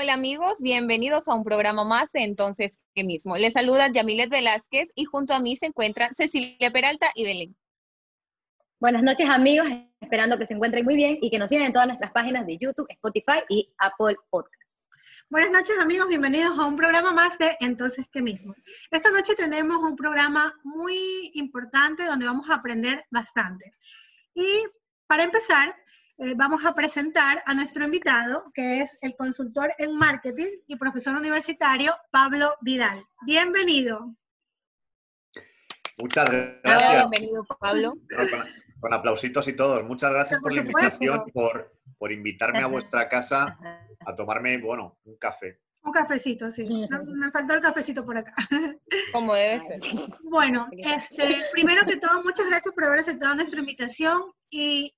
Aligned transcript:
Hola 0.00 0.14
amigos, 0.14 0.62
bienvenidos 0.62 1.26
a 1.26 1.34
un 1.34 1.42
programa 1.42 1.82
más 1.82 2.12
de 2.12 2.22
Entonces 2.22 2.78
¿Qué 2.94 3.02
mismo. 3.02 3.36
Les 3.36 3.54
saluda 3.54 3.90
Yamilet 3.90 4.30
Velázquez 4.30 4.92
y 4.94 5.06
junto 5.06 5.34
a 5.34 5.40
mí 5.40 5.56
se 5.56 5.66
encuentran 5.66 6.14
Cecilia 6.14 6.70
Peralta 6.70 7.08
y 7.16 7.24
Belén. 7.24 7.56
Buenas 8.78 9.02
noches 9.02 9.28
amigos, 9.28 9.66
esperando 10.00 10.38
que 10.38 10.46
se 10.46 10.54
encuentren 10.54 10.84
muy 10.84 10.94
bien 10.94 11.18
y 11.20 11.28
que 11.32 11.38
nos 11.40 11.48
sigan 11.48 11.66
en 11.66 11.72
todas 11.72 11.88
nuestras 11.88 12.12
páginas 12.12 12.46
de 12.46 12.58
YouTube, 12.58 12.86
Spotify 12.90 13.40
y 13.48 13.74
Apple 13.78 14.14
Podcast. 14.30 14.70
Buenas 15.30 15.50
noches 15.50 15.76
amigos, 15.80 16.06
bienvenidos 16.06 16.56
a 16.56 16.64
un 16.64 16.76
programa 16.76 17.10
más 17.10 17.36
de 17.38 17.56
Entonces 17.58 18.06
¿Qué 18.12 18.22
mismo? 18.22 18.54
Esta 18.92 19.10
noche 19.10 19.34
tenemos 19.34 19.78
un 19.78 19.96
programa 19.96 20.54
muy 20.62 21.32
importante 21.34 22.04
donde 22.04 22.24
vamos 22.24 22.48
a 22.50 22.54
aprender 22.54 23.04
bastante. 23.10 23.72
Y 24.32 24.62
para 25.08 25.24
empezar, 25.24 25.74
eh, 26.20 26.34
vamos 26.36 26.64
a 26.64 26.74
presentar 26.74 27.40
a 27.46 27.54
nuestro 27.54 27.84
invitado, 27.84 28.50
que 28.52 28.80
es 28.80 28.98
el 29.02 29.14
consultor 29.14 29.70
en 29.78 29.96
marketing 29.96 30.50
y 30.66 30.74
profesor 30.74 31.14
universitario 31.16 31.94
Pablo 32.10 32.54
Vidal. 32.60 33.06
Bienvenido. 33.24 34.16
Muchas 35.96 36.28
gracias. 36.28 36.96
Bienvenido, 36.96 37.44
Pablo. 37.60 37.94
Con, 38.80 38.92
aplausitos 38.92 39.46
y 39.46 39.52
todos. 39.54 39.84
Muchas 39.84 40.10
gracias 40.10 40.40
por, 40.40 40.52
la 40.52 40.60
invitación, 40.60 41.24
por, 41.32 41.72
por 41.98 42.10
invitarme 42.10 42.58
a 42.58 42.66
vuestra 42.66 43.08
casa 43.08 43.56
a 44.04 44.16
tomarme, 44.16 44.58
bueno, 44.58 44.98
un 45.04 45.16
café. 45.18 45.60
Un 45.82 45.92
cafecito, 45.92 46.50
sí. 46.50 46.68
me 46.68 47.30
faltó 47.30 47.54
el 47.54 47.60
cafecito 47.60 48.04
por 48.04 48.16
acá. 48.16 48.34
Como 49.12 49.34
debe 49.34 49.60
ser. 49.60 49.80
Bueno, 50.24 50.68
este, 50.72 51.44
primero 51.52 51.86
que 51.86 51.96
todo, 51.96 52.22
muchas 52.24 52.46
gracias 52.46 52.74
por 52.74 52.84
haber 52.84 53.00
aceptado 53.00 53.36
nuestra 53.36 53.60
invitación 53.60 54.32
y 54.50 54.94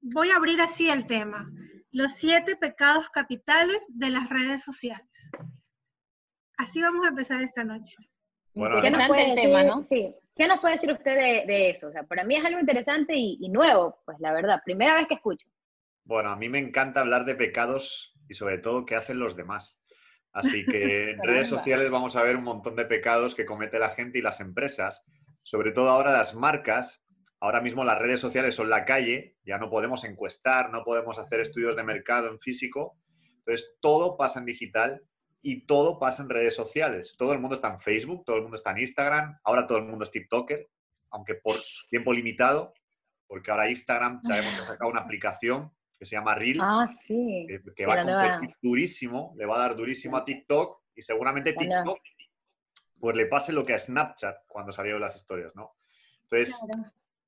voy 0.00 0.30
a 0.30 0.36
abrir 0.36 0.60
así 0.60 0.90
el 0.90 1.06
tema. 1.06 1.46
Los 1.92 2.14
siete 2.14 2.56
pecados 2.56 3.08
capitales 3.10 3.86
de 3.88 4.10
las 4.10 4.28
redes 4.28 4.62
sociales. 4.62 5.30
Así 6.56 6.80
vamos 6.82 7.04
a 7.06 7.10
empezar 7.10 7.40
esta 7.40 7.64
noche. 7.64 7.96
Bueno, 8.54 8.80
¿Qué 8.82 8.90
nos 8.90 9.06
puede 9.06 9.30
decir, 9.30 9.50
tema, 9.50 9.62
¿no? 9.62 9.84
Sí. 9.88 10.14
¿Qué 10.36 10.46
nos 10.46 10.60
puede 10.60 10.74
decir 10.74 10.92
usted 10.92 11.46
de, 11.46 11.70
eso? 11.70 11.88
O 11.88 11.92
sea, 11.92 12.02
para 12.04 12.24
mí 12.24 12.36
es 12.36 12.44
algo 12.44 12.60
interesante 12.60 13.14
y, 13.16 13.48
nuevo, 13.48 14.00
pues 14.04 14.18
la 14.20 14.32
verdad, 14.32 14.62
primera 14.64 14.94
vez 14.94 15.06
que 15.06 15.14
escucho. 15.14 15.46
Bueno, 16.04 16.30
a 16.30 16.36
mí 16.36 16.48
me 16.48 16.58
encanta 16.58 17.00
hablar 17.00 17.24
de 17.24 17.34
pecados 17.34 18.14
y 18.28 18.34
sobre 18.34 18.58
todo 18.58 18.86
qué 18.86 18.96
hacen 18.96 19.18
los 19.18 19.36
demás. 19.36 19.82
Así 20.32 20.64
que 20.64 21.10
en 21.10 21.22
redes 21.22 21.48
sociales 21.48 21.90
vamos 21.90 22.16
a 22.16 22.22
ver 22.22 22.36
un 22.36 22.44
montón 22.44 22.76
de 22.76 22.86
pecados 22.86 23.34
que 23.34 23.44
comete 23.44 23.78
la 23.78 23.90
gente 23.90 24.18
y 24.18 24.22
las 24.22 24.40
empresas, 24.40 25.04
sobre 25.42 25.72
todo 25.72 25.88
ahora 25.88 26.12
las 26.12 26.34
marcas, 26.34 27.02
ahora 27.40 27.60
mismo 27.60 27.84
las 27.84 27.98
redes 27.98 28.20
sociales 28.20 28.54
son 28.54 28.70
la 28.70 28.84
calle, 28.84 29.36
ya 29.44 29.58
no 29.58 29.70
podemos 29.70 30.04
encuestar, 30.04 30.70
no 30.70 30.84
podemos 30.84 31.18
hacer 31.18 31.40
estudios 31.40 31.74
de 31.74 31.82
mercado 31.82 32.28
en 32.28 32.38
físico, 32.38 32.98
entonces 33.38 33.74
todo 33.80 34.16
pasa 34.16 34.38
en 34.38 34.46
digital 34.46 35.02
y 35.42 35.66
todo 35.66 35.98
pasa 35.98 36.22
en 36.22 36.28
redes 36.28 36.54
sociales. 36.54 37.14
Todo 37.16 37.32
el 37.32 37.38
mundo 37.38 37.54
está 37.54 37.72
en 37.72 37.80
Facebook, 37.80 38.24
todo 38.24 38.36
el 38.36 38.42
mundo 38.42 38.56
está 38.56 38.72
en 38.72 38.78
Instagram, 38.78 39.38
ahora 39.42 39.66
todo 39.66 39.78
el 39.78 39.84
mundo 39.84 40.04
es 40.04 40.10
TikToker, 40.10 40.68
aunque 41.10 41.34
por 41.34 41.56
tiempo 41.88 42.12
limitado, 42.12 42.74
porque 43.26 43.50
ahora 43.50 43.70
Instagram 43.70 44.20
sabemos 44.22 44.54
que 44.54 44.60
ha 44.60 44.64
sacado 44.64 44.90
una 44.90 45.00
aplicación 45.00 45.72
que 45.98 46.06
se 46.06 46.16
llama 46.16 46.34
Reel, 46.34 46.58
ah, 46.62 46.88
sí. 46.88 47.46
que, 47.76 47.86
va 47.86 48.00
a 48.00 48.04
competir 48.04 48.56
durísimo, 48.62 49.34
le 49.36 49.44
va 49.44 49.56
a 49.56 49.58
dar 49.58 49.76
durísimo 49.76 50.16
a 50.16 50.24
TikTok 50.24 50.80
y 50.94 51.02
seguramente 51.02 51.52
TikTok 51.52 51.98
pues 52.98 53.16
le 53.16 53.26
pase 53.26 53.52
lo 53.52 53.64
que 53.64 53.74
a 53.74 53.78
Snapchat 53.78 54.46
cuando 54.46 54.72
salieron 54.72 55.00
las 55.00 55.16
historias, 55.16 55.52
¿no? 55.54 55.72
Entonces, 56.24 56.54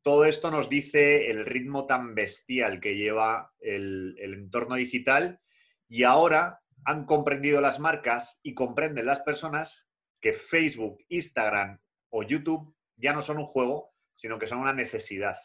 todo 0.03 0.25
esto 0.25 0.51
nos 0.51 0.69
dice 0.69 1.31
el 1.31 1.47
ritmo 1.47 1.87
tan 1.87 2.15
bestial 2.15 2.81
que 2.81 2.97
lleva 2.97 3.53
el, 3.61 4.17
entorno 4.19 4.75
digital 4.75 5.41
y 5.89 6.03
ahora 6.03 6.61
han 6.85 7.07
comprendido 7.07 7.61
las 7.61 7.79
marcas 7.79 8.41
y 8.43 8.55
comprenden 8.55 9.07
las 9.07 9.21
personas 9.21 9.89
que 10.21 10.33
Facebook, 10.33 10.99
Instagram 11.09 11.81
o 12.11 12.25
YouTube 12.25 12.75
ya 12.97 13.13
no 13.13 13.23
son 13.23 13.39
un 13.39 13.47
juego, 13.47 13.95
sino 14.13 14.39
que 14.39 14.47
son 14.47 14.59
una 14.59 14.73
necesidad. 14.73 15.37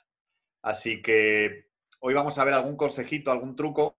Así 0.64 1.02
que 1.02 1.68
hoy 2.00 2.14
vamos 2.14 2.38
a 2.40 2.44
ver 2.44 2.56
algún 2.56 2.78
consejito, 2.78 3.32
algún 3.32 3.56
truco 3.56 4.00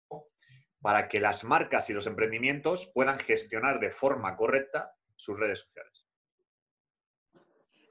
para 0.82 1.08
que 1.08 1.20
las 1.20 1.44
marcas 1.44 1.90
y 1.90 1.94
los 1.94 2.08
emprendimientos 2.08 2.92
puedan 2.94 3.20
gestionar 3.20 3.80
de 3.80 3.92
forma 3.92 4.36
correcta 4.36 4.94
sus 5.16 5.40
redes 5.40 5.60
sociales. 5.60 6.07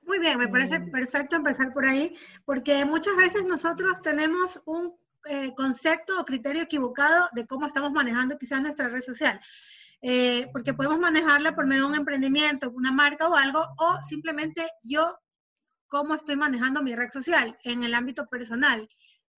Muy 0.06 0.20
bien, 0.20 0.38
me 0.38 0.48
parece 0.48 0.78
mm. 0.78 0.90
perfecto 0.92 1.36
empezar 1.36 1.72
por 1.72 1.84
ahí, 1.84 2.16
porque 2.44 2.84
muchas 2.84 3.16
veces 3.16 3.44
nosotros 3.44 4.00
tenemos 4.00 4.62
un 4.64 4.96
eh, 5.24 5.52
concepto 5.56 6.20
o 6.20 6.24
criterio 6.24 6.62
equivocado 6.62 7.28
de 7.32 7.44
cómo 7.46 7.66
estamos 7.66 7.90
manejando 7.90 8.38
quizás 8.38 8.62
nuestra 8.62 8.88
red 8.88 9.02
social. 9.02 9.40
Eh, 10.02 10.48
porque 10.52 10.74
podemos 10.74 11.00
manejarla 11.00 11.56
por 11.56 11.66
medio 11.66 11.82
de 11.82 11.88
un 11.88 11.96
emprendimiento, 11.96 12.70
una 12.70 12.92
marca 12.92 13.28
o 13.28 13.34
algo, 13.34 13.60
o 13.78 13.98
simplemente 14.08 14.68
yo 14.84 15.18
cómo 15.88 16.14
estoy 16.14 16.36
manejando 16.36 16.82
mi 16.82 16.94
red 16.94 17.10
social 17.10 17.56
en 17.64 17.82
el 17.82 17.94
ámbito 17.94 18.26
personal. 18.26 18.88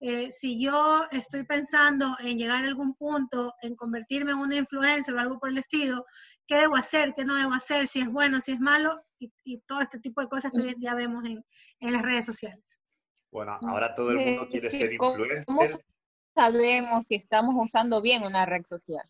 Eh, 0.01 0.31
si 0.31 0.63
yo 0.63 1.07
estoy 1.11 1.45
pensando 1.45 2.17
en 2.21 2.37
llegar 2.37 2.63
a 2.63 2.69
algún 2.69 2.95
punto, 2.95 3.55
en 3.63 3.75
convertirme 3.75 4.33
en 4.33 4.39
una 4.39 4.57
influencer 4.57 5.15
o 5.15 5.21
algo 5.21 5.41
por 5.41 5.49
el 5.49 5.59
estilo, 5.59 6.05
¿qué 6.49 6.57
debo 6.57 6.75
hacer? 6.75 7.15
¿Qué 7.15 7.25
no 7.25 7.37
debo 7.37 7.53
hacer? 7.53 7.87
Si 7.87 8.01
es 8.01 8.11
bueno, 8.11 8.41
si 8.41 8.53
es 8.53 8.61
malo, 8.61 9.01
y, 9.21 9.59
todo 9.67 9.81
este 9.81 10.01
tipo 10.01 10.21
de 10.21 10.29
cosas 10.29 10.51
que 10.51 10.63
hoy 10.63 10.71
en 10.71 10.81
día 10.81 10.95
vemos 10.95 11.25
en, 11.25 11.45
en 11.79 11.93
las 11.93 12.03
redes 12.03 12.27
sociales. 12.27 12.81
Bueno, 13.31 13.57
ahora 13.63 13.95
todo 13.95 14.11
el 14.11 14.17
mundo 14.17 14.49
quiere 14.51 14.71
ser 14.71 14.93
influencer. 14.93 15.45
¿Cómo 15.45 15.61
sabemos 16.35 17.07
si 17.07 17.15
estamos 17.15 17.55
usando 17.57 18.03
bien 18.03 18.25
una 18.25 18.47
red 18.47 18.65
social? 18.65 19.05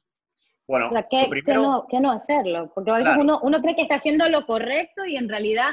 Bueno, 0.67 0.91
¿qué, 1.11 1.29
no, 1.55 1.87
no, 1.91 2.11
hacerlo? 2.11 2.71
Porque 2.75 2.91
a 2.91 2.99
veces 2.99 3.15
uno, 3.19 3.41
uno 3.43 3.63
cree 3.63 3.75
que 3.75 3.83
está 3.83 3.95
haciendo 3.95 4.29
lo 4.29 4.45
correcto 4.45 5.07
y 5.07 5.17
en 5.17 5.29
realidad, 5.29 5.71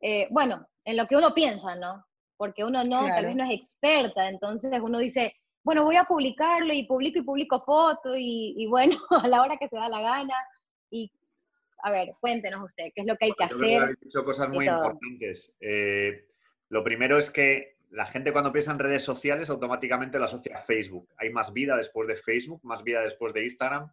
eh, 0.00 0.28
bueno, 0.30 0.68
en 0.84 0.96
lo 0.96 1.08
que 1.08 1.16
uno 1.16 1.34
piensa, 1.34 1.74
¿no? 1.74 2.04
porque 2.40 2.64
uno 2.64 2.82
no, 2.84 3.06
tal 3.06 3.26
vez 3.26 3.36
no 3.36 3.44
es 3.44 3.50
experta, 3.50 4.26
entonces 4.26 4.72
uno 4.82 4.98
dice, 4.98 5.36
bueno, 5.62 5.84
voy 5.84 5.96
a 5.96 6.04
publicarlo 6.04 6.72
y 6.72 6.84
publico 6.84 7.18
y 7.18 7.22
publico 7.22 7.62
fotos 7.66 8.16
y, 8.16 8.66
bueno, 8.66 8.96
a 9.10 9.28
la 9.28 9.42
hora 9.42 9.58
que 9.58 9.68
se 9.68 9.76
da 9.76 9.90
la 9.90 10.00
gana. 10.00 10.34
Y 10.90 11.10
a 11.82 11.90
ver, 11.90 12.14
cuéntenos 12.20 12.64
usted, 12.64 12.92
¿qué 12.94 13.02
es 13.02 13.06
lo 13.06 13.16
que 13.16 13.26
hay 13.26 13.32
que 13.32 13.44
hacer? 13.44 13.82
He 13.82 14.04
dicho 14.04 14.24
cosas 14.24 14.48
muy 14.48 14.68
importantes. 14.68 15.56
Eh, 15.60 16.26
lo 16.68 16.84
primero 16.84 17.18
es 17.18 17.30
que 17.30 17.78
la 17.90 18.06
gente 18.06 18.32
cuando 18.32 18.52
piensa 18.52 18.70
en 18.70 18.78
redes 18.78 19.02
sociales 19.02 19.50
automáticamente 19.50 20.18
lo 20.18 20.24
asocia 20.24 20.58
a 20.58 20.62
Facebook. 20.62 21.08
Hay 21.16 21.30
más 21.30 21.52
vida 21.52 21.76
después 21.76 22.06
de 22.06 22.16
Facebook, 22.16 22.60
más 22.62 22.82
vida 22.84 23.02
después 23.02 23.32
de 23.32 23.44
Instagram. 23.44 23.90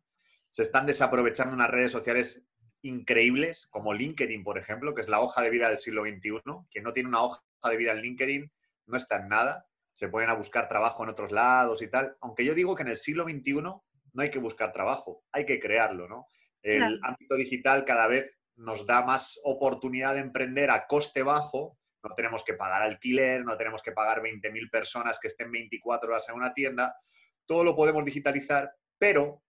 Se 0.50 0.62
están 0.62 0.86
desaprovechando 0.86 1.56
unas 1.56 1.72
redes 1.72 1.91
sociales 1.91 2.44
increíbles, 2.84 3.68
como 3.68 3.94
LinkedIn, 3.94 4.44
por 4.44 4.57
ejemplo, 4.57 4.94
que 4.94 5.02
es 5.02 5.09
la 5.09 5.19
hoja 5.19 5.41
de 5.41 5.50
vida 5.50 5.68
del 5.68 5.78
siglo 5.78 6.03
XXI, 6.03 6.41
que 6.69 6.81
no 6.81 6.94
tiene 6.94 7.09
una 7.09 7.24
hoja 7.24 7.41
de 7.63 7.78
vida 7.78 7.91
en 7.91 8.02
LinkedIn, 8.02 8.52
no 8.86 8.97
está 8.97 9.18
en 9.18 9.30
nada, 9.30 9.66
se 9.94 10.09
ponen 10.09 10.30
a 10.30 10.34
buscar 10.34 10.69
trabajo 10.69 11.03
en 11.03 11.09
otros 11.09 11.31
lados 11.31 11.81
y 11.81 11.90
tal, 11.90 12.16
aunque 12.22 12.46
yo 12.46 12.53
digo 12.53 12.75
que 12.75 12.84
en 12.84 12.90
el 12.90 12.97
siglo 12.97 13.24
XXI 13.24 13.53
no 13.53 13.81
hay 14.18 14.30
que 14.30 14.40
buscar 14.40 14.72
trabajo, 14.72 15.24
hay 15.31 15.46
que 15.46 15.59
crearlo, 15.59 16.07
¿no? 16.07 16.28
El 16.63 17.00
ámbito 17.03 17.35
digital 17.35 17.85
cada 17.85 18.07
vez 18.07 18.38
nos 18.56 18.85
da 18.85 19.03
más 19.03 19.40
oportunidad 19.44 20.16
de 20.16 20.22
emprender 20.22 20.72
a 20.72 20.88
coste 20.88 21.22
bajo, 21.22 21.78
no 22.03 22.13
tenemos 22.16 22.44
que 22.44 22.53
pagar 22.53 22.81
alquiler, 22.81 23.44
no 23.44 23.57
tenemos 23.57 23.81
que 23.81 23.91
pagar 23.91 24.22
20.000 24.22 24.69
personas 24.69 25.19
que 25.19 25.28
estén 25.28 25.51
24 25.51 26.09
horas 26.09 26.28
en 26.29 26.35
una 26.35 26.53
tienda, 26.53 26.95
todo 27.45 27.63
lo 27.63 27.75
podemos 27.75 28.03
digitalizar, 28.03 28.72
pero 28.97 29.44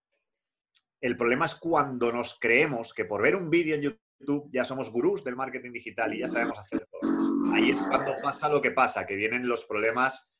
el 1.01 1.17
problema 1.17 1.45
es 1.45 1.55
cuando 1.55 2.11
nos 2.11 2.37
creemos 2.39 2.93
que 2.93 3.05
por 3.05 3.21
ver 3.21 3.35
un 3.35 3.49
vídeo 3.49 3.75
en 3.75 3.81
YouTube 3.81 4.49
ya 4.51 4.63
somos 4.63 4.91
gurús 4.91 5.23
del 5.23 5.35
marketing 5.35 5.71
digital 5.71 6.13
y 6.13 6.19
ya 6.19 6.27
sabemos 6.27 6.59
hacer 6.59 6.85
todo. 6.91 7.53
Ahí 7.53 7.71
es 7.71 7.79
cuando 7.79 8.13
pasa 8.21 8.49
lo 8.49 8.61
que 8.61 8.71
pasa, 8.71 9.05
que 9.05 9.15
vienen 9.15 9.47
los 9.47 9.65
problemas 9.65 10.31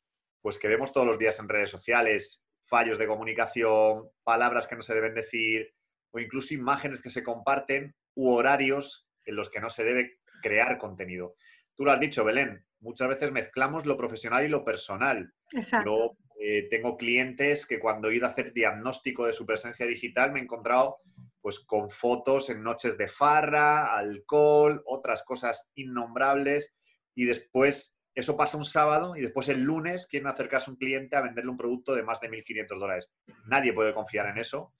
pues 0.42 0.58
que 0.58 0.68
vemos 0.68 0.92
todos 0.92 1.06
los 1.06 1.18
días 1.18 1.38
en 1.38 1.48
redes 1.48 1.70
sociales, 1.70 2.44
fallos 2.66 2.98
de 2.98 3.06
comunicación, 3.06 4.08
palabras 4.22 4.66
que 4.66 4.76
no 4.76 4.82
se 4.82 4.94
deben 4.94 5.14
decir 5.14 5.74
o 6.12 6.18
incluso 6.18 6.54
imágenes 6.54 7.00
que 7.00 7.10
se 7.10 7.22
comparten 7.22 7.94
u 8.14 8.30
horarios 8.30 9.06
en 9.26 9.36
los 9.36 9.50
que 9.50 9.60
no 9.60 9.70
se 9.70 9.84
debe 9.84 10.18
crear 10.42 10.78
contenido. 10.78 11.34
Tú 11.76 11.84
lo 11.84 11.92
has 11.92 12.00
dicho, 12.00 12.24
Belén, 12.24 12.64
muchas 12.80 13.08
veces 13.08 13.32
mezclamos 13.32 13.86
lo 13.86 13.96
profesional 13.96 14.44
y 14.44 14.48
lo 14.48 14.64
personal. 14.64 15.32
Exacto. 15.52 16.16
Eh, 16.42 16.68
tengo 16.70 16.96
clientes 16.96 17.66
que 17.66 17.78
cuando 17.78 18.08
he 18.08 18.16
ido 18.16 18.26
a 18.26 18.30
hacer 18.30 18.52
diagnóstico 18.52 19.26
de 19.26 19.34
su 19.34 19.44
presencia 19.44 19.84
digital 19.84 20.32
me 20.32 20.40
he 20.40 20.42
encontrado 20.42 20.96
pues 21.42 21.60
con 21.60 21.90
fotos 21.90 22.48
en 22.48 22.62
noches 22.62 22.96
de 22.96 23.08
farra, 23.08 23.96
alcohol, 23.96 24.82
otras 24.86 25.22
cosas 25.22 25.68
innombrables 25.74 26.74
y 27.14 27.26
después 27.26 27.94
eso 28.14 28.36
pasa 28.36 28.56
un 28.56 28.64
sábado 28.64 29.16
y 29.16 29.20
después 29.20 29.48
el 29.48 29.62
lunes 29.62 30.06
quieren 30.06 30.28
acercarse 30.28 30.70
a 30.70 30.72
un 30.72 30.78
cliente 30.78 31.16
a 31.16 31.22
venderle 31.22 31.50
un 31.50 31.56
producto 31.56 31.94
de 31.94 32.02
más 32.02 32.20
de 32.20 32.30
1.500 32.30 32.78
dólares. 32.78 33.12
Nadie 33.46 33.72
puede 33.72 33.94
confiar 33.94 34.26
en 34.26 34.38
eso. 34.38 34.72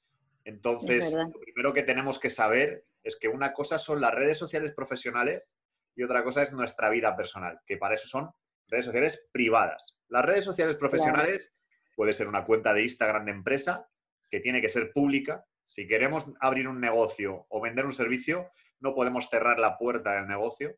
Entonces, 0.44 1.12
lo 1.12 1.40
primero 1.40 1.72
que 1.72 1.82
tenemos 1.82 2.18
que 2.18 2.30
saber 2.30 2.84
es 3.02 3.16
que 3.16 3.28
una 3.28 3.52
cosa 3.52 3.78
son 3.78 4.00
las 4.00 4.14
redes 4.14 4.38
sociales 4.38 4.72
profesionales 4.72 5.56
y 5.94 6.02
otra 6.02 6.22
cosa 6.22 6.42
es 6.42 6.52
nuestra 6.52 6.90
vida 6.90 7.16
personal, 7.16 7.60
que 7.66 7.76
para 7.76 7.94
eso 7.94 8.08
son 8.08 8.30
redes 8.68 8.86
sociales 8.86 9.28
privadas. 9.32 9.96
Las 10.08 10.24
redes 10.24 10.44
sociales 10.44 10.76
profesionales 10.76 11.52
puede 11.94 12.12
ser 12.12 12.28
una 12.28 12.44
cuenta 12.44 12.72
de 12.72 12.82
Instagram 12.82 13.26
de 13.26 13.32
empresa 13.32 13.88
que 14.30 14.40
tiene 14.40 14.60
que 14.60 14.68
ser 14.68 14.92
pública. 14.92 15.44
Si 15.64 15.86
queremos 15.86 16.26
abrir 16.40 16.68
un 16.68 16.80
negocio 16.80 17.46
o 17.48 17.60
vender 17.60 17.84
un 17.84 17.94
servicio, 17.94 18.50
no 18.80 18.94
podemos 18.94 19.28
cerrar 19.28 19.58
la 19.58 19.76
puerta 19.76 20.14
del 20.14 20.26
negocio. 20.26 20.76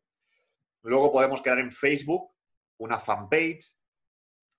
Luego 0.81 1.11
podemos 1.11 1.41
crear 1.41 1.59
en 1.59 1.71
Facebook 1.71 2.33
una 2.77 2.99
fanpage, 2.99 3.75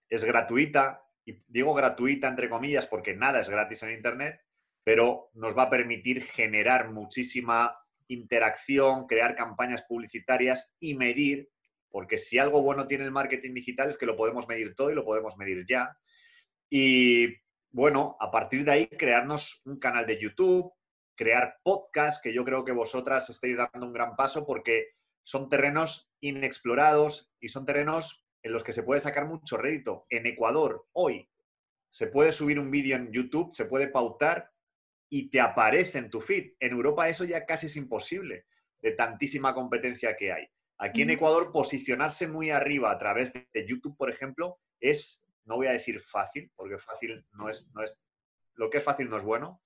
es 0.08 0.24
gratuita, 0.24 1.02
y 1.26 1.42
digo 1.48 1.74
gratuita 1.74 2.28
entre 2.28 2.48
comillas 2.48 2.86
porque 2.86 3.14
nada 3.14 3.40
es 3.40 3.48
gratis 3.48 3.82
en 3.82 3.92
Internet, 3.92 4.40
pero 4.84 5.30
nos 5.32 5.56
va 5.56 5.64
a 5.64 5.70
permitir 5.70 6.22
generar 6.22 6.92
muchísima 6.92 7.76
interacción, 8.08 9.06
crear 9.06 9.34
campañas 9.34 9.82
publicitarias 9.88 10.76
y 10.78 10.94
medir, 10.94 11.48
porque 11.90 12.18
si 12.18 12.38
algo 12.38 12.62
bueno 12.62 12.86
tiene 12.86 13.04
el 13.04 13.10
marketing 13.10 13.54
digital 13.54 13.88
es 13.88 13.96
que 13.96 14.06
lo 14.06 14.16
podemos 14.16 14.46
medir 14.46 14.74
todo 14.74 14.90
y 14.90 14.94
lo 14.94 15.04
podemos 15.04 15.36
medir 15.38 15.64
ya. 15.66 15.96
Y 16.68 17.28
bueno, 17.70 18.16
a 18.20 18.30
partir 18.30 18.64
de 18.64 18.72
ahí 18.72 18.86
crearnos 18.86 19.62
un 19.64 19.78
canal 19.78 20.06
de 20.06 20.20
YouTube, 20.20 20.72
crear 21.16 21.56
podcast, 21.62 22.22
que 22.22 22.34
yo 22.34 22.44
creo 22.44 22.64
que 22.64 22.72
vosotras 22.72 23.30
estáis 23.30 23.56
dando 23.56 23.86
un 23.86 23.92
gran 23.92 24.16
paso 24.16 24.46
porque 24.46 24.88
son 25.22 25.48
terrenos 25.48 26.10
inexplorados 26.20 27.32
y 27.40 27.48
son 27.48 27.64
terrenos 27.64 28.24
en 28.42 28.52
los 28.52 28.62
que 28.62 28.72
se 28.72 28.82
puede 28.82 29.00
sacar 29.00 29.26
mucho 29.26 29.56
rédito. 29.56 30.04
En 30.10 30.26
Ecuador, 30.26 30.86
hoy, 30.92 31.28
se 31.90 32.08
puede 32.08 32.32
subir 32.32 32.58
un 32.58 32.70
vídeo 32.70 32.96
en 32.96 33.12
YouTube, 33.12 33.52
se 33.52 33.64
puede 33.64 33.88
pautar 33.88 34.50
y 35.14 35.30
te 35.30 35.40
aparece 35.40 35.98
en 35.98 36.10
tu 36.10 36.20
feed. 36.20 36.54
En 36.58 36.72
Europa 36.72 37.08
eso 37.08 37.24
ya 37.24 37.46
casi 37.46 37.66
es 37.66 37.76
imposible 37.76 38.46
de 38.82 38.90
tantísima 38.96 39.54
competencia 39.54 40.16
que 40.16 40.32
hay. 40.32 40.48
Aquí 40.76 41.02
en 41.02 41.10
Ecuador 41.10 41.52
posicionarse 41.52 42.26
muy 42.26 42.50
arriba 42.50 42.90
a 42.90 42.98
través 42.98 43.32
de 43.32 43.64
YouTube, 43.64 43.96
por 43.96 44.10
ejemplo, 44.10 44.58
es, 44.80 45.22
no 45.44 45.54
voy 45.54 45.68
a 45.68 45.70
decir 45.70 46.00
fácil, 46.00 46.50
porque 46.56 46.78
fácil 46.78 47.24
no 47.30 47.48
es, 47.48 47.70
no 47.72 47.84
es, 47.84 47.96
lo 48.56 48.68
que 48.70 48.78
es 48.78 48.84
fácil 48.84 49.08
no 49.08 49.16
es 49.16 49.22
bueno, 49.22 49.62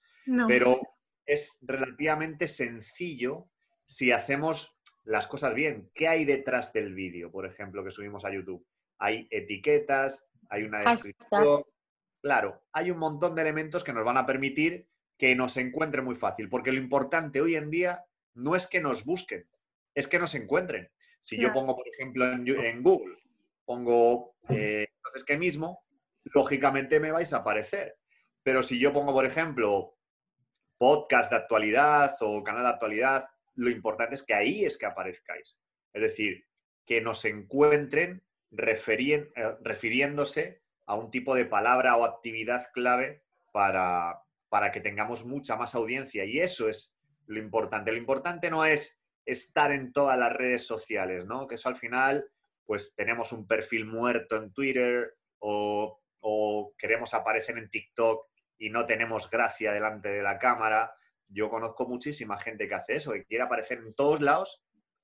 pero 0.46 0.82
es 1.24 1.56
relativamente 1.62 2.46
sencillo 2.46 3.48
si 3.84 4.12
hacemos 4.12 4.76
las 5.04 5.26
cosas 5.26 5.54
bien. 5.54 5.90
¿Qué 5.94 6.08
hay 6.08 6.26
detrás 6.26 6.74
del 6.74 6.92
vídeo, 6.92 7.32
por 7.32 7.46
ejemplo, 7.46 7.82
que 7.82 7.90
subimos 7.90 8.26
a 8.26 8.34
YouTube? 8.34 8.66
Hay 8.98 9.26
etiquetas, 9.30 10.28
hay 10.50 10.64
una 10.64 10.80
descripción. 10.80 11.64
Claro, 12.20 12.64
hay 12.70 12.90
un 12.90 12.98
montón 12.98 13.34
de 13.34 13.40
elementos 13.40 13.82
que 13.82 13.94
nos 13.94 14.04
van 14.04 14.18
a 14.18 14.26
permitir 14.26 14.86
que 15.18 15.34
nos 15.34 15.56
encuentren 15.56 16.04
muy 16.04 16.14
fácil, 16.14 16.48
porque 16.48 16.72
lo 16.72 16.78
importante 16.78 17.40
hoy 17.40 17.56
en 17.56 17.70
día 17.70 18.04
no 18.34 18.54
es 18.54 18.66
que 18.66 18.80
nos 18.80 19.04
busquen, 19.04 19.46
es 19.94 20.06
que 20.06 20.18
nos 20.18 20.34
encuentren. 20.34 20.88
Si 21.18 21.36
yo 21.40 21.52
pongo, 21.52 21.76
por 21.76 21.88
ejemplo, 21.88 22.24
en, 22.30 22.82
Google, 22.82 23.16
pongo 23.64 24.36
eh, 24.48 24.86
entonces 24.96 25.24
que 25.24 25.36
mismo, 25.36 25.84
lógicamente 26.22 27.00
me 27.00 27.10
vais 27.10 27.32
a 27.32 27.38
aparecer. 27.38 27.96
Pero 28.44 28.62
si 28.62 28.78
yo 28.78 28.92
pongo, 28.92 29.12
por 29.12 29.26
ejemplo, 29.26 29.96
podcast 30.78 31.30
de 31.30 31.36
actualidad 31.36 32.14
o 32.20 32.44
canal 32.44 32.62
de 32.62 32.68
actualidad, 32.68 33.28
lo 33.56 33.70
importante 33.70 34.14
es 34.14 34.22
que 34.22 34.34
ahí 34.34 34.64
es 34.64 34.78
que 34.78 34.86
aparezcáis. 34.86 35.60
Es 35.92 36.02
decir, 36.02 36.44
que 36.86 37.00
nos 37.00 37.24
encuentren 37.24 38.22
eh, 38.56 39.56
refiriéndose 39.60 40.62
a 40.86 40.94
un 40.94 41.10
tipo 41.10 41.34
de 41.34 41.44
palabra 41.44 41.96
o 41.96 42.04
actividad 42.04 42.70
clave 42.72 43.24
para, 43.52 44.22
para 44.48 44.72
que 44.72 44.80
tengamos 44.80 45.24
mucha 45.24 45.56
más 45.56 45.74
audiencia. 45.74 46.24
Y 46.24 46.40
eso 46.40 46.68
es 46.68 46.94
lo 47.26 47.38
importante. 47.38 47.92
Lo 47.92 47.98
importante 47.98 48.50
no 48.50 48.64
es 48.64 48.98
estar 49.24 49.72
en 49.72 49.92
todas 49.92 50.18
las 50.18 50.32
redes 50.32 50.66
sociales, 50.66 51.26
¿no? 51.26 51.46
Que 51.46 51.56
eso 51.56 51.68
al 51.68 51.76
final, 51.76 52.24
pues 52.64 52.94
tenemos 52.94 53.32
un 53.32 53.46
perfil 53.46 53.84
muerto 53.86 54.36
en 54.36 54.52
Twitter 54.52 55.14
o, 55.38 56.00
o 56.20 56.72
queremos 56.78 57.14
aparecer 57.14 57.58
en 57.58 57.68
TikTok 57.68 58.26
y 58.58 58.70
no 58.70 58.86
tenemos 58.86 59.28
gracia 59.28 59.72
delante 59.72 60.08
de 60.08 60.22
la 60.22 60.38
cámara 60.38 60.92
yo 61.28 61.50
conozco 61.50 61.86
muchísima 61.86 62.38
gente 62.38 62.68
que 62.68 62.74
hace 62.74 62.96
eso, 62.96 63.12
que 63.12 63.24
quiere 63.24 63.44
aparecer 63.44 63.78
en 63.78 63.94
todos 63.94 64.20
lados 64.20 64.62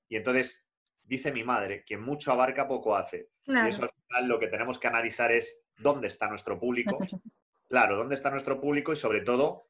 y 0.09 0.17
entonces 0.17 0.65
dice 1.03 1.31
mi 1.31 1.43
madre, 1.43 1.83
quien 1.83 2.01
mucho 2.01 2.31
abarca, 2.31 2.67
poco 2.67 2.95
hace. 2.95 3.29
Y 3.45 3.55
eso 3.67 3.83
al 3.83 3.91
final 3.91 4.27
lo 4.27 4.39
que 4.39 4.47
tenemos 4.47 4.79
que 4.79 4.87
analizar 4.87 5.31
es 5.31 5.63
dónde 5.77 6.07
está 6.07 6.27
nuestro 6.27 6.59
público. 6.59 6.97
Claro, 7.67 7.97
dónde 7.97 8.15
está 8.15 8.29
nuestro 8.29 8.59
público 8.59 8.93
y 8.93 8.95
sobre 8.95 9.21
todo 9.21 9.69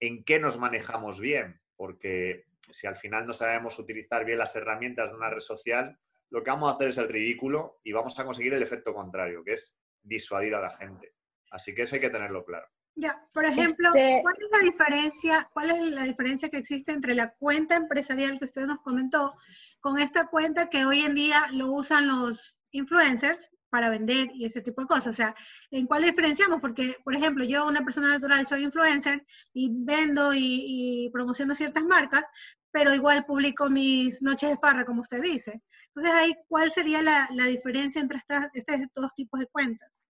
en 0.00 0.24
qué 0.24 0.38
nos 0.40 0.58
manejamos 0.58 1.20
bien, 1.20 1.60
porque 1.76 2.46
si 2.70 2.86
al 2.86 2.96
final 2.96 3.26
no 3.26 3.32
sabemos 3.32 3.78
utilizar 3.78 4.24
bien 4.24 4.38
las 4.38 4.56
herramientas 4.56 5.10
de 5.10 5.16
una 5.16 5.30
red 5.30 5.40
social, 5.40 5.98
lo 6.30 6.42
que 6.42 6.50
vamos 6.50 6.72
a 6.72 6.76
hacer 6.76 6.88
es 6.88 6.98
el 6.98 7.08
ridículo 7.08 7.80
y 7.84 7.92
vamos 7.92 8.18
a 8.18 8.24
conseguir 8.24 8.54
el 8.54 8.62
efecto 8.62 8.94
contrario, 8.94 9.42
que 9.44 9.52
es 9.52 9.76
disuadir 10.02 10.54
a 10.54 10.60
la 10.60 10.70
gente. 10.70 11.14
Así 11.50 11.74
que 11.74 11.82
eso 11.82 11.96
hay 11.96 12.00
que 12.00 12.10
tenerlo 12.10 12.44
claro. 12.44 12.66
Ya, 12.94 13.26
por 13.32 13.44
ejemplo, 13.44 13.88
este 13.94 14.20
¿cuál 14.22 14.36
es 14.38 14.48
la 14.50 14.64
diferencia, 14.64 15.50
cuál 15.52 15.70
es 15.70 15.90
la 15.90 16.04
diferencia 16.04 16.48
que 16.48 16.58
existe 16.58 16.92
entre 16.92 17.14
la 17.14 17.34
cuenta 17.34 17.76
empresarial 17.76 18.38
que 18.38 18.44
usted 18.44 18.66
nos 18.66 18.80
comentó 18.80 19.36
con 19.80 19.98
esta 19.98 20.26
cuenta 20.26 20.68
que 20.68 20.84
hoy 20.84 21.00
en 21.00 21.14
día 21.14 21.40
lo 21.52 21.72
usan 21.72 22.08
los 22.08 22.58
influencers 22.72 23.50
para 23.70 23.88
vender 23.88 24.28
y 24.34 24.44
ese 24.44 24.60
tipo 24.60 24.82
de 24.82 24.88
cosas? 24.88 25.08
O 25.08 25.12
sea, 25.12 25.34
¿en 25.70 25.86
cuál 25.86 26.02
diferenciamos? 26.02 26.60
Porque, 26.60 26.96
por 27.04 27.14
ejemplo, 27.14 27.44
yo, 27.44 27.66
una 27.66 27.84
persona 27.84 28.08
natural, 28.08 28.46
soy 28.46 28.64
influencer 28.64 29.24
y 29.52 29.70
vendo 29.72 30.32
y, 30.34 31.08
promociono 31.12 31.54
ciertas 31.54 31.84
marcas, 31.84 32.24
pero 32.70 32.94
igual 32.94 33.24
publico 33.24 33.68
mis 33.70 34.22
noches 34.22 34.50
de 34.50 34.58
farra, 34.58 34.84
como 34.84 35.00
usted 35.00 35.22
dice. 35.22 35.60
Entonces, 35.88 36.12
ahí, 36.12 36.34
¿cuál 36.48 36.70
sería 36.70 37.02
la, 37.02 37.46
diferencia 37.46 38.00
entre 38.00 38.18
estas, 38.18 38.48
estos 38.52 38.88
dos 38.94 39.14
tipos 39.14 39.40
de 39.40 39.46
cuentas? 39.46 40.04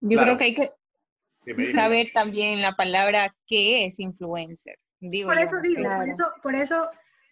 Yo 0.00 0.18
creo 0.18 0.36
que 0.36 0.44
hay 0.44 0.54
que, 0.54 1.72
saber 1.72 2.08
también 2.12 2.62
la 2.62 2.72
palabra 2.72 3.34
qué 3.46 3.86
es 3.86 3.98
influencer. 3.98 4.78
por 5.00 5.38
eso 5.38 5.60
digo, 5.62 5.82
por 5.96 6.08
eso, 6.08 6.32
por 6.42 6.54
eso 6.54 6.90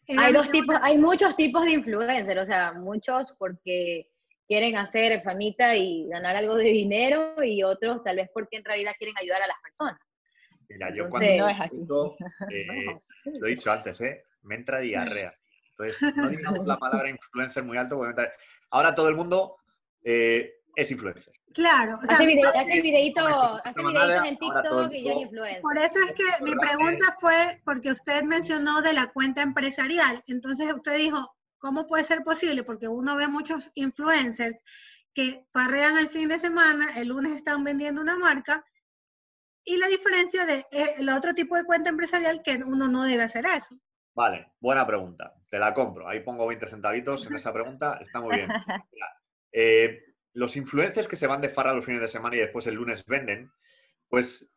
hay 0.09 0.33
dos 0.33 0.51
tipos, 0.51 0.77
hay 0.83 0.99
muchos 0.99 1.37
tipos 1.37 1.65
de 1.65 1.73
influencer, 1.73 2.39
o 2.39 2.47
sea, 2.47 2.73
muchos 2.73 3.35
porque 3.39 4.09
quieren 4.47 4.77
hacer 4.77 5.23
famita 5.23 5.77
y 5.77 6.07
ganar 6.09 6.37
algo 6.37 6.57
de 6.57 6.65
dinero 6.65 7.43
y 7.43 7.63
otros 7.63 8.03
tal 8.05 8.17
vez 8.17 8.31
porque 8.33 8.57
en 8.57 8.65
realidad 8.65 8.93
quieren 8.99 9.17
ayudar 9.21 9.43
a 9.43 9.47
las 9.47 9.57
personas. 9.63 10.01
Mira, 10.69 10.95
yo 10.95 11.09
cuando 11.09 11.37
no 11.37 11.49
es 11.49 11.61
así. 11.61 11.87
Eh, 12.53 12.87
lo 13.25 13.47
he 13.47 13.51
dicho 13.51 13.71
antes, 13.71 14.01
¿eh? 14.01 14.25
me 14.43 14.57
entra 14.57 14.81
diarrea. 14.81 15.35
Entonces, 15.71 16.01
no 16.17 16.29
digamos 16.29 16.67
la 16.67 16.79
palabra 16.79 17.11
influencer 17.11 17.65
muy 17.65 17.77
alto. 17.77 17.97
Porque 17.97 18.29
Ahora 18.71 18.95
todo 18.95 19.09
el 19.09 19.17
mundo 19.17 19.57
eh, 20.05 20.55
es 20.75 20.91
influencer. 20.91 21.33
Claro. 21.53 21.99
O 22.03 22.07
sea, 22.07 22.17
hace, 22.17 22.27
video, 22.27 22.49
hace 22.49 22.83
videitos 22.83 23.61
en 24.27 24.37
TikTok 24.37 24.93
y 24.93 25.05
ya 25.05 25.13
es 25.13 25.21
influencer. 25.23 25.63
Por 25.63 25.79
eso 25.79 25.99
es 26.07 26.13
que 26.13 26.45
mi 26.45 26.55
pregunta 26.55 27.05
fue, 27.19 27.61
porque 27.65 27.93
usted 27.93 28.23
mencionó 28.25 28.83
de 28.83 28.93
la 28.93 29.07
cuenta 29.13 29.43
empresarial. 29.43 30.23
Entonces 30.27 30.73
usted 30.75 30.99
dijo, 30.99 31.35
¿cómo 31.67 31.89
puede 31.89 32.05
ser 32.05 32.23
posible? 32.23 32.63
Porque 32.63 32.87
uno 32.87 33.17
ve 33.17 33.27
muchos 33.27 33.73
influencers 33.75 34.63
que 35.13 35.45
farrean 35.49 35.99
el 35.99 36.09
fin 36.09 36.29
de 36.29 36.39
semana, 36.39 36.93
el 36.97 37.09
lunes 37.09 37.33
están 37.33 37.65
vendiendo 37.65 38.01
una 38.01 38.17
marca, 38.17 38.65
y 39.65 39.77
la 39.77 39.89
diferencia 39.89 40.47
de 40.47 40.65
eh, 40.71 40.95
el 40.99 41.09
otro 41.09 41.35
tipo 41.35 41.57
de 41.57 41.65
cuenta 41.65 41.91
empresarial 41.91 42.41
que 42.45 42.61
uno 42.65 42.87
no 42.87 43.03
debe 43.03 43.25
hacer 43.25 43.47
eso. 43.47 43.77
Vale, 44.15 44.53
buena 44.61 44.87
pregunta. 44.87 45.35
Te 45.51 45.59
la 45.59 45.75
compro. 45.75 46.09
Ahí 46.09 46.21
pongo 46.21 46.47
20 46.47 46.69
centavitos 46.69 47.27
en 47.27 47.35
esa 47.35 47.53
pregunta. 47.53 47.99
Está 48.01 48.21
muy 48.21 48.37
bien. 48.37 48.49
Eh, 49.59 50.03
los 50.35 50.55
influencers 50.59 51.09
que 51.09 51.17
se 51.17 51.27
van 51.27 51.41
de 51.41 51.49
farra 51.49 51.73
los 51.73 51.87
fines 51.87 52.03
de 52.03 52.09
semana 52.09 52.37
y 52.37 52.41
después 52.41 52.67
el 52.67 52.75
lunes 52.75 53.07
venden, 53.07 53.51
pues 54.11 54.55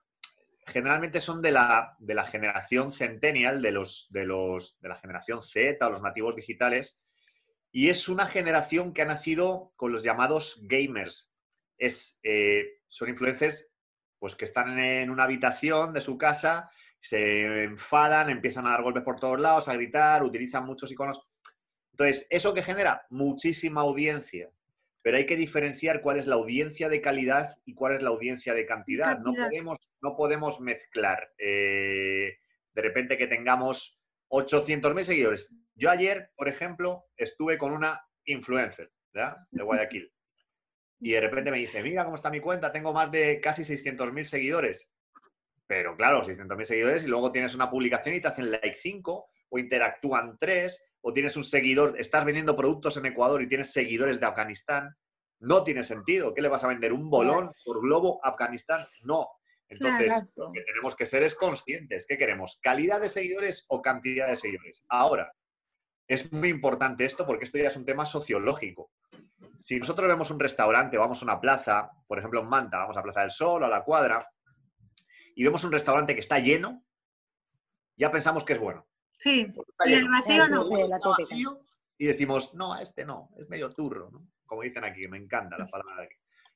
generalmente 0.69 1.19
son 1.19 1.41
de 1.41 1.51
la, 1.51 1.95
de 1.99 2.13
la 2.13 2.23
generación 2.25 2.91
centennial, 2.91 3.61
de, 3.61 3.71
los, 3.71 4.07
de, 4.09 4.25
los, 4.25 4.79
de 4.79 4.89
la 4.89 4.95
generación 4.95 5.41
Z 5.41 5.85
o 5.85 5.91
los 5.91 6.01
nativos 6.01 6.35
digitales, 6.35 6.97
y 7.71 7.89
es 7.89 8.09
una 8.09 8.25
generación 8.25 8.93
que 8.93 9.01
ha 9.01 9.05
nacido 9.05 9.73
con 9.75 9.91
los 9.91 10.03
llamados 10.03 10.59
gamers. 10.63 11.31
Eh, 11.77 12.81
son 12.87 13.09
influencers 13.09 13.69
pues, 14.17 14.35
que 14.35 14.45
están 14.45 14.79
en 14.79 15.09
una 15.09 15.23
habitación 15.23 15.93
de 15.93 16.01
su 16.01 16.17
casa, 16.17 16.69
se 16.99 17.63
enfadan, 17.63 18.29
empiezan 18.29 18.65
a 18.65 18.71
dar 18.71 18.83
golpes 18.83 19.03
por 19.03 19.19
todos 19.19 19.39
lados, 19.39 19.67
a 19.67 19.73
gritar, 19.73 20.23
utilizan 20.23 20.65
muchos 20.65 20.91
iconos. 20.91 21.21
Entonces, 21.91 22.25
¿eso 22.29 22.53
que 22.53 22.63
genera? 22.63 23.05
Muchísima 23.09 23.81
audiencia 23.81 24.49
pero 25.09 25.17
hay 25.17 25.25
que 25.25 25.37
diferenciar 25.37 26.03
cuál 26.03 26.19
es 26.19 26.27
la 26.27 26.35
audiencia 26.35 26.87
de 26.87 27.01
calidad 27.01 27.57
y 27.65 27.73
cuál 27.73 27.95
es 27.95 28.03
la 28.03 28.09
audiencia 28.09 28.53
de 28.53 28.67
cantidad. 28.67 29.17
No, 29.17 29.33
podemos, 29.33 29.79
no 30.03 30.15
podemos 30.15 30.59
mezclar 30.59 31.31
eh, 31.39 32.37
de 32.75 32.81
repente 32.83 33.17
que 33.17 33.25
tengamos 33.25 33.99
800.000 34.29 35.01
seguidores. 35.01 35.51
Yo 35.73 35.89
ayer, 35.89 36.29
por 36.35 36.47
ejemplo, 36.47 37.05
estuve 37.17 37.57
con 37.57 37.71
una 37.71 37.99
influencer 38.25 38.91
de 39.11 39.63
Guayaquil 39.63 40.13
y 40.99 41.13
de 41.13 41.21
repente 41.21 41.49
me 41.49 41.57
dice, 41.57 41.81
mira 41.81 42.03
cómo 42.03 42.15
está 42.15 42.29
mi 42.29 42.39
cuenta, 42.39 42.71
tengo 42.71 42.93
más 42.93 43.11
de 43.11 43.41
casi 43.41 43.63
600.000 43.63 44.21
seguidores. 44.21 44.91
Pero 45.65 45.97
claro, 45.97 46.21
600.000 46.21 46.63
seguidores 46.65 47.03
y 47.03 47.07
luego 47.07 47.31
tienes 47.31 47.55
una 47.55 47.71
publicación 47.71 48.13
y 48.13 48.21
te 48.21 48.27
hacen 48.27 48.51
like 48.51 48.77
5 48.79 49.27
o 49.49 49.57
interactúan 49.57 50.37
3 50.39 50.83
o 51.01 51.13
tienes 51.13 51.37
un 51.37 51.43
seguidor, 51.43 51.95
estás 51.99 52.25
vendiendo 52.25 52.55
productos 52.55 52.97
en 52.97 53.05
Ecuador 53.05 53.41
y 53.41 53.47
tienes 53.47 53.71
seguidores 53.71 54.19
de 54.19 54.25
Afganistán, 54.25 54.95
no 55.39 55.63
tiene 55.63 55.83
sentido. 55.83 56.33
¿Qué 56.33 56.41
le 56.41 56.49
vas 56.49 56.63
a 56.63 56.67
vender? 56.67 56.91
¿Un 56.93 57.09
bolón 57.09 57.51
por 57.65 57.81
globo 57.81 58.19
Afganistán? 58.23 58.87
No. 59.03 59.27
Entonces, 59.69 60.25
lo 60.35 60.51
que 60.51 60.61
tenemos 60.63 60.95
que 60.95 61.05
ser 61.05 61.23
es 61.23 61.35
conscientes. 61.35 62.05
¿Qué 62.07 62.17
queremos? 62.17 62.59
¿Calidad 62.61 62.99
de 62.99 63.09
seguidores 63.09 63.65
o 63.69 63.81
cantidad 63.81 64.27
de 64.27 64.35
seguidores? 64.35 64.83
Ahora, 64.89 65.31
es 66.07 66.31
muy 66.33 66.49
importante 66.49 67.05
esto 67.05 67.25
porque 67.25 67.45
esto 67.45 67.59
ya 67.59 67.67
es 67.67 67.77
un 67.77 67.85
tema 67.85 68.05
sociológico. 68.05 68.91
Si 69.59 69.79
nosotros 69.79 70.07
vemos 70.07 70.31
un 70.31 70.39
restaurante, 70.39 70.97
vamos 70.97 71.21
a 71.21 71.25
una 71.25 71.39
plaza, 71.39 71.91
por 72.07 72.17
ejemplo 72.17 72.41
en 72.41 72.49
Manta, 72.49 72.79
vamos 72.79 72.97
a 72.97 73.03
Plaza 73.03 73.21
del 73.21 73.31
Sol 73.31 73.61
o 73.61 73.65
a 73.65 73.69
la 73.69 73.83
Cuadra, 73.83 74.27
y 75.35 75.43
vemos 75.43 75.63
un 75.63 75.71
restaurante 75.71 76.15
que 76.15 76.21
está 76.21 76.39
lleno, 76.39 76.83
ya 77.95 78.11
pensamos 78.11 78.43
que 78.43 78.53
es 78.53 78.59
bueno. 78.59 78.88
Sí, 79.19 79.47
y 79.85 79.93
el 79.93 80.07
vacío 80.07 80.47
no. 80.47 80.69
y 81.97 82.05
decimos, 82.05 82.53
no, 82.53 82.79
este 82.79 83.05
no, 83.05 83.29
es 83.37 83.49
medio 83.49 83.73
turro, 83.73 84.09
¿no? 84.11 84.25
Como 84.45 84.63
dicen 84.63 84.85
aquí, 84.85 85.07
me 85.07 85.17
encanta 85.17 85.57
la 85.57 85.67
palabra 85.67 85.97
de 85.97 86.03
aquí. 86.03 86.15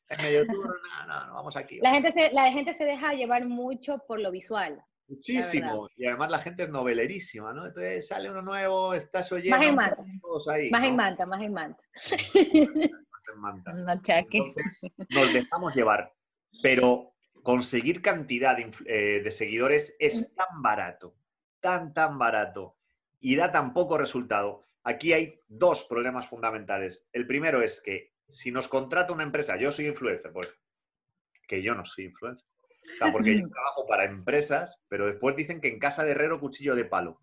Es 0.10 0.24
medio 0.24 0.48
turro, 0.48 0.74
no, 0.82 1.08
no, 1.08 1.28
no, 1.28 1.34
vamos 1.34 1.58
aquí. 1.58 1.80
La 1.82 1.92
gente, 1.92 2.14
se, 2.14 2.32
la 2.32 2.52
gente 2.52 2.74
se 2.76 2.86
deja 2.86 3.14
llevar 3.14 3.46
mucho 3.46 4.00
por 4.08 4.20
lo 4.20 4.32
visual. 4.32 4.82
Muchísimo. 5.08 5.90
Y 5.98 6.06
además 6.06 6.32
la 6.32 6.40
gente 6.40 6.64
es 6.64 6.70
novelerísima, 6.70 7.54
¿no? 7.54 7.66
Entonces 7.66 8.08
sale 8.08 8.30
uno 8.30 8.42
nuevo, 8.42 8.94
estás 8.94 9.32
oyendo. 9.32 9.58
Más 9.58 9.68
en 9.68 9.76
Manta. 9.76 10.04
más 10.72 10.84
en 10.84 10.96
Manta, 10.96 11.26
más 11.26 11.42
en 11.42 11.54
Manta. 11.54 11.84
Más 11.94 13.28
en 13.34 13.42
Manta. 13.42 14.20
Entonces, 14.32 14.92
nos 15.10 15.34
dejamos 15.34 15.76
llevar. 15.76 16.14
Pero 16.62 17.14
conseguir 17.44 18.02
cantidad 18.02 18.56
de, 18.56 18.72
eh, 18.86 19.22
de, 19.22 19.32
seguidores 19.32 19.96
es 20.00 20.34
tan 20.36 20.62
barato, 20.62 21.14
tan, 21.64 21.94
tan 21.94 22.20
barato 22.20 22.78
y 23.22 23.38
da 23.38 23.52
tan 23.52 23.74
poco 23.74 23.98
resultado. 23.98 24.66
Aquí 24.84 25.14
hay 25.14 25.40
dos 25.48 25.86
problemas 25.86 26.28
fundamentales. 26.28 27.08
El 27.14 27.26
primero 27.26 27.62
es 27.62 27.82
que 27.82 28.12
si 28.28 28.52
nos 28.52 28.68
contrata 28.68 29.14
una 29.14 29.24
empresa, 29.24 29.56
yo 29.56 29.72
soy 29.72 29.88
influencer, 29.88 30.34
pues 30.34 30.54
que 31.48 31.64
yo 31.64 31.74
no 31.74 31.86
soy 31.86 32.06
influencer. 32.06 32.46
O 32.68 32.98
sea, 32.98 33.12
porque 33.14 33.40
yo 33.40 33.48
trabajo 33.50 33.88
para 33.88 34.04
empresas, 34.04 34.82
pero 34.90 35.06
después 35.06 35.38
dicen 35.38 35.62
que 35.62 35.70
en 35.70 35.80
casa 35.80 36.04
de 36.04 36.12
herrero 36.12 36.40
cuchillo 36.40 36.76
de 36.76 36.84
palo. 36.84 37.22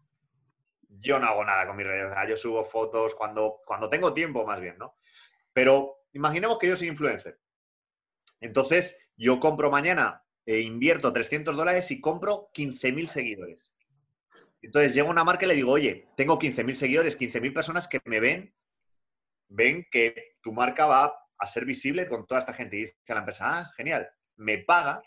Yo 0.89 1.21
no 1.21 1.27
hago 1.27 1.45
nada 1.45 1.67
con 1.67 1.77
mis 1.77 1.87
redes, 1.87 2.13
yo 2.29 2.37
subo 2.37 2.65
fotos 2.65 3.15
cuando, 3.15 3.61
cuando 3.67 3.91
tengo 3.91 4.15
tiempo 4.15 4.47
más 4.47 4.61
bien, 4.61 4.79
¿no? 4.79 4.97
Pero 5.53 5.99
imaginemos 6.13 6.59
que 6.59 6.67
yo 6.67 6.77
soy 6.77 6.89
influencer. 6.89 7.39
Entonces, 8.41 8.97
yo 9.17 9.39
compro 9.39 9.71
mañana, 9.71 10.25
e 10.47 10.61
invierto 10.61 11.13
300 11.13 11.55
dólares 11.55 11.91
y 11.91 12.01
compro 12.01 12.51
15.000 12.55 13.07
seguidores. 13.07 13.73
Entonces 14.63 14.95
llega 14.95 15.09
una 15.09 15.25
marca 15.25 15.45
y 15.45 15.49
le 15.49 15.55
digo, 15.55 15.73
oye, 15.73 16.09
tengo 16.17 16.39
15.000 16.39 16.75
seguidores, 16.75 17.19
15.000 17.19 17.55
personas 17.55 17.89
que 17.89 18.01
me 18.05 18.21
ven, 18.21 18.55
ven 19.49 19.87
que 19.91 20.37
tu 20.43 20.53
marca 20.53 20.87
va 20.87 21.13
a 21.39 21.47
ser 21.47 21.65
visible 21.65 22.09
con 22.09 22.27
toda 22.27 22.41
esta 22.41 22.53
gente. 22.53 22.77
Y 22.77 22.81
dice 22.81 22.97
la 23.09 23.19
empresa, 23.19 23.59
ah, 23.59 23.71
genial, 23.77 24.09
me 24.37 24.59
paga 24.59 25.03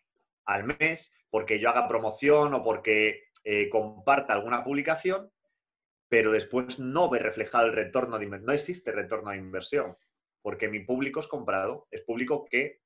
al 0.45 0.65
mes 0.65 1.13
porque 1.29 1.59
yo 1.59 1.69
haga 1.69 1.87
promoción 1.87 2.53
o 2.53 2.63
porque 2.63 3.23
eh, 3.43 3.69
comparta 3.69 4.33
alguna 4.33 4.63
publicación, 4.63 5.31
pero 6.09 6.31
después 6.31 6.79
no 6.79 7.09
ve 7.09 7.19
reflejado 7.19 7.67
el 7.67 7.73
retorno 7.73 8.17
de 8.17 8.25
inversión. 8.25 8.45
No 8.45 8.53
existe 8.53 8.91
retorno 8.91 9.31
de 9.31 9.37
inversión, 9.37 9.97
porque 10.41 10.67
mi 10.67 10.81
público 10.81 11.19
es 11.19 11.27
comprado, 11.27 11.87
es 11.91 12.01
público 12.01 12.45
que 12.45 12.81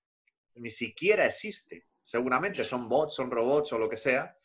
ni 0.55 0.69
siquiera 0.69 1.25
existe. 1.25 1.87
Seguramente 2.01 2.63
son 2.63 2.87
bots, 2.87 3.15
son 3.15 3.31
robots 3.31 3.73
o 3.73 3.79
lo 3.79 3.89
que 3.89 3.97
sea. 3.97 4.36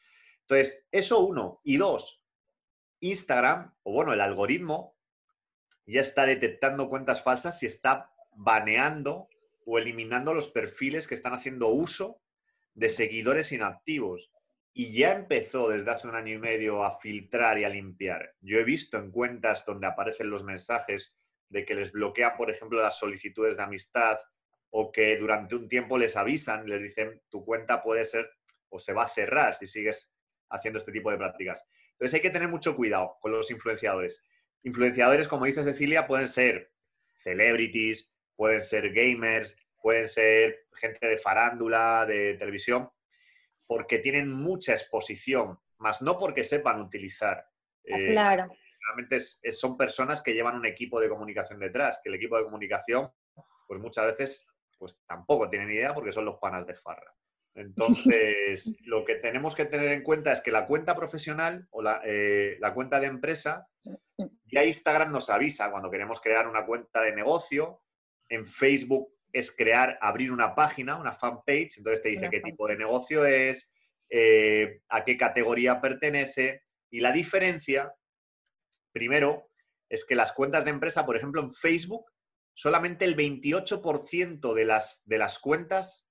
Entonces, 0.52 0.84
eso 0.92 1.20
uno. 1.20 1.60
Y 1.64 1.78
dos, 1.78 2.22
Instagram, 3.00 3.72
o 3.84 3.92
bueno, 3.92 4.12
el 4.12 4.20
algoritmo, 4.20 4.94
ya 5.86 6.02
está 6.02 6.26
detectando 6.26 6.90
cuentas 6.90 7.22
falsas 7.22 7.62
y 7.62 7.66
está 7.66 8.10
baneando 8.34 9.28
o 9.64 9.78
eliminando 9.78 10.34
los 10.34 10.48
perfiles 10.48 11.08
que 11.08 11.14
están 11.14 11.32
haciendo 11.32 11.68
uso 11.68 12.20
de 12.74 12.90
seguidores 12.90 13.50
inactivos. 13.52 14.30
Y 14.74 14.92
ya 14.92 15.12
empezó 15.12 15.70
desde 15.70 15.90
hace 15.90 16.08
un 16.08 16.16
año 16.16 16.34
y 16.34 16.38
medio 16.38 16.84
a 16.84 16.98
filtrar 16.98 17.58
y 17.58 17.64
a 17.64 17.70
limpiar. 17.70 18.34
Yo 18.42 18.58
he 18.58 18.64
visto 18.64 18.98
en 18.98 19.10
cuentas 19.10 19.64
donde 19.66 19.86
aparecen 19.86 20.28
los 20.28 20.44
mensajes 20.44 21.14
de 21.48 21.64
que 21.64 21.74
les 21.74 21.92
bloquean, 21.92 22.36
por 22.36 22.50
ejemplo, 22.50 22.82
las 22.82 22.98
solicitudes 22.98 23.56
de 23.56 23.62
amistad 23.62 24.18
o 24.68 24.92
que 24.92 25.16
durante 25.16 25.54
un 25.54 25.66
tiempo 25.68 25.96
les 25.96 26.14
avisan, 26.14 26.66
les 26.66 26.82
dicen, 26.82 27.22
tu 27.30 27.42
cuenta 27.42 27.82
puede 27.82 28.04
ser 28.04 28.30
o 28.68 28.78
se 28.78 28.92
va 28.92 29.04
a 29.04 29.08
cerrar 29.08 29.54
si 29.54 29.66
sigues 29.66 30.11
haciendo 30.52 30.78
este 30.78 30.92
tipo 30.92 31.10
de 31.10 31.18
prácticas. 31.18 31.64
Entonces 31.92 32.14
hay 32.14 32.20
que 32.20 32.30
tener 32.30 32.48
mucho 32.48 32.76
cuidado 32.76 33.16
con 33.20 33.32
los 33.32 33.50
influenciadores. 33.50 34.24
Influenciadores, 34.62 35.26
como 35.26 35.46
dice 35.46 35.64
Cecilia, 35.64 36.06
pueden 36.06 36.28
ser 36.28 36.72
celebrities, 37.14 38.12
pueden 38.36 38.62
ser 38.62 38.92
gamers, 38.92 39.56
pueden 39.80 40.08
ser 40.08 40.66
gente 40.74 41.06
de 41.06 41.18
farándula, 41.18 42.06
de 42.06 42.34
televisión, 42.34 42.90
porque 43.66 43.98
tienen 43.98 44.28
mucha 44.32 44.72
exposición, 44.72 45.58
más 45.78 46.02
no 46.02 46.18
porque 46.18 46.44
sepan 46.44 46.80
utilizar. 46.80 47.46
Eh, 47.84 48.12
claro. 48.12 48.52
Realmente 48.86 49.20
son 49.52 49.76
personas 49.76 50.22
que 50.22 50.34
llevan 50.34 50.56
un 50.56 50.66
equipo 50.66 51.00
de 51.00 51.08
comunicación 51.08 51.60
detrás, 51.60 52.00
que 52.02 52.08
el 52.10 52.16
equipo 52.16 52.36
de 52.36 52.44
comunicación, 52.44 53.10
pues 53.66 53.80
muchas 53.80 54.06
veces, 54.06 54.48
pues 54.78 54.98
tampoco 55.06 55.48
tienen 55.48 55.70
idea 55.70 55.94
porque 55.94 56.12
son 56.12 56.24
los 56.24 56.38
panas 56.38 56.66
de 56.66 56.74
farra. 56.74 57.14
Entonces, 57.54 58.76
lo 58.86 59.04
que 59.04 59.16
tenemos 59.16 59.54
que 59.54 59.66
tener 59.66 59.92
en 59.92 60.02
cuenta 60.02 60.32
es 60.32 60.40
que 60.40 60.50
la 60.50 60.66
cuenta 60.66 60.94
profesional 60.94 61.66
o 61.70 61.82
la, 61.82 62.00
eh, 62.04 62.56
la, 62.60 62.72
cuenta 62.72 62.98
de 63.00 63.06
empresa, 63.06 63.68
ya 64.46 64.64
Instagram 64.64 65.12
nos 65.12 65.30
avisa 65.30 65.70
cuando 65.70 65.90
queremos 65.90 66.20
crear 66.20 66.48
una 66.48 66.64
cuenta 66.64 67.02
de 67.02 67.12
negocio. 67.12 67.82
En 68.28 68.46
Facebook 68.46 69.12
es 69.32 69.50
crear, 69.50 69.98
abrir 70.00 70.30
una 70.30 70.54
página, 70.54 70.96
una 70.96 71.12
fanpage, 71.12 71.78
entonces 71.78 72.02
te 72.02 72.10
dice 72.10 72.30
qué 72.30 72.40
tipo 72.40 72.68
de 72.68 72.76
negocio 72.76 73.24
es, 73.24 73.72
eh, 74.08 74.80
a 74.88 75.04
qué 75.04 75.16
categoría 75.16 75.80
pertenece. 75.80 76.62
Y 76.90 77.00
la 77.00 77.12
diferencia, 77.12 77.94
primero, 78.92 79.50
es 79.88 80.04
que 80.04 80.14
las 80.14 80.32
cuentas 80.32 80.64
de 80.64 80.70
empresa, 80.70 81.04
por 81.04 81.16
ejemplo, 81.16 81.42
en 81.42 81.52
Facebook, 81.52 82.10
solamente 82.54 83.04
el 83.04 83.16
28% 83.16 84.54
de 84.54 84.64
las, 84.64 85.02
de 85.06 85.18
las 85.18 85.38
cuentas 85.38 86.08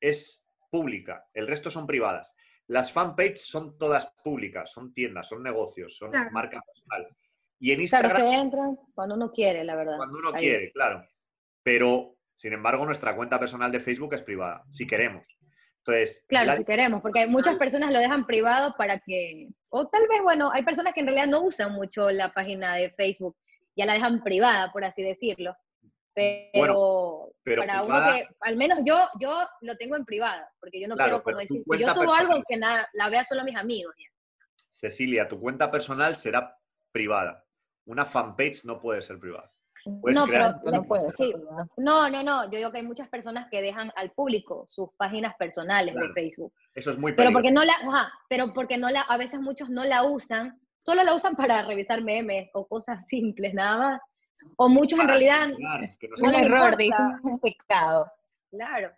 es 0.00 0.44
pública, 0.70 1.24
el 1.34 1.46
resto 1.46 1.70
son 1.70 1.86
privadas. 1.86 2.36
Las 2.66 2.92
fanpages 2.92 3.46
son 3.46 3.76
todas 3.76 4.12
públicas, 4.22 4.70
son 4.72 4.92
tiendas, 4.92 5.28
son 5.28 5.42
negocios, 5.42 5.96
son 5.96 6.10
marca 6.30 6.62
personal. 6.62 7.08
Y 7.58 7.72
en 7.72 7.80
Instagram... 7.80 8.10
Claro, 8.12 8.50
se 8.50 8.92
cuando 8.94 9.14
uno 9.16 9.32
quiere, 9.32 9.64
la 9.64 9.74
verdad. 9.74 9.96
Cuando 9.96 10.18
uno 10.18 10.32
quiere, 10.32 10.70
claro. 10.72 11.04
Pero 11.62 12.16
sin 12.40 12.54
embargo, 12.54 12.86
nuestra 12.86 13.14
cuenta 13.14 13.38
personal 13.38 13.70
de 13.70 13.80
Facebook 13.80 14.14
es 14.14 14.22
privada, 14.22 14.64
si 14.70 14.86
queremos. 14.86 15.26
Entonces, 15.84 16.24
claro, 16.26 16.56
si 16.56 16.64
queremos, 16.64 17.02
porque 17.02 17.26
muchas 17.26 17.56
personas 17.56 17.92
lo 17.92 17.98
dejan 17.98 18.26
privado 18.26 18.74
para 18.78 18.98
que, 18.98 19.48
o 19.68 19.88
tal 19.88 20.08
vez, 20.08 20.22
bueno, 20.22 20.50
hay 20.50 20.62
personas 20.62 20.94
que 20.94 21.00
en 21.00 21.06
realidad 21.06 21.26
no 21.26 21.42
usan 21.42 21.72
mucho 21.72 22.10
la 22.10 22.32
página 22.32 22.76
de 22.76 22.88
Facebook, 22.92 23.36
ya 23.76 23.84
la 23.84 23.92
dejan 23.92 24.22
privada, 24.22 24.72
por 24.72 24.84
así 24.84 25.02
decirlo. 25.02 25.54
Pero, 26.14 27.32
para 27.44 27.82
uno 27.82 28.12
que, 28.12 28.26
al 28.40 28.56
menos 28.56 28.80
yo, 28.84 29.08
yo 29.18 29.46
lo 29.62 29.76
tengo 29.76 29.96
en 29.96 30.04
privada, 30.04 30.52
porque 30.60 30.80
yo 30.80 30.88
no 30.88 30.96
quiero 30.96 31.22
como 31.22 31.38
decir, 31.38 31.62
si 31.64 31.78
yo 31.78 31.94
subo 31.94 32.12
algo 32.12 32.42
que 32.48 32.56
nada, 32.56 32.88
la 32.92 33.08
vea 33.08 33.24
solo 33.24 33.44
mis 33.44 33.56
amigos. 33.56 33.94
Cecilia, 34.72 35.28
tu 35.28 35.40
cuenta 35.40 35.70
personal 35.70 36.16
será 36.16 36.56
privada. 36.92 37.44
Una 37.86 38.04
fanpage 38.04 38.64
no 38.64 38.80
puede 38.80 39.02
ser 39.02 39.18
privada 39.18 39.52
no, 39.86 40.26
pero 40.26 40.54
no 40.72 40.84
puede 40.84 41.10
sí. 41.10 41.32
No, 41.76 42.08
no, 42.10 42.22
no. 42.22 42.44
Yo 42.44 42.58
digo 42.58 42.70
que 42.70 42.78
hay 42.78 42.86
muchas 42.86 43.08
personas 43.08 43.48
que 43.50 43.62
dejan 43.62 43.90
al 43.96 44.10
público 44.10 44.64
sus 44.68 44.90
páginas 44.96 45.34
personales 45.36 45.94
de 45.94 46.12
Facebook. 46.12 46.52
Eso 46.74 46.90
es 46.90 46.98
muy 46.98 47.12
Pero 47.12 47.32
porque 47.32 47.52
no 47.52 47.64
la, 47.64 47.74
pero 48.28 48.52
porque 48.52 48.76
no 48.76 48.90
la, 48.90 49.02
a 49.02 49.16
veces 49.16 49.40
muchos 49.40 49.70
no 49.70 49.84
la 49.84 50.04
usan, 50.04 50.60
solo 50.84 51.02
la 51.02 51.14
usan 51.14 51.36
para 51.36 51.62
revisar 51.62 52.02
memes 52.02 52.50
o 52.54 52.66
cosas 52.66 53.06
simples 53.06 53.54
nada 53.54 53.78
más. 53.78 54.00
O 54.56 54.68
muchos 54.68 54.98
en 54.98 55.08
realidad. 55.08 55.50
un 56.22 56.34
error, 56.34 56.76
dice 56.76 57.02
un 57.22 57.38
pecado. 57.38 58.10
Claro. 58.50 58.92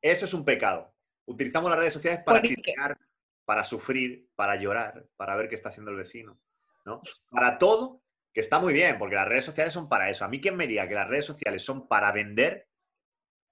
Eso 0.00 0.24
es 0.24 0.34
un 0.34 0.44
pecado. 0.44 0.92
Utilizamos 1.26 1.70
las 1.70 1.78
redes 1.78 1.92
sociales 1.92 2.20
para 2.24 2.40
criticar, 2.40 2.96
para 3.44 3.64
sufrir, 3.64 4.28
para 4.36 4.56
llorar, 4.56 5.04
para 5.16 5.34
ver 5.36 5.48
qué 5.48 5.54
está 5.56 5.70
haciendo 5.70 5.90
el 5.90 5.96
vecino. 5.96 6.38
¿no? 6.86 7.02
Para 7.30 7.58
todo 7.58 8.00
que 8.32 8.40
está 8.40 8.60
muy 8.60 8.72
bien, 8.72 8.98
porque 8.98 9.16
las 9.16 9.28
redes 9.28 9.44
sociales 9.44 9.72
son 9.72 9.88
para 9.88 10.10
eso. 10.10 10.24
A 10.24 10.28
mí 10.28 10.40
quien 10.40 10.56
me 10.56 10.66
diga 10.66 10.86
que 10.86 10.94
las 10.94 11.08
redes 11.08 11.24
sociales 11.24 11.64
son 11.64 11.88
para 11.88 12.12
vender, 12.12 12.68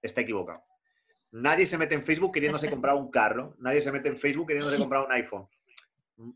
está 0.01 0.21
equivocado. 0.21 0.63
Nadie 1.31 1.67
se 1.67 1.77
mete 1.77 1.95
en 1.95 2.05
Facebook 2.05 2.33
queriéndose 2.33 2.69
comprar 2.69 2.95
un 2.95 3.09
carro, 3.11 3.55
nadie 3.59 3.81
se 3.81 3.91
mete 3.91 4.09
en 4.09 4.17
Facebook 4.17 4.47
queriéndose 4.47 4.77
comprar 4.77 5.05
un 5.05 5.11
iPhone. 5.11 5.47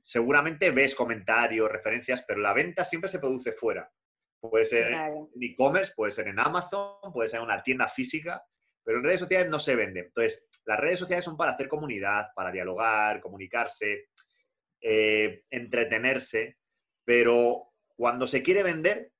Seguramente 0.04 0.72
ves 0.72 0.94
comentarios, 0.94 1.72
referencias, 1.72 2.24
pero 2.28 2.42
la 2.42 2.54
venta 2.54 2.84
siempre 2.84 3.10
se 3.10 3.20
produce 3.20 3.54
fuera. 3.54 3.90
Puede 4.40 4.66
ser 4.66 4.92
en 4.92 5.28
e-commerce, 5.42 5.94
puede 5.96 6.12
ser 6.12 6.28
en 6.28 6.40
Amazon, 6.40 7.12
puede 7.14 7.30
ser 7.30 7.40
en 7.40 7.46
una 7.46 7.62
tienda 7.62 7.88
física, 7.90 8.42
pero 8.84 9.00
en 9.00 9.04
redes 9.04 9.20
sociales 9.20 9.50
no 9.50 9.60
se 9.60 9.76
venden. 9.76 10.06
Entonces, 10.06 10.48
las 10.66 10.80
redes 10.80 11.00
sociales 11.00 11.26
son 11.26 11.36
para 11.36 11.52
hacer 11.52 11.68
comunidad, 11.68 12.28
para 12.36 12.52
dialogar, 12.52 13.20
comunicarse, 13.22 14.10
eh, 14.82 15.44
entretenerse, 15.50 16.58
pero 17.04 17.74
cuando 17.96 18.28
se 18.28 18.42
quiere 18.42 18.64
vender, 18.64 19.12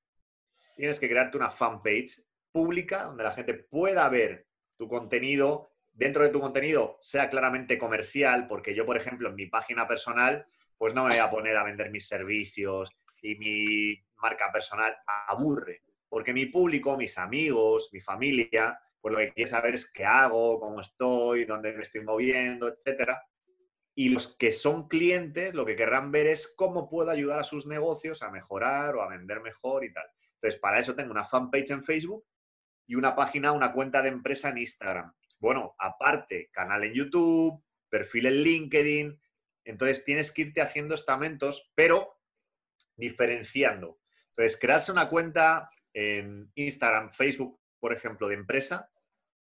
tienes 0.76 1.00
que 1.00 1.10
crearte 1.10 1.38
una 1.38 1.52
fanpage 1.52 2.24
pública 2.52 3.04
donde 3.04 3.26
la 3.26 3.34
gente 3.34 3.54
pueda 3.54 4.08
ver 4.08 4.48
tu 4.78 4.88
contenido, 4.88 5.74
dentro 5.92 6.24
de 6.24 6.30
tu 6.30 6.40
contenido 6.40 6.98
sea 7.02 7.30
claramente 7.30 7.78
comercial, 7.78 8.48
porque 8.48 8.74
yo, 8.74 8.86
por 8.86 8.96
ejemplo, 8.96 9.28
en 9.28 9.36
mi 9.36 9.48
página 9.48 9.86
personal, 9.86 10.46
pues 10.78 10.94
no 10.94 11.04
me 11.04 11.10
voy 11.10 11.20
a 11.20 11.30
poner 11.30 11.58
a 11.58 11.64
vender 11.66 11.92
mis 11.92 12.08
servicios 12.08 12.90
y 13.22 13.36
mi 13.36 14.04
marca 14.22 14.52
personal 14.52 14.94
aburre, 15.28 15.84
porque 16.08 16.34
mi 16.34 16.48
público, 16.48 16.98
mis 16.98 17.18
amigos, 17.18 17.90
mi 17.94 18.02
familia, 18.02 18.80
pues 19.02 19.14
lo 19.14 19.20
que 19.20 19.34
quiere 19.34 19.50
saber 19.50 19.76
es 19.76 19.90
qué 19.92 20.06
hago, 20.06 20.60
cómo 20.60 20.82
estoy, 20.82 21.46
dónde 21.46 21.74
me 21.74 21.84
estoy 21.84 22.02
moviendo, 22.02 22.68
etcétera. 22.68 23.24
Y 23.96 24.10
los 24.10 24.36
que 24.38 24.52
son 24.52 24.88
clientes 24.88 25.54
lo 25.54 25.66
que 25.66 25.76
querrán 25.76 26.12
ver 26.12 26.28
es 26.28 26.54
cómo 26.56 26.90
puedo 26.90 27.12
ayudar 27.12 27.40
a 27.40 27.44
sus 27.44 27.66
negocios 27.66 28.22
a 28.24 28.32
mejorar 28.32 28.96
o 28.96 29.02
a 29.02 29.10
vender 29.10 29.42
mejor 29.42 29.84
y 29.84 29.94
tal. 29.94 30.06
Entonces, 30.36 30.60
para 30.60 30.80
eso 30.80 30.96
tengo 30.96 31.12
una 31.12 31.26
fanpage 31.26 31.72
en 31.72 31.84
Facebook 31.84 32.26
y 32.88 32.96
una 32.96 33.16
página, 33.16 33.52
una 33.52 33.74
cuenta 33.74 34.02
de 34.02 34.10
empresa 34.10 34.50
en 34.50 34.60
Instagram. 34.60 35.14
Bueno, 35.40 35.76
aparte, 35.78 36.50
canal 36.52 36.84
en 36.84 36.94
YouTube, 36.94 37.62
perfil 37.90 38.28
en 38.28 38.44
LinkedIn. 38.44 39.22
Entonces, 39.66 40.04
tienes 40.04 40.32
que 40.32 40.44
irte 40.44 40.62
haciendo 40.62 40.96
estamentos, 40.96 41.70
pero 41.76 42.19
diferenciando. 43.00 43.98
Entonces, 44.30 44.60
crearse 44.60 44.92
una 44.92 45.10
cuenta 45.10 45.70
en 45.94 46.52
Instagram, 46.56 47.12
Facebook, 47.12 47.60
por 47.80 47.94
ejemplo, 47.94 48.28
de 48.28 48.36
empresa, 48.36 48.90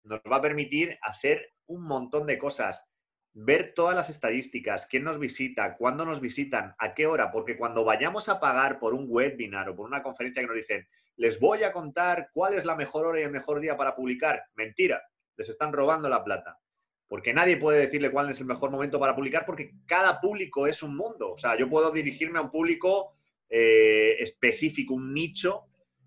nos 0.03 0.21
va 0.31 0.37
a 0.37 0.41
permitir 0.41 0.97
hacer 1.01 1.53
un 1.65 1.83
montón 1.83 2.25
de 2.25 2.37
cosas. 2.37 2.87
Ver 3.33 3.73
todas 3.75 3.95
las 3.95 4.09
estadísticas, 4.09 4.87
quién 4.87 5.03
nos 5.03 5.19
visita, 5.19 5.75
cuándo 5.75 6.05
nos 6.05 6.21
visitan, 6.21 6.73
a 6.79 6.95
qué 6.95 7.05
hora, 7.05 7.31
porque 7.31 7.57
cuando 7.57 7.83
vayamos 7.83 8.29
a 8.29 8.39
pagar 8.39 8.79
por 8.79 8.93
un 8.93 9.05
webinar 9.07 9.69
o 9.69 9.75
por 9.75 9.85
una 9.85 10.01
conferencia 10.01 10.41
que 10.41 10.47
nos 10.47 10.55
dicen, 10.55 10.87
les 11.17 11.39
voy 11.39 11.63
a 11.63 11.71
contar 11.71 12.29
cuál 12.33 12.53
es 12.53 12.65
la 12.65 12.75
mejor 12.75 13.05
hora 13.05 13.19
y 13.19 13.23
el 13.23 13.31
mejor 13.31 13.59
día 13.59 13.75
para 13.77 13.95
publicar, 13.95 14.43
mentira, 14.55 15.03
les 15.35 15.49
están 15.49 15.73
robando 15.73 16.09
la 16.09 16.23
plata. 16.23 16.57
Porque 17.07 17.33
nadie 17.33 17.57
puede 17.57 17.79
decirle 17.79 18.11
cuál 18.11 18.29
es 18.29 18.39
el 18.39 18.47
mejor 18.47 18.69
momento 18.69 18.99
para 18.99 19.15
publicar 19.15 19.45
porque 19.45 19.71
cada 19.85 20.19
público 20.19 20.67
es 20.67 20.83
un 20.83 20.95
mundo. 20.95 21.31
O 21.31 21.37
sea, 21.37 21.57
yo 21.57 21.69
puedo 21.69 21.91
dirigirme 21.91 22.39
a 22.39 22.41
un 22.41 22.51
público 22.51 23.16
eh, 23.49 24.15
específico, 24.19 24.93
un 24.93 25.13
nicho, 25.13 25.65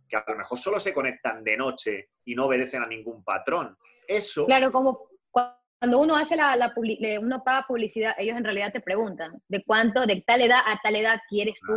que 0.09 0.17
a 0.17 0.25
lo 0.27 0.37
mejor 0.37 0.59
solo 0.59 0.81
se 0.81 0.93
conectan 0.93 1.45
de 1.45 1.57
noche 1.57 2.11
y 2.25 2.35
no 2.35 2.47
obedecen 2.47 2.83
a 2.83 2.87
ningún 2.87 3.23
patrón. 3.25 3.77
Eso. 4.07 4.47
Claro, 4.47 4.73
como 4.73 5.09
cuando 5.31 5.99
uno 5.99 6.17
hace 6.17 6.37
la, 6.37 6.57
la 6.57 6.75
uno 7.21 7.43
paga 7.45 7.67
publicidad, 7.67 8.15
ellos 8.19 8.37
en 8.37 8.45
realidad 8.45 8.73
te 8.73 8.81
preguntan 8.81 9.41
de 9.49 9.63
cuánto, 9.65 10.05
de 10.05 10.23
tal 10.27 10.43
edad 10.43 10.61
a 10.67 10.79
tal 10.83 10.97
edad 10.97 11.21
quieres 11.29 11.61
tú 11.67 11.73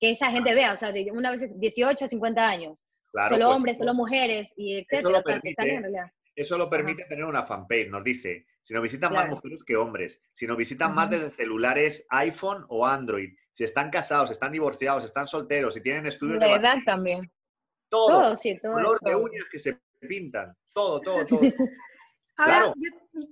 que 0.00 0.12
esa 0.12 0.30
gente 0.30 0.54
vea, 0.54 0.72
o 0.72 0.76
sea, 0.76 0.92
de 0.92 1.10
una 1.12 1.32
vez 1.32 1.50
18 1.58 2.04
a 2.04 2.08
50 2.08 2.48
años. 2.48 2.84
solo 3.12 3.46
pues, 3.46 3.56
hombres, 3.56 3.78
solo 3.78 3.94
mujeres, 3.94 4.52
y 4.56 4.78
etcétera. 4.78 5.00
Eso 5.00 5.10
lo 5.10 5.22
permite, 5.22 5.82
eso 6.38 6.56
lo 6.56 6.70
permite 6.70 7.04
tener 7.04 7.24
una 7.24 7.42
fanpage, 7.42 7.88
nos 7.88 8.04
dice, 8.04 8.46
si 8.62 8.72
nos 8.72 8.82
visitan 8.84 9.12
más 9.12 9.28
mujeres 9.28 9.64
que 9.64 9.76
hombres, 9.76 10.22
si 10.32 10.46
nos 10.46 10.56
visitan 10.56 10.94
más 10.94 11.10
desde 11.10 11.32
celulares 11.32 12.06
iPhone 12.10 12.64
o 12.68 12.86
Android, 12.86 13.30
si 13.50 13.64
están 13.64 13.90
casados, 13.90 14.30
están 14.30 14.52
divorciados, 14.52 15.04
están 15.04 15.26
solteros, 15.26 15.74
si 15.74 15.82
tienen 15.82 16.06
estudios... 16.06 16.38
La 16.38 16.54
edad 16.54 16.76
también. 16.86 17.28
Todo. 17.88 18.08
todo, 18.08 18.36
sí, 18.36 18.56
todo 18.62 18.74
color 18.74 19.00
de 19.00 19.16
uñas 19.16 19.46
que 19.50 19.58
se 19.58 19.80
pintan, 20.00 20.56
todo, 20.72 21.00
todo, 21.00 21.26
todo. 21.26 21.40
Ahora, 22.36 22.72
yo, 22.76 23.26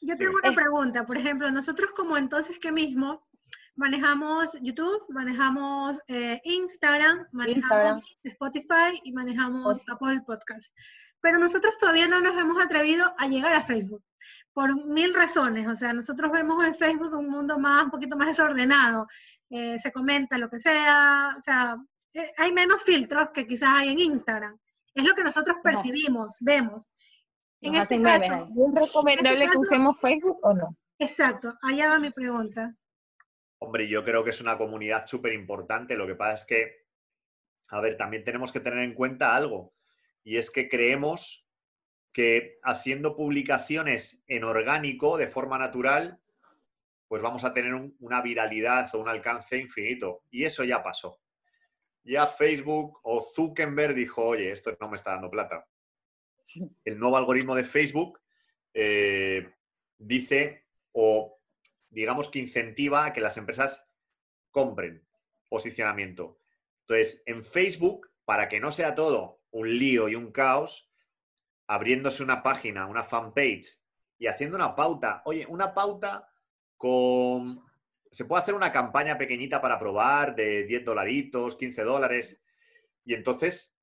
yo, 0.00 0.16
tengo 0.16 0.32
una 0.42 0.54
pregunta, 0.54 1.04
por 1.04 1.18
ejemplo, 1.18 1.50
nosotros 1.50 1.90
como 1.90 2.16
entonces 2.16 2.58
que 2.58 2.72
mismo 2.72 3.28
manejamos 3.76 4.56
YouTube, 4.60 5.04
manejamos 5.08 5.98
eh, 6.08 6.40
Instagram, 6.44 7.26
manejamos 7.32 8.04
Spotify 8.22 9.00
y 9.04 9.12
manejamos 9.12 9.80
Apple 9.88 10.22
Podcast. 10.26 10.74
Pero 11.20 11.38
nosotros 11.38 11.78
todavía 11.78 12.08
no 12.08 12.20
nos 12.20 12.36
hemos 12.36 12.62
atrevido 12.62 13.14
a 13.18 13.28
llegar 13.28 13.54
a 13.54 13.62
Facebook 13.62 14.02
por 14.52 14.74
mil 14.86 15.14
razones. 15.14 15.68
O 15.68 15.74
sea, 15.74 15.92
nosotros 15.92 16.30
vemos 16.32 16.64
en 16.64 16.74
Facebook 16.74 17.12
un 17.14 17.30
mundo 17.30 17.58
más, 17.58 17.84
un 17.84 17.90
poquito 17.90 18.16
más 18.16 18.28
desordenado. 18.28 19.06
Eh, 19.50 19.78
se 19.78 19.92
comenta 19.92 20.38
lo 20.38 20.48
que 20.48 20.58
sea, 20.58 21.34
o 21.36 21.40
sea, 21.40 21.76
eh, 22.14 22.30
hay 22.38 22.52
menos 22.52 22.82
filtros 22.82 23.30
que 23.30 23.46
quizás 23.46 23.70
hay 23.74 23.90
en 23.90 23.98
Instagram. 23.98 24.58
Es 24.94 25.04
lo 25.04 25.14
que 25.14 25.24
nosotros 25.24 25.56
percibimos, 25.62 26.36
vemos. 26.40 26.90
En 27.60 27.76
este 27.76 28.00
caso, 28.02 28.48
¿es 28.48 28.74
recomendable 28.74 29.44
este 29.44 29.52
que 29.52 29.58
usemos 29.58 29.98
Facebook 30.00 30.38
o 30.42 30.52
no? 30.52 30.76
Exacto, 30.98 31.54
allá 31.62 31.90
va 31.90 31.98
mi 31.98 32.10
pregunta. 32.10 32.74
Hombre, 33.64 33.86
yo 33.86 34.04
creo 34.04 34.24
que 34.24 34.30
es 34.30 34.40
una 34.40 34.58
comunidad 34.58 35.06
súper 35.06 35.32
importante. 35.32 35.96
Lo 35.96 36.04
que 36.04 36.16
pasa 36.16 36.32
es 36.34 36.44
que, 36.44 36.86
a 37.68 37.80
ver, 37.80 37.96
también 37.96 38.24
tenemos 38.24 38.50
que 38.50 38.58
tener 38.58 38.80
en 38.80 38.92
cuenta 38.92 39.36
algo. 39.36 39.72
Y 40.24 40.36
es 40.36 40.50
que 40.50 40.68
creemos 40.68 41.46
que 42.12 42.58
haciendo 42.64 43.14
publicaciones 43.14 44.20
en 44.26 44.42
orgánico, 44.42 45.16
de 45.16 45.28
forma 45.28 45.58
natural, 45.58 46.18
pues 47.06 47.22
vamos 47.22 47.44
a 47.44 47.54
tener 47.54 47.72
una 48.00 48.20
viralidad 48.20 48.92
o 48.96 48.98
un 48.98 49.08
alcance 49.08 49.56
infinito. 49.58 50.24
Y 50.28 50.44
eso 50.44 50.64
ya 50.64 50.82
pasó. 50.82 51.20
Ya 52.02 52.26
Facebook 52.26 52.98
o 53.04 53.22
Zuckerberg 53.22 53.94
dijo, 53.94 54.24
oye, 54.24 54.50
esto 54.50 54.76
no 54.80 54.88
me 54.88 54.96
está 54.96 55.12
dando 55.12 55.30
plata. 55.30 55.64
El 56.84 56.98
nuevo 56.98 57.16
algoritmo 57.16 57.54
de 57.54 57.64
Facebook 57.64 58.18
eh, 58.74 59.48
dice 59.98 60.64
o 60.90 61.38
digamos 61.92 62.28
que 62.28 62.38
incentiva 62.38 63.04
a 63.04 63.12
que 63.12 63.20
las 63.20 63.36
empresas 63.36 63.88
compren 64.50 65.06
posicionamiento. 65.48 66.38
Entonces, 66.80 67.22
en 67.26 67.44
Facebook, 67.44 68.10
para 68.24 68.48
que 68.48 68.60
no 68.60 68.72
sea 68.72 68.94
todo 68.94 69.40
un 69.50 69.78
lío 69.78 70.08
y 70.08 70.14
un 70.14 70.32
caos, 70.32 70.90
abriéndose 71.66 72.22
una 72.22 72.42
página, 72.42 72.86
una 72.86 73.04
fanpage 73.04 73.78
y 74.18 74.26
haciendo 74.26 74.56
una 74.56 74.74
pauta. 74.74 75.22
Oye, 75.26 75.46
una 75.46 75.74
pauta 75.74 76.28
con... 76.76 77.62
Se 78.10 78.24
puede 78.24 78.42
hacer 78.42 78.54
una 78.54 78.72
campaña 78.72 79.16
pequeñita 79.16 79.60
para 79.60 79.78
probar 79.78 80.34
de 80.34 80.64
10 80.64 80.84
dolaritos, 80.84 81.56
15 81.56 81.82
dólares. 81.82 82.42
Y 83.04 83.14
entonces 83.14 83.74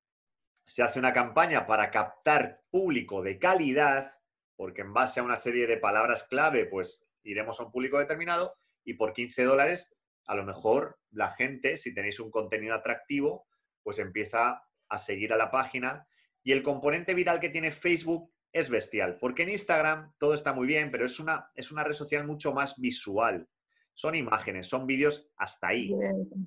se 0.64 0.82
hace 0.82 0.98
una 0.98 1.12
campaña 1.12 1.66
para 1.66 1.90
captar 1.90 2.60
público 2.70 3.22
de 3.22 3.38
calidad, 3.38 4.14
porque 4.56 4.82
en 4.82 4.92
base 4.92 5.20
a 5.20 5.24
una 5.24 5.36
serie 5.36 5.66
de 5.66 5.78
palabras 5.78 6.24
clave, 6.24 6.66
pues 6.66 7.09
iremos 7.22 7.60
a 7.60 7.64
un 7.64 7.72
público 7.72 7.98
determinado 7.98 8.54
y 8.84 8.94
por 8.94 9.12
15 9.12 9.44
dólares, 9.44 9.94
a 10.26 10.34
lo 10.34 10.44
mejor 10.44 10.98
la 11.10 11.30
gente, 11.30 11.76
si 11.76 11.94
tenéis 11.94 12.20
un 12.20 12.30
contenido 12.30 12.74
atractivo, 12.74 13.46
pues 13.82 13.98
empieza 13.98 14.62
a 14.88 14.98
seguir 14.98 15.32
a 15.32 15.36
la 15.36 15.50
página. 15.50 16.06
Y 16.42 16.52
el 16.52 16.62
componente 16.62 17.14
viral 17.14 17.40
que 17.40 17.50
tiene 17.50 17.70
Facebook 17.70 18.32
es 18.52 18.68
bestial, 18.68 19.18
porque 19.18 19.44
en 19.44 19.50
Instagram 19.50 20.12
todo 20.18 20.34
está 20.34 20.52
muy 20.52 20.66
bien, 20.66 20.90
pero 20.90 21.04
es 21.04 21.20
una, 21.20 21.50
es 21.54 21.70
una 21.70 21.84
red 21.84 21.94
social 21.94 22.26
mucho 22.26 22.52
más 22.52 22.80
visual. 22.80 23.48
Son 23.94 24.14
imágenes, 24.14 24.66
son 24.66 24.86
vídeos 24.86 25.28
hasta 25.36 25.68
ahí. 25.68 25.92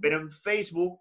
Pero 0.01 0.19
en 0.19 0.31
Facebook 0.31 0.99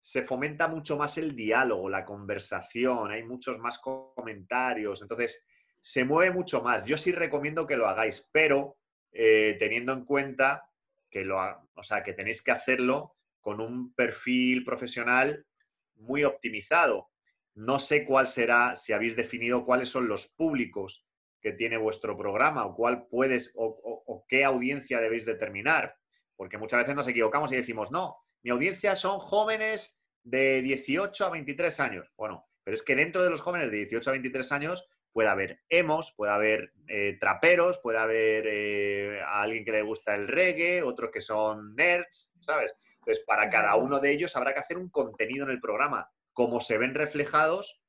se 0.00 0.22
fomenta 0.22 0.68
mucho 0.68 0.96
más 0.96 1.16
el 1.18 1.34
diálogo, 1.34 1.88
la 1.88 2.04
conversación, 2.04 3.10
hay 3.10 3.22
muchos 3.22 3.58
más 3.58 3.78
comentarios, 3.78 5.00
entonces 5.00 5.42
se 5.80 6.04
mueve 6.04 6.32
mucho 6.32 6.62
más. 6.62 6.84
Yo 6.84 6.98
sí 6.98 7.10
recomiendo 7.10 7.66
que 7.66 7.76
lo 7.76 7.86
hagáis, 7.86 8.28
pero 8.30 8.76
eh, 9.16 9.56
teniendo 9.60 9.92
en 9.92 10.04
cuenta 10.04 10.68
que, 11.08 11.24
lo, 11.24 11.38
o 11.74 11.82
sea, 11.84 12.02
que 12.02 12.12
tenéis 12.12 12.42
que 12.42 12.50
hacerlo 12.50 13.14
con 13.40 13.60
un 13.60 13.94
perfil 13.94 14.64
profesional 14.64 15.46
muy 15.94 16.24
optimizado. 16.24 17.10
No 17.54 17.78
sé 17.78 18.04
cuál 18.04 18.26
será, 18.26 18.74
si 18.74 18.92
habéis 18.92 19.14
definido 19.14 19.64
cuáles 19.64 19.88
son 19.88 20.08
los 20.08 20.26
públicos 20.26 21.06
que 21.40 21.52
tiene 21.52 21.76
vuestro 21.76 22.16
programa 22.16 22.66
o 22.66 22.74
cuál 22.74 23.06
puedes 23.06 23.52
o, 23.54 24.24
qué 24.28 24.44
audiencia 24.44 25.00
debéis 25.00 25.24
determinar. 25.24 25.94
Porque 26.34 26.58
muchas 26.58 26.80
veces 26.80 26.96
nos 26.96 27.06
equivocamos 27.06 27.52
y 27.52 27.56
decimos, 27.56 27.92
no, 27.92 28.16
mi 28.42 28.50
audiencia 28.50 28.96
son 28.96 29.20
jóvenes 29.20 29.96
de 30.24 30.60
18 30.62 31.24
a 31.24 31.30
23 31.30 31.78
años. 31.80 32.10
Bueno, 32.16 32.48
pero 32.64 32.74
es 32.74 32.82
que 32.82 32.96
dentro 32.96 33.22
de 33.22 33.30
los 33.30 33.42
jóvenes 33.42 33.70
de 33.70 33.76
18 33.76 34.10
a 34.10 34.12
23 34.12 34.50
años 34.50 34.88
puede 35.14 35.28
haber 35.28 35.60
emos, 35.68 36.12
puede 36.16 36.32
haber 36.32 36.72
eh, 36.88 37.16
traperos, 37.20 37.78
puede 37.78 37.98
haber 37.98 38.44
eh, 38.46 39.22
a 39.22 39.42
alguien 39.42 39.64
que 39.64 39.70
le 39.70 39.82
gusta 39.82 40.14
el 40.14 40.26
reggae, 40.26 40.82
otros 40.82 41.10
que 41.12 41.20
son 41.20 41.74
nerds, 41.76 42.32
¿sabes? 42.40 42.74
Entonces, 42.96 43.24
para 43.24 43.48
cada 43.48 43.76
uno 43.76 44.00
de 44.00 44.12
ellos 44.12 44.34
habrá 44.36 44.52
que 44.52 44.60
hacer 44.60 44.76
un 44.76 44.90
contenido 44.90 45.44
en 45.44 45.52
el 45.52 45.60
programa. 45.60 46.10
Como 46.32 46.60
se 46.60 46.78
ven 46.78 46.94
reflejados, 46.94 47.80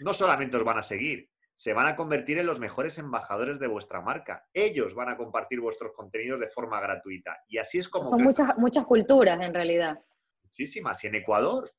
no 0.00 0.12
solamente 0.12 0.58
os 0.58 0.64
van 0.64 0.76
a 0.76 0.82
seguir, 0.82 1.30
se 1.56 1.72
van 1.72 1.86
a 1.86 1.96
convertir 1.96 2.38
en 2.38 2.46
los 2.46 2.60
mejores 2.60 2.98
embajadores 2.98 3.58
de 3.58 3.66
vuestra 3.66 4.02
marca. 4.02 4.46
Ellos 4.52 4.94
van 4.94 5.08
a 5.08 5.16
compartir 5.16 5.60
vuestros 5.60 5.92
contenidos 5.94 6.38
de 6.38 6.50
forma 6.50 6.80
gratuita. 6.80 7.38
Y 7.48 7.56
así 7.56 7.78
es 7.78 7.88
como... 7.88 8.10
Son 8.10 8.22
muchas, 8.22 8.58
muchas 8.58 8.84
culturas, 8.84 9.40
en 9.40 9.54
realidad. 9.54 9.98
Muchísimas. 10.42 11.02
Y 11.02 11.06
en 11.06 11.14
Ecuador, 11.14 11.72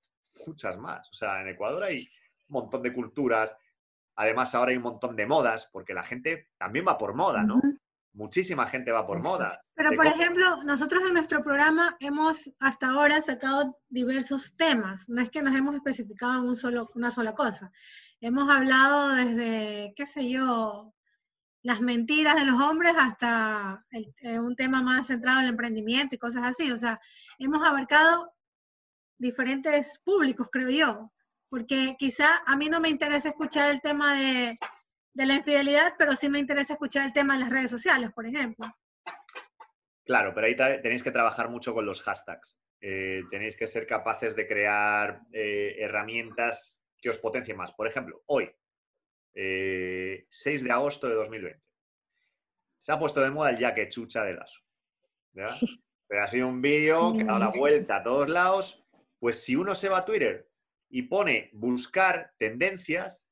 muchas 0.47 0.77
más. 0.79 1.07
O 1.11 1.13
sea, 1.13 1.41
en 1.41 1.49
Ecuador 1.49 1.83
hay 1.83 2.09
un 2.47 2.61
montón 2.61 2.81
de 2.81 2.91
culturas, 2.91 3.55
Además, 4.15 4.55
ahora 4.55 4.71
hay 4.71 4.77
un 4.77 4.83
montón 4.83 5.15
de 5.15 5.25
modas, 5.25 5.69
porque 5.71 5.93
la 5.93 6.03
gente 6.03 6.49
también 6.57 6.85
va 6.87 6.97
por 6.97 7.15
moda, 7.15 7.43
¿no? 7.43 7.59
Muchísima 8.13 8.65
gente 8.67 8.91
va 8.91 9.05
por 9.05 9.21
moda. 9.21 9.61
Pero, 9.73 9.91
por 9.91 10.07
ejemplo, 10.07 10.63
nosotros 10.63 11.03
en 11.05 11.13
nuestro 11.13 11.43
programa 11.43 11.97
hemos 11.99 12.49
hasta 12.59 12.89
ahora 12.89 13.21
sacado 13.21 13.77
diversos 13.89 14.55
temas. 14.55 15.09
No 15.09 15.21
es 15.21 15.29
que 15.29 15.41
nos 15.41 15.53
hemos 15.53 15.75
especificado 15.75 16.41
en 16.41 16.49
un 16.49 16.55
solo, 16.55 16.89
una 16.95 17.11
sola 17.11 17.33
cosa. 17.35 17.71
Hemos 18.21 18.49
hablado 18.49 19.09
desde, 19.09 19.93
qué 19.97 20.07
sé 20.07 20.29
yo, 20.29 20.93
las 21.61 21.81
mentiras 21.81 22.35
de 22.35 22.45
los 22.45 22.61
hombres 22.61 22.93
hasta 22.97 23.83
eh, 23.91 24.39
un 24.39 24.55
tema 24.55 24.81
más 24.81 25.07
centrado 25.07 25.39
en 25.39 25.45
el 25.45 25.51
emprendimiento 25.51 26.15
y 26.15 26.19
cosas 26.19 26.43
así. 26.43 26.71
O 26.71 26.77
sea, 26.77 27.01
hemos 27.37 27.67
abarcado 27.67 28.31
diferentes 29.17 29.99
públicos, 30.05 30.47
creo 30.51 30.69
yo, 30.69 31.11
porque 31.49 31.95
quizá 31.97 32.27
a 32.45 32.55
mí 32.55 32.69
no 32.69 32.79
me 32.79 32.89
interesa 32.89 33.29
escuchar 33.29 33.69
el 33.69 33.81
tema 33.81 34.19
de, 34.19 34.57
de 35.13 35.25
la 35.25 35.35
infidelidad, 35.35 35.93
pero 35.97 36.13
sí 36.13 36.29
me 36.29 36.39
interesa 36.39 36.73
escuchar 36.73 37.05
el 37.05 37.13
tema 37.13 37.33
de 37.33 37.39
las 37.41 37.49
redes 37.49 37.71
sociales, 37.71 38.11
por 38.13 38.25
ejemplo. 38.25 38.67
Claro, 40.05 40.33
pero 40.35 40.47
ahí 40.47 40.55
tenéis 40.55 41.01
que 41.01 41.11
trabajar 41.11 41.49
mucho 41.49 41.73
con 41.73 41.85
los 41.85 42.01
hashtags. 42.01 42.59
Eh, 42.81 43.23
tenéis 43.31 43.55
que 43.55 43.65
ser 43.65 43.87
capaces 43.87 44.35
de 44.35 44.47
crear 44.47 45.19
eh, 45.33 45.77
herramientas 45.79 46.83
que 47.01 47.09
os 47.09 47.17
potencien 47.17 47.57
más. 47.57 47.71
Por 47.71 47.87
ejemplo, 47.87 48.21
hoy, 48.27 48.45
6 49.33 49.35
eh, 49.35 50.25
de 50.63 50.71
agosto 50.71 51.07
de 51.07 51.15
2020, 51.15 51.59
se 52.77 52.91
ha 52.91 52.99
puesto 52.99 53.21
de 53.21 53.31
moda 53.31 53.49
el 53.49 53.57
jaque 53.57 53.89
chucha 53.89 54.23
de 54.23 54.35
lazo. 54.35 54.61
ha 56.11 56.27
sido 56.27 56.47
un 56.47 56.61
vídeo 56.61 57.13
que 57.13 57.23
ha 57.23 57.25
dado 57.25 57.39
la 57.39 57.57
vuelta 57.57 57.97
a 57.97 58.03
todos 58.03 58.29
lados. 58.29 58.85
Pues 59.17 59.43
si 59.43 59.55
uno 59.55 59.73
se 59.73 59.89
va 59.89 59.99
a 59.99 60.05
Twitter 60.05 60.47
y 60.89 61.03
pone 61.03 61.49
buscar 61.53 62.33
tendencias, 62.37 63.27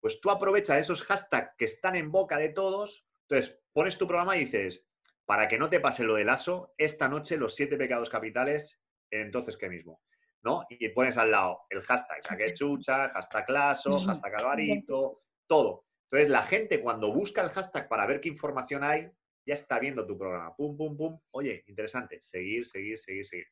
pues 0.00 0.20
tú 0.20 0.30
aprovechas 0.30 0.78
esos 0.78 1.02
hashtags 1.02 1.54
que 1.56 1.66
están 1.66 1.96
en 1.96 2.10
boca 2.10 2.38
de 2.38 2.50
todos. 2.50 3.06
Entonces, 3.28 3.60
pones 3.72 3.98
tu 3.98 4.06
programa 4.06 4.36
y 4.36 4.40
dices, 4.40 4.86
para 5.24 5.46
que 5.46 5.58
no 5.58 5.68
te 5.68 5.80
pase 5.80 6.04
lo 6.04 6.14
del 6.14 6.28
ASO, 6.28 6.74
esta 6.76 7.08
noche 7.08 7.36
los 7.36 7.54
siete 7.54 7.76
pecados 7.76 8.10
capitales, 8.10 8.80
entonces 9.10 9.56
qué 9.56 9.68
mismo. 9.68 10.00
¿no? 10.42 10.64
Y 10.70 10.88
pones 10.88 11.16
al 11.18 11.30
lado 11.30 11.60
el 11.68 11.82
hashtag 11.82 12.54
chucha, 12.54 13.10
hashtag 13.10 13.50
lazo, 13.50 14.00
hashtag 14.00 14.34
alvarito, 14.40 15.22
todo. 15.46 15.84
Entonces 16.10 16.30
la 16.30 16.42
gente 16.42 16.80
cuando 16.80 17.12
busca 17.12 17.42
el 17.42 17.50
hashtag 17.50 17.88
para 17.88 18.06
ver 18.06 18.20
qué 18.20 18.28
información 18.28 18.82
hay, 18.82 19.10
ya 19.46 19.54
está 19.54 19.78
viendo 19.78 20.06
tu 20.06 20.16
programa. 20.18 20.54
Pum, 20.56 20.76
pum, 20.76 20.96
pum. 20.96 21.20
Oye, 21.32 21.64
interesante. 21.66 22.18
Seguir, 22.22 22.64
seguir, 22.64 22.98
seguir, 22.98 23.26
seguir. 23.26 23.46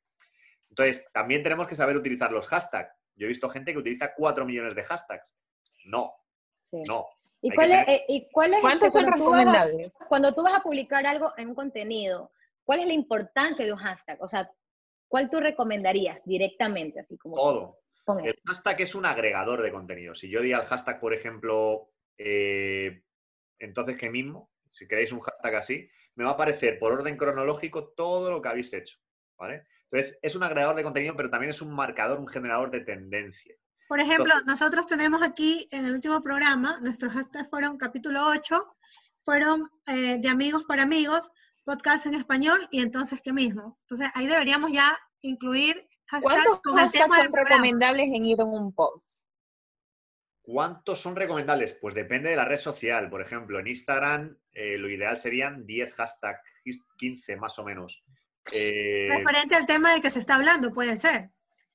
Entonces, 0.68 1.04
también 1.12 1.42
tenemos 1.42 1.66
que 1.66 1.76
saber 1.76 1.96
utilizar 1.96 2.30
los 2.30 2.46
hashtags. 2.46 2.94
Yo 3.18 3.26
he 3.26 3.28
visto 3.28 3.50
gente 3.50 3.72
que 3.72 3.78
utiliza 3.78 4.14
cuatro 4.14 4.46
millones 4.46 4.74
de 4.74 4.84
hashtags. 4.84 5.34
No, 5.84 6.14
no. 6.72 7.06
¿Y, 7.40 7.54
cuál 7.54 7.72
es, 7.72 7.88
eh, 7.88 8.04
¿Y 8.08 8.28
cuál 8.30 8.54
es, 8.54 8.60
¿Cuántos 8.60 8.92
son 8.92 9.06
recomendables? 9.06 9.96
cuando 10.08 10.34
tú 10.34 10.42
vas 10.42 10.54
a 10.54 10.62
publicar 10.62 11.06
algo 11.06 11.32
en 11.36 11.48
un 11.48 11.54
contenido, 11.54 12.32
¿cuál 12.64 12.80
es 12.80 12.86
la 12.86 12.94
importancia 12.94 13.64
de 13.64 13.72
un 13.72 13.78
hashtag? 13.78 14.20
O 14.20 14.28
sea, 14.28 14.50
¿cuál 15.06 15.30
tú 15.30 15.38
recomendarías 15.38 16.20
directamente? 16.24 17.00
Así 17.00 17.16
como 17.16 17.36
Todo. 17.36 17.78
El 18.24 18.34
hashtag 18.46 18.80
es 18.80 18.94
un 18.94 19.04
agregador 19.04 19.60
de 19.60 19.70
contenido. 19.70 20.14
Si 20.14 20.30
yo 20.30 20.40
di 20.40 20.52
al 20.52 20.64
hashtag, 20.64 20.98
por 20.98 21.12
ejemplo, 21.12 21.90
eh, 22.16 23.02
entonces 23.58 23.98
que 23.98 24.08
mismo, 24.08 24.50
si 24.70 24.88
queréis 24.88 25.12
un 25.12 25.20
hashtag 25.20 25.54
así, 25.56 25.90
me 26.14 26.24
va 26.24 26.30
a 26.30 26.34
aparecer 26.34 26.78
por 26.78 26.92
orden 26.92 27.18
cronológico 27.18 27.88
todo 27.90 28.30
lo 28.30 28.40
que 28.40 28.48
habéis 28.48 28.72
hecho. 28.72 28.98
¿vale? 29.38 29.64
Entonces, 29.90 30.18
es 30.22 30.34
un 30.36 30.42
agregador 30.42 30.76
de 30.76 30.82
contenido, 30.82 31.16
pero 31.16 31.30
también 31.30 31.50
es 31.50 31.62
un 31.62 31.74
marcador, 31.74 32.18
un 32.18 32.28
generador 32.28 32.70
de 32.70 32.80
tendencia. 32.80 33.54
Por 33.88 34.00
ejemplo, 34.00 34.34
nosotros 34.44 34.86
tenemos 34.86 35.22
aquí 35.22 35.66
en 35.70 35.86
el 35.86 35.94
último 35.94 36.20
programa, 36.20 36.78
nuestros 36.80 37.12
hashtags 37.14 37.48
fueron 37.48 37.78
capítulo 37.78 38.26
8, 38.26 38.76
fueron 39.22 39.70
eh, 39.86 40.18
de 40.18 40.28
amigos 40.28 40.64
para 40.64 40.82
amigos, 40.82 41.30
podcast 41.64 42.06
en 42.06 42.14
español 42.14 42.68
y 42.70 42.82
entonces 42.82 43.20
qué 43.22 43.32
mismo. 43.32 43.78
Entonces 43.82 44.10
ahí 44.14 44.26
deberíamos 44.26 44.72
ya 44.72 44.94
incluir 45.22 45.88
hashtags 46.08 46.60
con 46.62 46.78
el 46.78 46.90
tema 46.90 47.22
son 47.22 47.32
recomendables 47.32 48.08
en 48.08 48.26
ir 48.26 48.40
en 48.40 48.48
un 48.48 48.74
post? 48.74 49.24
¿Cuántos 50.42 51.02
son 51.02 51.14
recomendables? 51.14 51.74
Pues 51.80 51.94
depende 51.94 52.30
de 52.30 52.36
la 52.36 52.46
red 52.46 52.56
social. 52.56 53.10
Por 53.10 53.20
ejemplo, 53.20 53.58
en 53.60 53.66
Instagram 53.66 54.38
eh, 54.52 54.78
lo 54.78 54.88
ideal 54.88 55.18
serían 55.18 55.66
10 55.66 55.94
hashtags, 55.94 56.40
15 56.96 57.36
más 57.36 57.58
o 57.58 57.64
menos. 57.64 58.02
Eh, 58.52 59.08
Referente 59.10 59.54
al 59.54 59.66
tema 59.66 59.94
de 59.94 60.00
que 60.00 60.10
se 60.10 60.18
está 60.18 60.36
hablando, 60.36 60.72
puede 60.72 60.96
ser. 60.96 61.30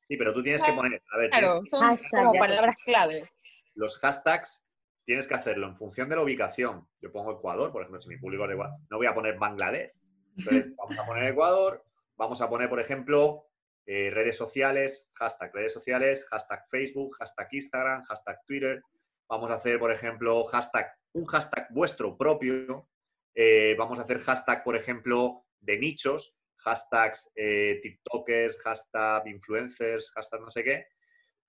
Sí, 0.07 0.17
pero 0.17 0.33
tú 0.33 0.43
tienes 0.43 0.61
que 0.61 0.73
poner, 0.73 1.01
a 1.11 1.17
ver, 1.17 1.29
claro, 1.29 1.61
son 1.65 1.97
como 2.11 2.33
palabras 2.33 2.75
clave. 2.85 3.29
Los 3.75 3.97
hashtags 3.99 4.63
tienes 5.05 5.27
que 5.27 5.33
hacerlo 5.33 5.67
en 5.67 5.77
función 5.77 6.09
de 6.09 6.15
la 6.15 6.23
ubicación. 6.23 6.87
Yo 7.01 7.11
pongo 7.11 7.31
Ecuador, 7.31 7.71
por 7.71 7.81
ejemplo, 7.81 8.01
si 8.01 8.09
mi 8.09 8.17
público 8.17 8.43
es 8.43 8.49
de 8.49 8.53
Ecuador, 8.55 8.77
no 8.89 8.97
voy 8.97 9.07
a 9.07 9.13
poner 9.13 9.37
Bangladesh. 9.37 9.91
Entonces, 10.37 10.73
vamos 10.77 10.97
a 10.97 11.05
poner 11.05 11.23
Ecuador, 11.25 11.83
vamos 12.15 12.41
a 12.41 12.49
poner, 12.49 12.69
por 12.69 12.79
ejemplo, 12.79 13.47
eh, 13.85 14.11
redes 14.11 14.37
sociales, 14.37 15.09
hashtag 15.13 15.53
redes 15.53 15.73
sociales, 15.73 16.25
hashtag 16.29 16.65
Facebook, 16.69 17.15
hashtag 17.19 17.47
Instagram, 17.51 18.03
hashtag 18.05 18.39
Twitter. 18.45 18.81
Vamos 19.27 19.51
a 19.51 19.55
hacer, 19.55 19.79
por 19.79 19.91
ejemplo, 19.91 20.45
hashtag, 20.45 20.91
un 21.13 21.25
hashtag 21.25 21.67
vuestro 21.71 22.17
propio. 22.17 22.87
Eh, 23.35 23.75
vamos 23.77 23.99
a 23.99 24.03
hacer 24.03 24.19
hashtag, 24.19 24.63
por 24.63 24.75
ejemplo, 24.75 25.45
de 25.59 25.77
nichos 25.77 26.35
hashtags 26.63 27.29
eh, 27.35 27.79
TikTokers, 27.81 28.59
hashtag 28.61 29.27
influencers, 29.27 30.11
hashtag 30.11 30.41
no 30.41 30.49
sé 30.49 30.63
qué, 30.63 30.87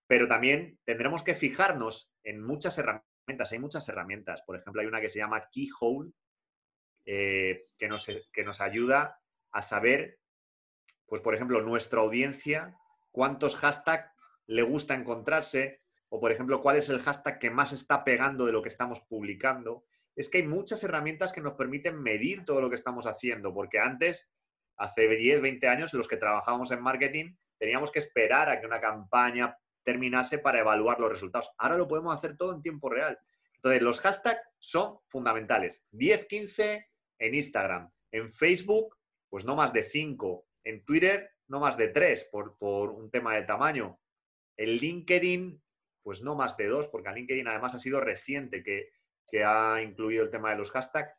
pero 0.06 0.28
también 0.28 0.78
tendremos 0.84 1.22
que 1.22 1.34
fijarnos 1.34 2.10
en 2.22 2.42
muchas 2.42 2.76
herramientas. 2.78 3.52
Hay 3.52 3.58
muchas 3.58 3.88
herramientas. 3.88 4.42
Por 4.42 4.56
ejemplo, 4.56 4.82
hay 4.82 4.86
una 4.86 5.00
que 5.00 5.08
se 5.08 5.18
llama 5.18 5.48
Keyhole, 5.50 6.12
eh, 7.06 7.66
que, 7.78 7.88
nos, 7.88 8.06
que 8.32 8.44
nos 8.44 8.60
ayuda 8.60 9.20
a 9.52 9.62
saber, 9.62 10.18
pues 11.06 11.20
por 11.20 11.34
ejemplo, 11.34 11.62
nuestra 11.62 12.00
audiencia, 12.00 12.76
cuántos 13.10 13.56
hashtags 13.56 14.10
le 14.46 14.62
gusta 14.62 14.94
encontrarse, 14.94 15.82
o 16.08 16.20
por 16.20 16.32
ejemplo, 16.32 16.62
cuál 16.62 16.76
es 16.76 16.88
el 16.88 17.00
hashtag 17.00 17.38
que 17.38 17.50
más 17.50 17.72
está 17.72 18.04
pegando 18.04 18.46
de 18.46 18.52
lo 18.52 18.62
que 18.62 18.68
estamos 18.68 19.00
publicando. 19.08 19.84
Es 20.16 20.28
que 20.28 20.38
hay 20.38 20.46
muchas 20.46 20.82
herramientas 20.84 21.32
que 21.32 21.40
nos 21.40 21.54
permiten 21.54 22.00
medir 22.00 22.44
todo 22.44 22.60
lo 22.60 22.68
que 22.68 22.76
estamos 22.76 23.06
haciendo, 23.06 23.52
porque 23.52 23.78
antes 23.78 24.30
hace 24.76 25.08
10, 25.08 25.40
20 25.40 25.68
años, 25.68 25.92
los 25.92 26.08
que 26.08 26.16
trabajábamos 26.16 26.70
en 26.70 26.82
marketing, 26.82 27.34
teníamos 27.58 27.90
que 27.90 27.98
esperar 27.98 28.48
a 28.48 28.60
que 28.60 28.66
una 28.66 28.80
campaña 28.80 29.56
terminase 29.82 30.38
para 30.38 30.60
evaluar 30.60 30.98
los 31.00 31.10
resultados. 31.10 31.50
Ahora 31.58 31.76
lo 31.76 31.88
podemos 31.88 32.14
hacer 32.14 32.36
todo 32.36 32.54
en 32.54 32.62
tiempo 32.62 32.88
real. 32.88 33.18
Entonces, 33.56 33.82
los 33.82 34.00
hashtags 34.00 34.42
son 34.58 34.98
fundamentales. 35.08 35.86
10, 35.92 36.26
15 36.26 36.86
en 37.18 37.34
Instagram. 37.34 37.90
En 38.10 38.32
Facebook, 38.32 38.96
pues 39.28 39.44
no 39.44 39.56
más 39.56 39.72
de 39.72 39.82
5. 39.82 40.46
En 40.64 40.84
Twitter, 40.84 41.30
no 41.48 41.60
más 41.60 41.76
de 41.76 41.88
3 41.88 42.28
por, 42.30 42.56
por 42.58 42.90
un 42.90 43.10
tema 43.10 43.34
de 43.34 43.42
tamaño. 43.42 44.00
En 44.56 44.68
LinkedIn, 44.68 45.62
pues 46.02 46.22
no 46.22 46.34
más 46.34 46.56
de 46.56 46.66
2, 46.66 46.88
porque 46.88 47.08
a 47.08 47.12
LinkedIn 47.12 47.48
además 47.48 47.74
ha 47.74 47.78
sido 47.78 48.00
reciente 48.00 48.62
que, 48.62 48.90
que 49.26 49.44
ha 49.44 49.80
incluido 49.82 50.24
el 50.24 50.30
tema 50.30 50.50
de 50.50 50.56
los 50.56 50.70
hashtags. 50.70 51.14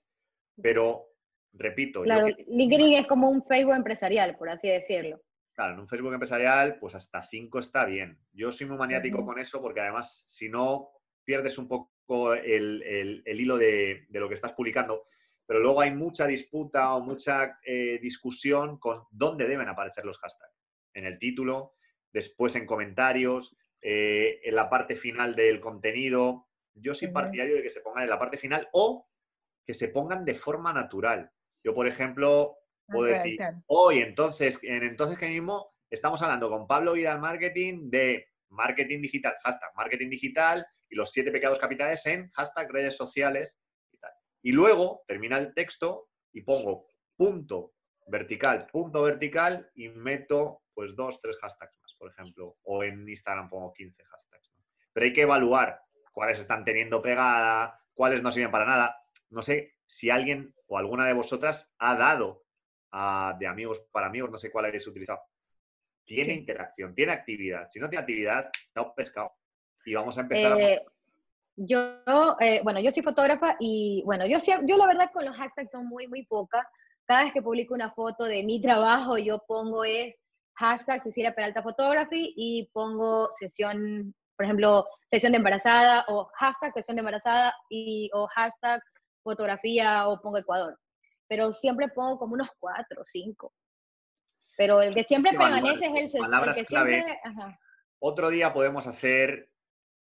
Pero 0.61 1.14
repito. 1.57 2.03
Claro, 2.03 2.27
LinkedIn 2.47 2.93
es 2.93 3.07
como 3.07 3.29
un 3.29 3.43
Facebook 3.43 3.75
empresarial, 3.75 4.37
por 4.37 4.49
así 4.49 4.67
decirlo. 4.67 5.21
Claro, 5.53 5.73
en 5.73 5.79
un 5.79 5.87
Facebook 5.87 6.13
empresarial, 6.13 6.77
pues 6.79 6.95
hasta 6.95 7.23
5 7.23 7.59
está 7.59 7.85
bien. 7.85 8.19
Yo 8.33 8.51
soy 8.51 8.67
muy 8.67 8.77
maniático 8.77 9.25
con 9.25 9.39
eso 9.39 9.61
porque 9.61 9.79
además, 9.79 10.25
si 10.27 10.49
no, 10.49 10.89
pierdes 11.23 11.57
un 11.57 11.67
poco 11.67 12.33
el, 12.33 13.23
hilo 13.25 13.57
de, 13.57 14.05
lo 14.09 14.27
que 14.27 14.35
estás 14.35 14.51
publicando. 14.51 15.03
Pero 15.45 15.59
luego 15.59 15.81
hay 15.81 15.91
mucha 15.91 16.27
disputa 16.27 16.93
o 16.95 17.01
mucha 17.01 17.59
eh, 17.65 17.99
discusión 18.01 18.79
con 18.79 19.03
dónde 19.11 19.47
deben 19.47 19.69
aparecer 19.69 20.03
los 20.03 20.17
hashtags. 20.17 20.59
En 20.93 21.05
el 21.05 21.19
título, 21.19 21.75
después 22.11 22.55
en 22.55 22.65
comentarios, 22.65 23.55
eh, 23.81 24.41
en 24.43 24.55
la 24.55 24.69
parte 24.69 24.95
final 24.95 25.35
del 25.35 25.59
contenido. 25.59 26.47
Yo 26.73 26.95
soy 26.95 27.09
partidario 27.09 27.55
de 27.55 27.61
que 27.61 27.69
se 27.69 27.81
pongan 27.81 28.03
en 28.03 28.09
la 28.09 28.19
parte 28.19 28.37
final 28.37 28.67
o 28.73 29.07
que 29.65 29.73
se 29.73 29.89
pongan 29.89 30.25
de 30.25 30.35
forma 30.35 30.73
natural. 30.73 31.31
Yo, 31.65 31.73
por 31.73 31.87
ejemplo, 31.87 32.59
puedo 32.85 33.07
decir, 33.07 33.39
hoy 33.65 33.99
entonces, 33.99 34.59
en 34.61 34.83
entonces 34.83 35.17
que 35.17 35.27
mismo 35.27 35.65
estamos 35.89 36.21
hablando 36.21 36.47
con 36.47 36.67
Pablo 36.67 36.93
Vidal 36.93 37.19
Marketing 37.19 37.89
de 37.89 38.27
marketing 38.49 39.01
digital, 39.01 39.33
hashtag 39.41 39.71
marketing 39.75 40.11
digital 40.11 40.63
y 40.87 40.95
los 40.95 41.11
siete 41.11 41.31
pecados 41.31 41.57
capitales 41.57 42.05
en 42.05 42.29
hashtag 42.29 42.71
redes 42.71 42.95
sociales 42.95 43.57
y 43.91 43.97
tal. 43.97 44.11
Y 44.43 44.51
luego 44.51 45.05
termina 45.07 45.39
el 45.39 45.55
texto 45.55 46.09
y 46.31 46.41
pongo 46.41 46.85
punto 47.17 47.73
vertical, 48.05 48.67
punto 48.71 49.01
vertical 49.01 49.67
y 49.73 49.89
meto 49.89 50.61
pues 50.75 50.95
dos, 50.95 51.19
tres 51.19 51.35
hashtags 51.39 51.75
más, 51.81 51.95
por 51.97 52.11
ejemplo. 52.11 52.57
O 52.61 52.83
en 52.83 53.09
Instagram 53.09 53.49
pongo 53.49 53.73
15 53.73 54.03
hashtags. 54.03 54.53
Pero 54.93 55.03
hay 55.03 55.13
que 55.13 55.23
evaluar 55.23 55.81
cuáles 56.11 56.37
están 56.37 56.63
teniendo 56.63 57.01
pegada, 57.01 57.81
cuáles 57.95 58.21
no 58.21 58.31
sirven 58.31 58.51
para 58.51 58.65
nada. 58.65 59.01
No 59.31 59.41
sé 59.41 59.74
si 59.85 60.09
alguien 60.09 60.53
o 60.67 60.77
alguna 60.77 61.05
de 61.05 61.13
vosotras 61.13 61.71
ha 61.79 61.95
dado 61.95 62.43
de 63.39 63.47
amigos 63.47 63.81
para 63.91 64.07
amigos, 64.07 64.31
no 64.31 64.37
sé 64.37 64.51
cuál 64.51 64.65
habéis 64.65 64.87
utilizado. 64.87 65.19
Tiene 66.05 66.33
interacción, 66.33 66.93
tiene 66.95 67.11
actividad. 67.11 67.67
Si 67.69 67.79
no 67.79 67.89
tiene 67.89 68.01
actividad, 68.01 68.49
está 68.67 68.81
un 68.81 68.93
pescado. 68.95 69.33
Y 69.85 69.93
vamos 69.93 70.17
a 70.17 70.21
empezar 70.21 70.59
eh, 70.59 70.85
Yo, 71.55 71.99
eh, 72.39 72.61
bueno, 72.63 72.79
yo 72.79 72.91
soy 72.91 73.03
fotógrafa 73.03 73.57
y, 73.59 74.01
bueno, 74.05 74.25
yo, 74.25 74.37
yo 74.63 74.77
la 74.77 74.87
verdad 74.87 75.11
con 75.11 75.25
los 75.25 75.35
hashtags 75.35 75.71
son 75.71 75.87
muy, 75.87 76.07
muy 76.07 76.25
pocas. 76.25 76.65
Cada 77.05 77.23
vez 77.23 77.33
que 77.33 77.41
publico 77.41 77.73
una 77.73 77.91
foto 77.91 78.23
de 78.23 78.43
mi 78.43 78.61
trabajo, 78.61 79.17
yo 79.17 79.43
pongo 79.45 79.83
es 79.83 80.15
hashtag 80.53 81.03
Cecilia 81.03 81.35
Peralta 81.35 81.61
Photography 81.61 82.33
y 82.35 82.69
pongo 82.71 83.29
sesión, 83.31 84.15
por 84.37 84.45
ejemplo, 84.45 84.85
sesión 85.07 85.33
de 85.33 85.37
embarazada 85.37 86.05
o 86.07 86.29
hashtag 86.35 86.73
sesión 86.73 86.95
de 86.95 87.01
embarazada 87.01 87.53
y, 87.69 88.09
o 88.13 88.27
hashtag 88.27 88.81
fotografía 89.25 90.07
o 90.07 90.21
pongo 90.21 90.37
Ecuador, 90.37 90.79
pero 91.27 91.51
siempre 91.51 91.89
pongo 91.89 92.19
como 92.19 92.35
unos 92.35 92.49
cuatro 92.59 93.01
o 93.01 93.03
cinco. 93.03 93.53
Pero 94.55 94.81
el 94.81 94.93
que 94.93 95.03
siempre 95.03 95.31
permanece 95.31 95.87
es 95.87 96.13
el, 96.13 96.21
palabras 96.21 96.55
que 96.55 96.65
clave. 96.65 97.03
Otro 97.99 98.29
día 98.29 98.53
podemos 98.53 98.87
hacer 98.87 99.49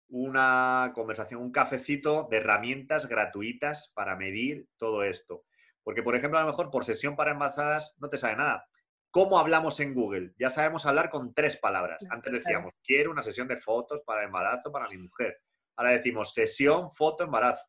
una 0.08 0.92
conversación, 0.94 1.40
un 1.40 1.52
cafecito 1.52 2.28
de 2.30 2.38
herramientas 2.38 3.08
gratuitas 3.08 3.92
para 3.94 4.16
medir 4.16 4.66
todo 4.76 5.04
esto. 5.04 5.44
Porque, 5.84 6.02
por 6.02 6.16
ejemplo, 6.16 6.38
a 6.38 6.42
lo 6.42 6.48
mejor 6.48 6.70
por 6.70 6.84
sesión 6.84 7.16
para 7.16 7.30
embarazadas 7.30 7.94
no 7.98 8.08
te 8.08 8.18
sabe 8.18 8.36
nada. 8.36 8.66
¿Cómo 9.10 9.38
hablamos 9.38 9.78
en 9.80 9.94
Google? 9.94 10.32
Ya 10.38 10.50
sabemos 10.50 10.84
hablar 10.84 11.10
con 11.10 11.32
tres 11.32 11.56
palabras. 11.56 12.04
Antes 12.10 12.32
decíamos, 12.32 12.72
quiero 12.82 13.10
una 13.10 13.22
sesión 13.22 13.46
de 13.46 13.58
fotos 13.58 14.02
para 14.04 14.24
embarazo 14.24 14.72
para 14.72 14.88
mi 14.88 14.98
mujer. 14.98 15.38
Ahora 15.76 15.92
decimos, 15.92 16.32
sesión, 16.34 16.92
foto, 16.94 17.24
embarazo. 17.24 17.64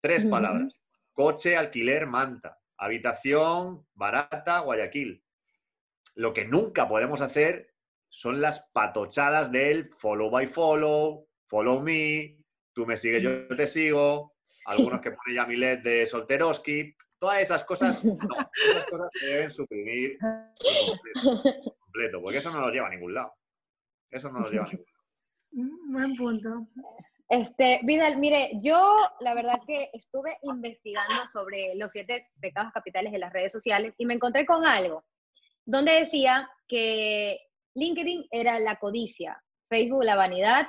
Tres 0.00 0.24
palabras. 0.24 0.78
Coche, 1.12 1.56
alquiler, 1.56 2.06
manta. 2.06 2.58
Habitación, 2.76 3.86
barata, 3.94 4.60
Guayaquil. 4.60 5.24
Lo 6.14 6.32
que 6.32 6.44
nunca 6.44 6.88
podemos 6.88 7.20
hacer 7.20 7.74
son 8.08 8.40
las 8.40 8.60
patochadas 8.72 9.50
del 9.50 9.90
follow 9.94 10.30
by 10.30 10.46
follow, 10.46 11.28
follow 11.46 11.80
me, 11.80 12.38
tú 12.72 12.86
me 12.86 12.96
sigues, 12.96 13.22
yo 13.22 13.48
te 13.48 13.66
sigo, 13.66 14.34
algunos 14.64 15.00
que 15.00 15.10
pone 15.10 15.34
Yamilet 15.34 15.82
de 15.82 16.06
Solteroski, 16.06 16.94
todas 17.18 17.42
esas 17.42 17.64
cosas, 17.64 18.04
no, 18.04 18.16
esas 18.70 18.84
cosas 18.84 19.10
se 19.12 19.26
deben 19.26 19.50
suprimir 19.50 20.18
completo, 21.80 22.20
porque 22.22 22.38
eso 22.38 22.52
no 22.52 22.60
nos 22.60 22.72
lleva 22.72 22.86
a 22.86 22.90
ningún 22.90 23.14
lado. 23.14 23.32
Eso 24.10 24.30
no 24.32 24.40
nos 24.40 24.50
lleva 24.50 24.64
a 24.64 24.68
ningún 24.68 24.86
lado. 24.86 25.92
Buen 25.92 26.16
punto. 26.16 26.68
Este, 27.28 27.80
Vidal, 27.82 28.16
mire, 28.16 28.52
yo 28.62 28.96
la 29.20 29.34
verdad 29.34 29.60
que 29.66 29.90
estuve 29.92 30.38
investigando 30.42 31.28
sobre 31.30 31.74
los 31.74 31.92
siete 31.92 32.28
pecados 32.40 32.72
capitales 32.72 33.12
de 33.12 33.18
las 33.18 33.32
redes 33.32 33.52
sociales 33.52 33.94
y 33.98 34.06
me 34.06 34.14
encontré 34.14 34.46
con 34.46 34.64
algo 34.64 35.04
donde 35.68 35.92
decía 35.92 36.50
que 36.66 37.38
LinkedIn 37.74 38.26
era 38.30 38.58
la 38.58 38.76
codicia, 38.76 39.38
Facebook 39.68 40.02
la 40.02 40.16
vanidad, 40.16 40.66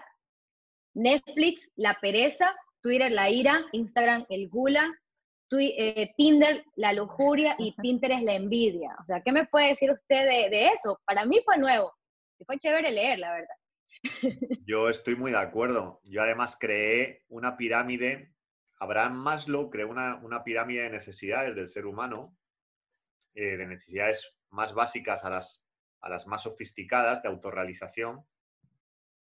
Netflix 0.94 1.70
la 1.78 1.98
pereza, 2.02 2.54
Twitter 2.82 3.10
la 3.10 3.30
ira, 3.30 3.66
Instagram 3.72 4.26
el 4.28 4.50
gula, 4.50 4.92
eh, 5.52 6.12
Tinder 6.18 6.66
la 6.76 6.92
lujuria 6.92 7.56
y 7.60 7.72
Pinterest 7.82 8.24
la 8.24 8.34
envidia. 8.34 8.94
O 9.02 9.06
sea, 9.06 9.22
¿qué 9.22 9.32
me 9.32 9.46
puede 9.46 9.70
decir 9.70 9.90
usted 9.90 10.28
de, 10.28 10.50
de 10.50 10.68
eso? 10.68 11.00
Para 11.06 11.24
mí 11.24 11.40
fue 11.46 11.58
nuevo 11.58 11.94
y 12.38 12.44
fue 12.44 12.60
chévere 12.60 12.92
leer, 12.92 13.20
la 13.20 13.32
verdad. 13.32 13.56
Yo 14.66 14.90
estoy 14.90 15.16
muy 15.16 15.32
de 15.32 15.38
acuerdo. 15.38 16.02
Yo 16.04 16.22
además 16.22 16.58
creé 16.60 17.24
una 17.28 17.58
pirámide, 17.58 18.34
Abraham 18.80 19.16
Maslow 19.16 19.70
creó 19.70 19.90
una, 19.90 20.16
una 20.18 20.44
pirámide 20.44 20.84
de 20.84 20.90
necesidades 20.90 21.56
del 21.56 21.68
ser 21.68 21.86
humano, 21.86 22.38
eh, 23.34 23.58
de 23.58 23.66
necesidades 23.66 24.36
más 24.50 24.74
básicas 24.74 25.26
a 25.26 25.30
las, 25.30 25.66
a 26.00 26.10
las 26.10 26.28
más 26.28 26.44
sofisticadas 26.44 27.22
de 27.22 27.30
autorrealización. 27.30 28.26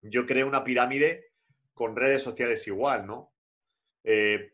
Yo 0.02 0.26
creé 0.26 0.46
una 0.46 0.64
pirámide 0.64 1.34
con 1.74 1.96
redes 1.96 2.24
sociales 2.24 2.66
igual, 2.68 3.06
¿no? 3.06 3.34
Eh, 4.04 4.54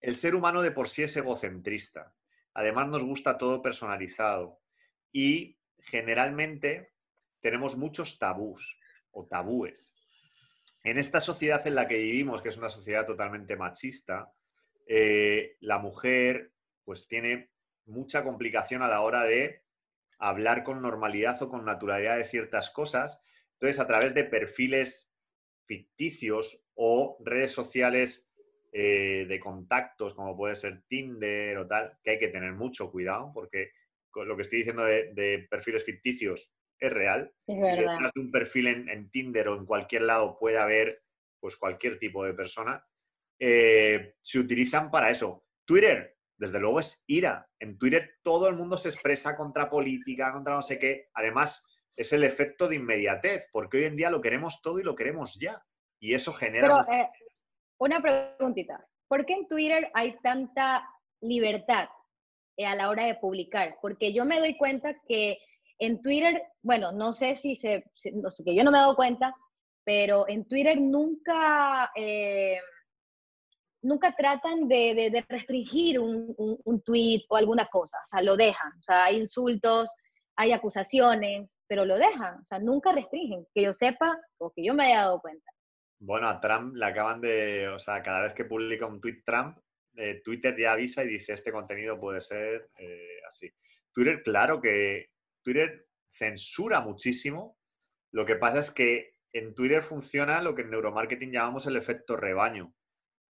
el 0.00 0.14
ser 0.14 0.36
humano 0.36 0.62
de 0.62 0.70
por 0.70 0.88
sí 0.88 1.02
es 1.02 1.16
egocentrista. 1.16 2.14
Además 2.54 2.88
nos 2.88 3.04
gusta 3.04 3.38
todo 3.38 3.60
personalizado 3.60 4.60
y 5.12 5.58
generalmente 5.78 6.92
tenemos 7.40 7.76
muchos 7.76 8.18
tabús 8.18 8.77
o 9.12 9.26
tabúes. 9.26 9.94
En 10.84 10.98
esta 10.98 11.20
sociedad 11.20 11.66
en 11.66 11.74
la 11.74 11.88
que 11.88 11.98
vivimos, 11.98 12.42
que 12.42 12.48
es 12.48 12.56
una 12.56 12.68
sociedad 12.68 13.06
totalmente 13.06 13.56
machista, 13.56 14.32
eh, 14.86 15.56
la 15.60 15.78
mujer 15.78 16.52
pues 16.84 17.06
tiene 17.08 17.50
mucha 17.86 18.24
complicación 18.24 18.82
a 18.82 18.88
la 18.88 19.02
hora 19.02 19.24
de 19.24 19.62
hablar 20.18 20.64
con 20.64 20.82
normalidad 20.82 21.40
o 21.42 21.48
con 21.48 21.64
naturalidad 21.64 22.16
de 22.16 22.24
ciertas 22.24 22.70
cosas. 22.70 23.20
Entonces, 23.54 23.78
a 23.80 23.86
través 23.86 24.14
de 24.14 24.24
perfiles 24.24 25.10
ficticios 25.66 26.60
o 26.74 27.18
redes 27.20 27.52
sociales 27.52 28.28
eh, 28.72 29.26
de 29.28 29.40
contactos, 29.40 30.14
como 30.14 30.36
puede 30.36 30.54
ser 30.54 30.82
Tinder 30.88 31.58
o 31.58 31.66
tal, 31.66 31.98
que 32.02 32.12
hay 32.12 32.18
que 32.18 32.28
tener 32.28 32.52
mucho 32.52 32.90
cuidado, 32.90 33.30
porque 33.34 33.72
lo 34.14 34.36
que 34.36 34.42
estoy 34.42 34.58
diciendo 34.58 34.84
de, 34.84 35.46
perfiles 35.50 35.84
ficticios 35.84 36.50
es 36.78 36.92
real. 36.92 37.32
Es 37.46 37.60
verdad. 37.60 37.92
detrás 37.92 38.12
de 38.14 38.20
un 38.20 38.30
perfil 38.30 38.66
en, 38.66 39.10
Tinder 39.10 39.48
o 39.48 39.56
en 39.56 39.66
cualquier 39.66 40.02
lado 40.02 40.38
puede 40.38 40.58
haber 40.58 41.02
pues, 41.40 41.56
cualquier 41.56 41.98
tipo 41.98 42.24
de 42.24 42.34
persona. 42.34 42.84
Eh, 43.38 44.14
se 44.22 44.38
utilizan 44.38 44.90
para 44.90 45.10
eso. 45.10 45.44
Twitter, 45.64 46.16
desde 46.36 46.60
luego 46.60 46.80
es 46.80 47.02
ira. 47.06 47.48
En 47.58 47.78
Twitter 47.78 48.16
todo 48.22 48.48
el 48.48 48.56
mundo 48.56 48.78
se 48.78 48.88
expresa 48.88 49.36
contra 49.36 49.68
política, 49.68 50.32
contra 50.32 50.54
no 50.54 50.62
sé 50.62 50.78
qué. 50.78 51.08
Además, 51.14 51.66
es 51.96 52.12
el 52.12 52.24
efecto 52.24 52.68
de 52.68 52.76
inmediatez, 52.76 53.46
porque 53.52 53.78
hoy 53.78 53.84
en 53.84 53.96
día 53.96 54.10
lo 54.10 54.20
queremos 54.20 54.60
todo 54.62 54.78
y 54.78 54.84
lo 54.84 54.94
queremos 54.94 55.38
ya. 55.40 55.62
Y 56.00 56.14
eso 56.14 56.32
genera... 56.32 56.84
Pero, 56.86 57.00
eh, 57.00 57.08
una 57.78 58.00
preguntita. 58.00 58.86
¿Por 59.08 59.24
qué 59.24 59.34
en 59.34 59.48
Twitter 59.48 59.90
hay 59.94 60.16
tanta 60.20 60.88
libertad 61.20 61.88
eh, 62.56 62.66
a 62.66 62.74
la 62.74 62.88
hora 62.90 63.06
de 63.06 63.14
publicar? 63.16 63.78
Porque 63.80 64.12
yo 64.12 64.24
me 64.24 64.38
doy 64.38 64.56
cuenta 64.56 64.94
que 65.08 65.38
en 65.78 66.02
Twitter, 66.02 66.42
bueno, 66.62 66.92
no 66.92 67.12
sé 67.12 67.36
si 67.36 67.54
se, 67.54 67.84
no 68.12 68.30
sé, 68.30 68.44
que 68.44 68.54
yo 68.54 68.64
no 68.64 68.70
me 68.70 68.78
he 68.78 68.80
dado 68.80 68.96
cuenta, 68.96 69.34
pero 69.84 70.28
en 70.28 70.46
Twitter 70.46 70.80
nunca... 70.80 71.90
Eh, 71.96 72.58
nunca 73.80 74.12
tratan 74.12 74.66
de, 74.66 75.24
restringir 75.28 76.00
un, 76.00 76.34
un, 76.36 76.82
tweet 76.82 77.22
o 77.28 77.36
alguna 77.36 77.66
cosa, 77.66 77.96
o 78.02 78.06
sea, 78.06 78.22
lo 78.22 78.36
dejan, 78.36 78.72
o 78.72 78.82
sea, 78.82 79.04
hay 79.04 79.18
insultos, 79.18 79.88
hay 80.36 80.50
acusaciones, 80.50 81.48
pero 81.68 81.84
lo 81.84 81.96
dejan, 81.96 82.40
o 82.40 82.46
sea, 82.46 82.58
nunca 82.58 82.92
restringen, 82.92 83.46
que 83.54 83.62
yo 83.62 83.72
sepa 83.72 84.18
o 84.38 84.52
que 84.52 84.64
yo 84.64 84.74
me 84.74 84.86
haya 84.86 85.02
dado 85.02 85.20
cuenta. 85.20 85.50
Bueno, 86.00 86.28
a 86.28 86.40
Trump 86.40 86.74
le 86.74 86.84
acaban 86.86 87.20
de, 87.20 87.68
o 87.68 87.78
sea, 87.78 88.02
cada 88.02 88.22
vez 88.22 88.34
que 88.34 88.44
publica 88.44 88.86
un 88.86 89.00
tweet 89.00 89.22
Trump, 89.24 89.58
eh, 89.96 90.22
Twitter 90.24 90.56
ya 90.56 90.72
avisa 90.72 91.04
y 91.04 91.08
dice, 91.08 91.32
este 91.32 91.52
contenido 91.52 91.98
puede 91.98 92.20
ser 92.20 92.70
eh, 92.78 93.20
así. 93.26 93.50
Twitter, 93.92 94.22
claro 94.22 94.60
que 94.60 95.10
Twitter 95.48 95.88
censura 96.10 96.80
muchísimo, 96.80 97.56
lo 98.12 98.26
que 98.26 98.36
pasa 98.36 98.58
es 98.58 98.70
que 98.70 99.14
en 99.32 99.54
Twitter 99.54 99.82
funciona 99.82 100.42
lo 100.42 100.54
que 100.54 100.62
en 100.62 100.70
neuromarketing 100.70 101.32
llamamos 101.32 101.66
el 101.66 101.76
efecto 101.76 102.16
rebaño 102.16 102.74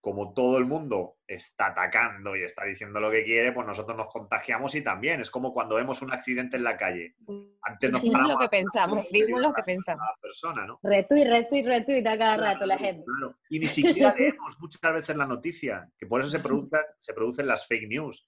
como 0.04 0.34
todo 0.34 0.58
el 0.58 0.66
mundo 0.66 1.16
está 1.26 1.68
atacando 1.68 2.36
y 2.36 2.44
está 2.44 2.66
diciendo 2.66 3.00
lo 3.00 3.10
que 3.10 3.24
quiere, 3.24 3.54
pues 3.54 3.66
nosotros 3.66 3.96
nos 3.96 4.08
contagiamos 4.08 4.76
y 4.76 4.84
también. 4.84 5.22
Es 5.22 5.32
como 5.32 5.54
cuando 5.54 5.76
vemos 5.76 6.02
un 6.02 6.12
accidente 6.12 6.58
en 6.58 6.66
la 6.66 6.76
calle. 6.76 7.16
Antes 7.62 7.90
nos 7.90 8.04
lo 8.04 8.38
que 8.38 8.50
pensamos, 8.50 9.08
vimos 9.14 9.40
lo 9.40 9.54
que 9.54 9.64
pensamos. 9.64 10.06
persona, 10.22 10.66
¿no? 10.66 10.78
Retweet, 10.84 11.30
retweet, 11.30 11.66
retweet 11.66 12.06
a 12.06 12.18
cada 12.18 12.36
rato 12.36 12.66
la 12.66 12.78
gente. 12.78 13.06
Y 13.50 13.60
ni 13.60 13.68
siquiera 13.68 14.14
leemos 14.14 14.60
muchas 14.60 14.94
veces 14.94 15.16
la 15.16 15.26
noticia, 15.26 15.90
que 15.98 16.06
por 16.06 16.20
eso 16.20 16.30
se, 16.30 16.40
produce, 16.44 16.78
se 17.00 17.14
producen 17.14 17.48
las 17.48 17.66
fake 17.66 17.88
news. 17.88 18.28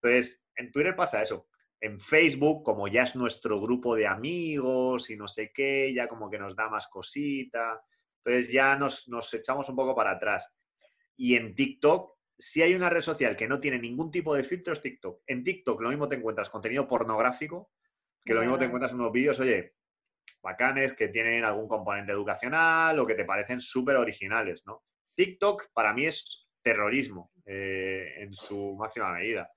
Entonces, 0.00 0.44
en 0.54 0.70
Twitter 0.70 0.94
pasa 0.94 1.22
eso. 1.22 1.48
En 1.86 2.00
Facebook, 2.00 2.64
como 2.64 2.88
ya 2.88 3.04
es 3.04 3.14
nuestro 3.14 3.60
grupo 3.60 3.94
de 3.94 4.08
amigos 4.08 5.08
y 5.08 5.16
no 5.16 5.28
sé 5.28 5.52
qué, 5.54 5.94
ya 5.94 6.08
como 6.08 6.28
que 6.28 6.36
nos 6.36 6.56
da 6.56 6.68
más 6.68 6.88
cosita. 6.88 7.80
Entonces 8.24 8.52
ya 8.52 8.74
nos, 8.74 9.06
nos 9.08 9.32
echamos 9.32 9.68
un 9.68 9.76
poco 9.76 9.94
para 9.94 10.10
atrás. 10.10 10.52
Y 11.16 11.36
en 11.36 11.54
TikTok, 11.54 12.16
si 12.36 12.60
hay 12.60 12.74
una 12.74 12.90
red 12.90 13.02
social 13.02 13.36
que 13.36 13.46
no 13.46 13.60
tiene 13.60 13.78
ningún 13.78 14.10
tipo 14.10 14.34
de 14.34 14.42
filtro, 14.42 14.72
es 14.72 14.80
TikTok. 14.80 15.22
En 15.28 15.44
TikTok 15.44 15.80
lo 15.80 15.90
mismo 15.90 16.08
te 16.08 16.16
encuentras 16.16 16.50
contenido 16.50 16.88
pornográfico, 16.88 17.70
que 18.24 18.34
lo 18.34 18.40
mismo 18.40 18.58
te 18.58 18.64
encuentras 18.64 18.92
unos 18.92 19.12
vídeos, 19.12 19.38
oye, 19.38 19.76
bacanes, 20.42 20.92
que 20.92 21.06
tienen 21.08 21.44
algún 21.44 21.68
componente 21.68 22.10
educacional 22.10 22.98
o 22.98 23.06
que 23.06 23.14
te 23.14 23.24
parecen 23.24 23.60
súper 23.60 23.94
originales, 23.94 24.66
¿no? 24.66 24.82
TikTok 25.14 25.68
para 25.72 25.94
mí 25.94 26.06
es 26.06 26.48
terrorismo 26.62 27.30
eh, 27.44 28.12
en 28.18 28.34
su 28.34 28.74
máxima 28.74 29.12
medida. 29.12 29.48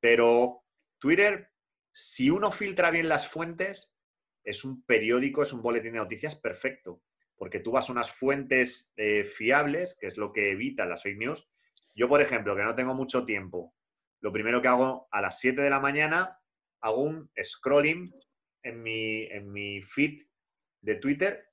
Pero 0.00 0.62
Twitter, 0.98 1.50
si 1.94 2.28
uno 2.28 2.50
filtra 2.50 2.90
bien 2.90 3.08
las 3.08 3.28
fuentes, 3.28 3.94
es 4.42 4.64
un 4.64 4.84
periódico, 4.84 5.42
es 5.42 5.52
un 5.52 5.62
boletín 5.62 5.92
de 5.92 6.00
noticias 6.00 6.34
perfecto 6.34 7.02
porque 7.36 7.60
tú 7.60 7.72
vas 7.72 7.88
a 7.88 7.92
unas 7.92 8.10
fuentes 8.10 8.92
eh, 8.96 9.24
fiables, 9.24 9.96
que 9.98 10.06
es 10.06 10.16
lo 10.16 10.32
que 10.32 10.52
evita 10.52 10.86
las 10.86 11.02
fake 11.02 11.18
news. 11.18 11.48
Yo, 11.94 12.08
por 12.08 12.20
ejemplo, 12.20 12.56
que 12.56 12.62
no 12.62 12.74
tengo 12.74 12.94
mucho 12.94 13.24
tiempo, 13.24 13.74
lo 14.20 14.32
primero 14.32 14.62
que 14.62 14.68
hago 14.68 15.08
a 15.10 15.20
las 15.20 15.38
7 15.40 15.60
de 15.60 15.70
la 15.70 15.80
mañana, 15.80 16.40
hago 16.80 17.02
un 17.02 17.30
scrolling 17.42 18.10
en 18.62 18.82
mi, 18.82 19.24
en 19.24 19.52
mi 19.52 19.82
feed 19.82 20.22
de 20.80 20.96
Twitter 20.96 21.50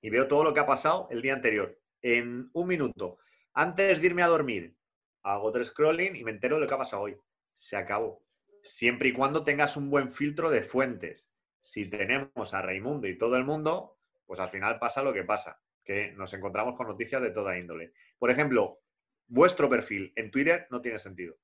y 0.00 0.10
veo 0.10 0.28
todo 0.28 0.44
lo 0.44 0.54
que 0.54 0.60
ha 0.60 0.66
pasado 0.66 1.08
el 1.10 1.22
día 1.22 1.34
anterior. 1.34 1.78
En 2.02 2.50
un 2.52 2.66
minuto, 2.66 3.18
antes 3.54 4.00
de 4.00 4.06
irme 4.06 4.22
a 4.22 4.28
dormir, 4.28 4.76
hago 5.22 5.44
otro 5.44 5.62
scrolling 5.62 6.16
y 6.16 6.24
me 6.24 6.30
entero 6.30 6.56
de 6.56 6.62
lo 6.62 6.68
que 6.68 6.74
ha 6.74 6.78
pasado 6.78 7.02
hoy. 7.02 7.16
Se 7.52 7.76
acabó. 7.76 8.24
Siempre 8.68 9.08
y 9.08 9.12
cuando 9.12 9.44
tengas 9.44 9.76
un 9.76 9.90
buen 9.90 10.10
filtro 10.10 10.50
de 10.50 10.62
fuentes. 10.62 11.32
Si 11.60 11.86
tenemos 11.86 12.54
a 12.54 12.62
Raimundo 12.62 13.08
y 13.08 13.18
todo 13.18 13.36
el 13.36 13.44
mundo, 13.44 13.98
pues 14.26 14.40
al 14.40 14.50
final 14.50 14.78
pasa 14.78 15.02
lo 15.02 15.12
que 15.12 15.24
pasa, 15.24 15.60
que 15.84 16.12
nos 16.12 16.32
encontramos 16.34 16.76
con 16.76 16.86
noticias 16.86 17.22
de 17.22 17.30
toda 17.30 17.58
índole. 17.58 17.92
Por 18.18 18.30
ejemplo, 18.30 18.80
vuestro 19.26 19.68
perfil 19.68 20.12
en 20.16 20.30
Twitter 20.30 20.66
no 20.70 20.80
tiene 20.80 20.98
sentido. 20.98 21.36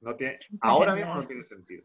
No 0.00 0.14
tiene, 0.14 0.36
ahora 0.60 0.94
mismo 0.94 1.14
no 1.14 1.26
tiene 1.26 1.42
sentido. 1.42 1.84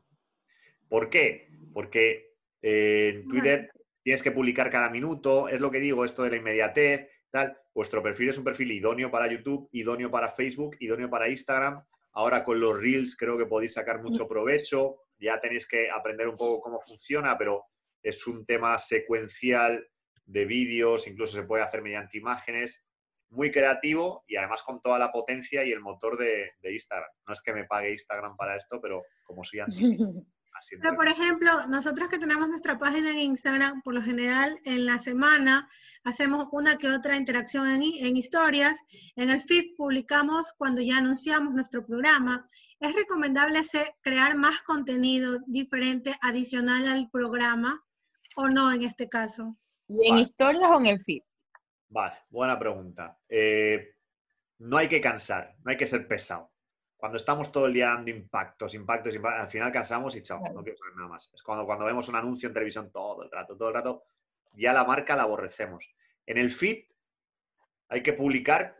¿Por 0.87 1.09
qué? 1.09 1.49
Porque 1.73 2.35
eh, 2.61 3.13
en 3.15 3.27
Twitter 3.27 3.71
tienes 4.03 4.21
que 4.21 4.31
publicar 4.31 4.69
cada 4.69 4.89
minuto, 4.89 5.47
es 5.47 5.59
lo 5.59 5.71
que 5.71 5.79
digo, 5.79 6.05
esto 6.05 6.23
de 6.23 6.31
la 6.31 6.35
inmediatez, 6.37 7.09
tal. 7.29 7.57
Vuestro 7.73 8.03
perfil 8.03 8.29
es 8.29 8.37
un 8.37 8.43
perfil 8.43 8.71
idóneo 8.71 9.09
para 9.09 9.31
YouTube, 9.31 9.69
idóneo 9.71 10.11
para 10.11 10.31
Facebook, 10.31 10.75
idóneo 10.79 11.09
para 11.09 11.29
Instagram. 11.29 11.83
Ahora 12.13 12.43
con 12.43 12.59
los 12.59 12.77
Reels 12.77 13.15
creo 13.15 13.37
que 13.37 13.45
podéis 13.45 13.73
sacar 13.73 14.01
mucho 14.01 14.27
provecho. 14.27 14.97
Ya 15.17 15.39
tenéis 15.39 15.67
que 15.67 15.89
aprender 15.89 16.27
un 16.27 16.35
poco 16.35 16.61
cómo 16.61 16.81
funciona, 16.81 17.37
pero 17.37 17.63
es 18.03 18.25
un 18.27 18.45
tema 18.45 18.77
secuencial 18.77 19.87
de 20.25 20.45
vídeos, 20.45 21.07
incluso 21.07 21.33
se 21.33 21.43
puede 21.43 21.63
hacer 21.63 21.81
mediante 21.81 22.17
imágenes 22.17 22.83
muy 23.31 23.49
creativo 23.49 24.23
y 24.27 24.35
además 24.35 24.61
con 24.63 24.81
toda 24.81 24.99
la 24.99 25.11
potencia 25.11 25.63
y 25.63 25.71
el 25.71 25.79
motor 25.79 26.17
de, 26.17 26.51
Instagram. 26.63 27.09
No 27.25 27.33
es 27.33 27.41
que 27.41 27.53
me 27.53 27.65
pague 27.65 27.91
Instagram 27.91 28.35
para 28.35 28.57
esto, 28.57 28.79
pero 28.81 29.03
como 29.23 29.41
anti. 29.65 29.97
Pero, 30.81 30.95
por 30.95 31.07
ejemplo, 31.07 31.67
nosotros 31.67 32.09
que 32.09 32.19
tenemos 32.19 32.47
nuestra 32.49 32.77
página 32.77 33.11
en 33.11 33.19
Instagram, 33.19 33.81
por 33.81 33.93
lo 33.93 34.01
general 34.01 34.59
en 34.65 34.85
la 34.85 34.99
semana 34.99 35.69
hacemos 36.03 36.47
una 36.51 36.77
que 36.77 36.89
otra 36.89 37.17
interacción 37.17 37.67
en, 37.67 37.81
en, 37.81 38.17
historias. 38.17 38.79
En 39.15 39.29
el 39.29 39.41
feed 39.41 39.75
publicamos 39.77 40.53
cuando 40.57 40.81
ya 40.81 40.97
anunciamos 40.97 41.53
nuestro 41.53 41.85
programa. 41.85 42.47
¿Es 42.79 42.95
recomendable 42.95 43.59
hacer, 43.59 43.95
crear 44.01 44.35
más 44.35 44.61
contenido 44.63 45.39
diferente 45.47 46.15
adicional 46.21 46.87
al 46.87 47.09
programa 47.09 47.83
o 48.35 48.49
no 48.49 48.71
en 48.71 48.83
este 48.83 49.09
caso? 49.09 49.57
¿Y 49.87 50.09
en 50.09 50.17
historias 50.17 50.69
o 50.71 50.79
en 50.79 50.85
el 50.87 51.01
feed? 51.01 51.21
Vale, 51.89 52.15
buena 52.29 52.57
pregunta. 52.57 53.19
Eh, 53.27 53.95
no 54.59 54.77
hay 54.77 54.87
que 54.87 55.01
cansar, 55.01 55.55
no 55.63 55.71
hay 55.71 55.77
que 55.77 55.87
ser 55.87 56.07
pesado. 56.07 56.50
Cuando 57.01 57.17
estamos 57.17 57.51
todo 57.51 57.65
el 57.65 57.73
día 57.73 57.87
dando 57.87 58.11
impactos, 58.11 58.75
impactos, 58.75 59.15
impactos, 59.15 59.41
al 59.41 59.49
final 59.49 59.71
cansamos 59.71 60.15
y 60.15 60.21
chao, 60.21 60.39
no 60.53 60.61
quiero 60.61 60.77
saber 60.77 60.95
nada 60.95 61.09
más. 61.09 61.31
Es 61.33 61.41
cuando, 61.41 61.65
cuando 61.65 61.83
vemos 61.83 62.07
un 62.07 62.15
anuncio 62.15 62.47
en 62.47 62.53
televisión 62.53 62.91
todo 62.91 63.23
el 63.23 63.31
rato, 63.31 63.57
todo 63.57 63.69
el 63.69 63.73
rato, 63.73 64.03
ya 64.53 64.71
la 64.71 64.83
marca 64.83 65.15
la 65.15 65.23
aborrecemos. 65.23 65.89
En 66.27 66.37
el 66.37 66.51
feed 66.51 66.83
hay 67.89 68.03
que 68.03 68.13
publicar, 68.13 68.77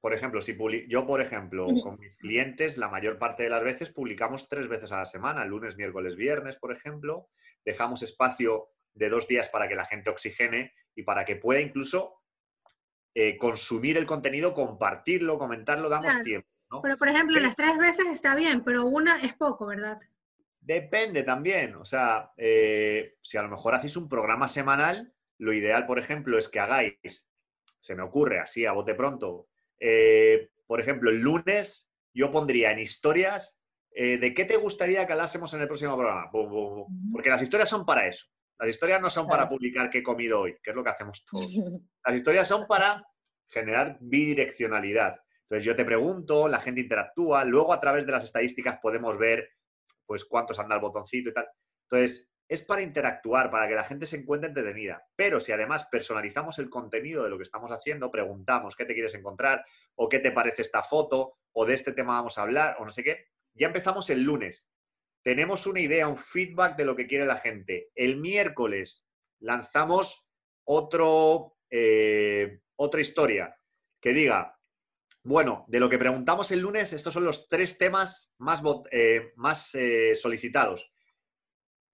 por 0.00 0.14
ejemplo, 0.14 0.40
si 0.40 0.56
yo, 0.88 1.06
por 1.06 1.20
ejemplo, 1.20 1.66
con 1.82 2.00
mis 2.00 2.16
clientes, 2.16 2.78
la 2.78 2.88
mayor 2.88 3.18
parte 3.18 3.42
de 3.42 3.50
las 3.50 3.62
veces 3.62 3.90
publicamos 3.90 4.48
tres 4.48 4.66
veces 4.66 4.90
a 4.92 5.00
la 5.00 5.04
semana, 5.04 5.44
lunes, 5.44 5.76
miércoles, 5.76 6.16
viernes, 6.16 6.56
por 6.56 6.72
ejemplo. 6.72 7.28
Dejamos 7.66 8.02
espacio 8.02 8.70
de 8.94 9.10
dos 9.10 9.28
días 9.28 9.50
para 9.50 9.68
que 9.68 9.74
la 9.74 9.84
gente 9.84 10.08
oxigene 10.08 10.72
y 10.94 11.02
para 11.02 11.26
que 11.26 11.36
pueda 11.36 11.60
incluso 11.60 12.14
eh, 13.14 13.36
consumir 13.36 13.98
el 13.98 14.06
contenido, 14.06 14.54
compartirlo, 14.54 15.38
comentarlo, 15.38 15.90
damos 15.90 16.22
tiempo. 16.22 16.48
Pero, 16.82 16.96
por 16.96 17.08
ejemplo, 17.08 17.38
las 17.40 17.56
tres 17.56 17.78
veces 17.78 18.06
está 18.06 18.34
bien, 18.34 18.62
pero 18.64 18.84
una 18.86 19.16
es 19.18 19.34
poco, 19.34 19.66
¿verdad? 19.66 19.98
Depende 20.60 21.22
también. 21.22 21.76
O 21.76 21.84
sea, 21.84 22.32
eh, 22.36 23.16
si 23.22 23.36
a 23.36 23.42
lo 23.42 23.48
mejor 23.48 23.74
hacéis 23.74 23.96
un 23.96 24.08
programa 24.08 24.48
semanal, 24.48 25.12
lo 25.38 25.52
ideal, 25.52 25.86
por 25.86 25.98
ejemplo, 25.98 26.38
es 26.38 26.48
que 26.48 26.60
hagáis, 26.60 27.28
se 27.78 27.94
me 27.94 28.02
ocurre 28.02 28.40
así 28.40 28.66
a 28.66 28.72
bote 28.72 28.94
pronto, 28.94 29.48
eh, 29.78 30.50
por 30.66 30.80
ejemplo, 30.80 31.10
el 31.10 31.20
lunes 31.20 31.88
yo 32.12 32.30
pondría 32.30 32.72
en 32.72 32.78
historias 32.78 33.58
de 33.92 34.34
qué 34.34 34.44
te 34.44 34.58
gustaría 34.58 35.06
que 35.06 35.14
hablásemos 35.14 35.54
en 35.54 35.62
el 35.62 35.68
próximo 35.68 35.96
programa. 35.96 36.30
Porque 36.30 37.30
las 37.30 37.40
historias 37.40 37.70
son 37.70 37.86
para 37.86 38.06
eso. 38.06 38.26
Las 38.58 38.70
historias 38.70 39.00
no 39.00 39.10
son 39.10 39.26
para 39.26 39.48
publicar 39.48 39.90
qué 39.90 39.98
he 39.98 40.02
comido 40.02 40.40
hoy, 40.40 40.56
que 40.62 40.70
es 40.70 40.76
lo 40.76 40.82
que 40.82 40.90
hacemos 40.90 41.24
todos. 41.30 41.46
Las 42.04 42.14
historias 42.14 42.48
son 42.48 42.66
para 42.66 43.04
generar 43.48 43.98
bidireccionalidad. 44.00 45.16
Entonces 45.48 45.64
yo 45.64 45.76
te 45.76 45.84
pregunto, 45.84 46.48
la 46.48 46.60
gente 46.60 46.80
interactúa, 46.80 47.44
luego 47.44 47.72
a 47.72 47.80
través 47.80 48.04
de 48.06 48.12
las 48.12 48.24
estadísticas 48.24 48.78
podemos 48.80 49.16
ver 49.18 49.48
pues 50.04 50.24
cuántos 50.24 50.58
anda 50.58 50.74
el 50.74 50.80
botoncito 50.80 51.30
y 51.30 51.32
tal. 51.32 51.48
Entonces, 51.90 52.30
es 52.48 52.62
para 52.62 52.82
interactuar, 52.82 53.50
para 53.50 53.66
que 53.66 53.74
la 53.74 53.82
gente 53.84 54.06
se 54.06 54.16
encuentre 54.16 54.48
entretenida. 54.48 55.04
Pero 55.16 55.40
si 55.40 55.50
además 55.50 55.88
personalizamos 55.90 56.58
el 56.60 56.70
contenido 56.70 57.24
de 57.24 57.30
lo 57.30 57.36
que 57.36 57.42
estamos 57.42 57.70
haciendo, 57.72 58.10
preguntamos 58.10 58.76
qué 58.76 58.84
te 58.84 58.94
quieres 58.94 59.14
encontrar, 59.14 59.64
o 59.96 60.08
qué 60.08 60.20
te 60.20 60.30
parece 60.30 60.62
esta 60.62 60.84
foto, 60.84 61.38
o 61.52 61.66
de 61.66 61.74
este 61.74 61.92
tema 61.92 62.14
vamos 62.14 62.38
a 62.38 62.42
hablar, 62.42 62.76
o 62.78 62.84
no 62.84 62.92
sé 62.92 63.02
qué, 63.02 63.26
ya 63.54 63.66
empezamos 63.66 64.10
el 64.10 64.22
lunes 64.22 64.70
tenemos 65.26 65.66
una 65.66 65.80
idea, 65.80 66.06
un 66.06 66.16
feedback 66.16 66.76
de 66.76 66.84
lo 66.84 66.94
que 66.94 67.08
quiere 67.08 67.26
la 67.26 67.38
gente. 67.38 67.90
El 67.96 68.18
miércoles 68.18 69.04
lanzamos 69.40 70.30
otro, 70.62 71.56
eh, 71.68 72.60
otra 72.76 73.00
historia 73.00 73.58
que 74.00 74.12
diga, 74.12 74.55
bueno, 75.26 75.64
de 75.68 75.80
lo 75.80 75.90
que 75.90 75.98
preguntamos 75.98 76.50
el 76.52 76.60
lunes, 76.60 76.92
estos 76.92 77.12
son 77.12 77.24
los 77.24 77.48
tres 77.48 77.78
temas 77.78 78.32
más, 78.38 78.62
eh, 78.90 79.32
eh, 79.74 80.14
solicitados. 80.14 80.90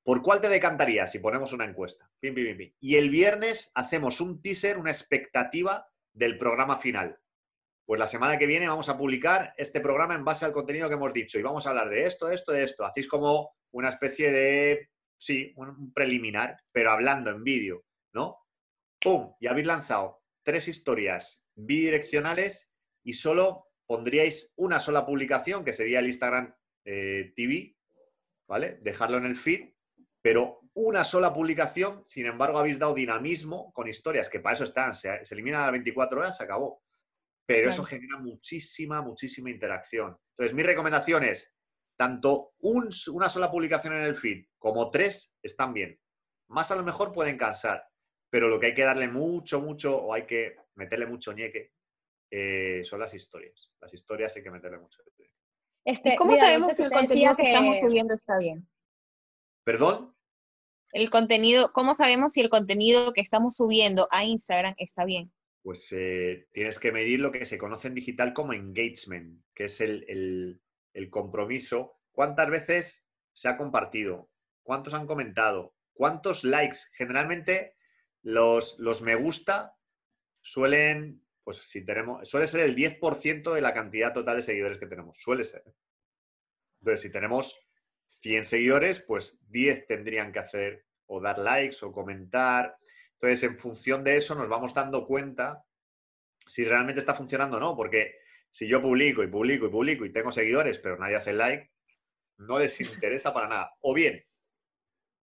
¿Por 0.05 0.23
cuál 0.23 0.41
te 0.41 0.49
decantarías 0.49 1.13
si 1.13 1.19
ponemos 1.19 1.53
una 1.53 1.65
encuesta? 1.65 2.09
y 2.21 2.97
el 2.97 3.11
viernes 3.11 3.73
hacemos 3.75 4.21
un 4.21 4.41
teaser, 4.41 4.79
una 4.79 4.93
expectativa 4.93 5.89
del 6.13 6.39
programa 6.39 6.79
final 6.79 7.19
pues 7.85 7.99
la 7.99 8.07
semana 8.07 8.39
que 8.39 8.47
viene 8.47 8.69
vamos 8.69 8.89
a 8.89 8.97
publicar 8.97 9.55
este 9.57 9.81
programa 9.81 10.15
en 10.15 10.25
base 10.25 10.45
al 10.45 10.53
contenido 10.53 10.89
que 10.89 10.95
hemos 10.95 11.13
dicho 11.13 11.39
y 11.39 11.43
vamos 11.43 11.67
a 11.67 11.71
hablar 11.71 11.91
de 11.91 12.05
esto, 12.05 12.31
esto, 12.31 12.53
de 12.53 12.65
esto. 12.65 12.85
Hacéis 12.85 13.07
como 13.07 13.55
una 13.73 13.89
especie 13.89 14.31
de, 14.31 14.89
sí, 15.19 15.53
un 15.57 15.93
preliminar, 15.93 16.59
pero 16.73 16.93
hablando 16.93 17.31
en 17.31 17.43
vídeo, 17.43 17.85
¿no? 18.15 18.39
¡Pum! 19.01 19.35
Y 19.41 19.47
habéis 19.47 19.67
lanzado 19.67 20.23
tres 20.43 20.69
historias 20.69 21.45
bidireccionales 21.55 22.72
y 23.03 23.13
solo 23.15 23.67
pondríais 23.87 24.53
una 24.57 24.81
sola 24.81 25.05
publicación, 25.05 25.65
que 25.65 25.73
sería 25.73 25.99
el 25.99 26.07
Instagram 26.07 26.55
eh, 26.85 27.33
TV, 27.37 27.77
¿vale? 28.49 28.79
Dejarlo 28.83 29.19
en 29.19 29.27
el 29.27 29.37
feed, 29.37 29.71
pero 30.21 30.61
una 30.75 31.05
sola 31.05 31.35
publicación, 31.35 32.03
sin 32.07 32.27
embargo, 32.27 32.59
habéis 32.59 32.79
dado 32.79 32.95
dinamismo 32.95 33.73
con 33.73 33.89
historias, 33.89 34.29
que 34.29 34.41
para 34.41 34.55
eso 34.55 34.65
están, 34.65 34.95
se, 34.95 35.25
se 35.25 35.35
eliminan 35.35 35.61
a 35.63 35.65
las 35.65 35.73
24 35.73 36.21
horas, 36.21 36.37
se 36.37 36.45
acabó 36.45 36.83
pero 37.47 37.71
eso 37.71 37.85
genera 37.85 38.19
muchísima, 38.19 39.03
muchísima 39.03 39.51
interacción. 39.51 40.17
Entonces, 40.31 40.55
mi 40.55 40.63
recomendación 40.63 41.25
es, 41.25 41.53
tanto 41.99 42.55
una 42.61 43.29
sola 43.29 43.51
publicación 43.51 43.95
en 43.95 44.03
el 44.03 44.17
feed 44.17 44.47
como 44.59 44.91
tres 44.91 45.33
están 45.43 45.73
bien. 45.73 45.99
Más 46.49 46.71
a 46.71 46.77
lo 46.77 46.83
mejor 46.83 47.13
pueden 47.13 47.37
cansar, 47.37 47.85
pero 48.31 48.49
lo 48.49 48.59
que 48.59 48.67
hay 48.67 48.75
que 48.75 48.85
darle 48.85 49.09
mucho, 49.09 49.61
mucho, 49.61 49.97
o 49.97 50.15
hay 50.15 50.27
que 50.27 50.57
meterle 50.75 51.07
mucho 51.07 51.33
ñeque, 51.33 51.73
eh, 52.33 52.83
son 52.83 52.99
las 52.99 53.15
historias. 53.15 53.73
Las 53.81 53.95
historias 53.95 54.35
hay 54.37 54.43
que 54.43 54.51
meterle 54.51 54.79
mucho 54.79 55.01
este, 55.85 56.15
cómo 56.17 56.37
sabemos 56.37 56.77
si 56.77 56.85
el 56.85 56.93
contenido 56.93 57.35
que, 57.35 57.43
estamos 57.43 57.81
subiendo 57.81 58.15
está 58.15 58.39
bien? 58.39 58.69
¿Perdón? 59.65 60.15
El 60.93 61.11
contenido, 61.11 61.73
¿cómo 61.73 61.95
sabemos 61.95 62.35
si 62.35 62.41
el 62.41 62.49
contenido 62.49 63.13
que 63.13 63.21
estamos 63.21 63.57
subiendo 63.57 64.07
a 64.13 64.25
Instagram 64.25 64.75
está 64.79 65.05
bien? 65.05 65.33
pues 65.63 65.93
eh, 65.93 66.49
tienes 66.53 66.79
que 66.79 66.93
medir 66.93 67.21
lo 67.21 67.31
que 67.31 67.45
se 67.45 67.59
conoce 67.59 67.89
en 67.89 67.95
digital 67.95 68.35
como 68.35 68.53
engagement, 68.53 69.43
que 69.55 69.65
es 69.65 69.81
el, 69.81 70.61
compromiso. 71.11 71.99
¿Cuántas 72.11 72.51
veces 72.51 73.07
se 73.33 73.49
ha 73.49 73.57
compartido? 73.57 74.29
¿Cuántos 74.63 74.93
han 74.95 75.07
comentado? 75.07 75.75
¿Cuántos 75.93 76.45
likes? 76.45 76.79
Generalmente 76.95 77.77
los, 78.23 78.79
los 78.79 79.03
me 79.03 79.15
gusta 79.15 79.77
suelen, 80.43 81.22
pues 81.45 81.59
si 81.59 81.85
tenemos, 81.85 82.29
suele 82.29 82.47
ser 82.47 82.61
el 82.61 82.77
10% 82.77 83.53
de 83.53 83.61
la 83.61 83.75
cantidad 83.75 84.13
total 84.13 84.37
de 84.37 84.43
seguidores 84.43 84.79
que 84.79 84.87
tenemos. 84.87 85.17
Suele 85.19 85.45
ser. 85.45 85.63
Entonces, 86.81 87.03
si 87.03 87.11
tenemos 87.11 87.59
100 88.21 88.45
seguidores, 88.45 89.01
pues 89.01 89.39
10 89.49 89.87
tendrían 89.87 90.33
que 90.33 90.39
hacer 90.39 90.85
o 91.07 91.21
dar 91.21 91.39
likes 91.39 91.85
o 91.85 91.93
comentar. 91.93 92.77
Entonces, 93.15 93.43
en 93.43 93.59
función 93.59 94.05
de 94.05 94.17
eso 94.17 94.35
nos 94.35 94.49
vamos 94.49 94.75
dando 94.75 95.07
cuenta 95.07 95.65
si 96.47 96.65
realmente 96.65 97.01
está 97.01 97.15
funcionando 97.15 97.57
o 97.57 97.61
no, 97.61 97.77
porque 97.77 98.17
si 98.51 98.69
yo 98.69 98.83
publico 98.83 99.23
y 99.23 99.29
publico 99.29 99.67
y 99.67 99.71
publico 99.71 100.05
y 100.05 100.13
tengo 100.13 100.33
seguidores, 100.33 100.79
pero 100.79 100.99
nadie 100.99 101.17
hace 101.17 101.33
like, 101.33 101.71
no 102.39 102.59
les 102.59 102.81
interesa 102.81 103.33
para 103.33 103.49
nada. 103.49 103.73
O 103.81 103.95
bien, 103.95 104.25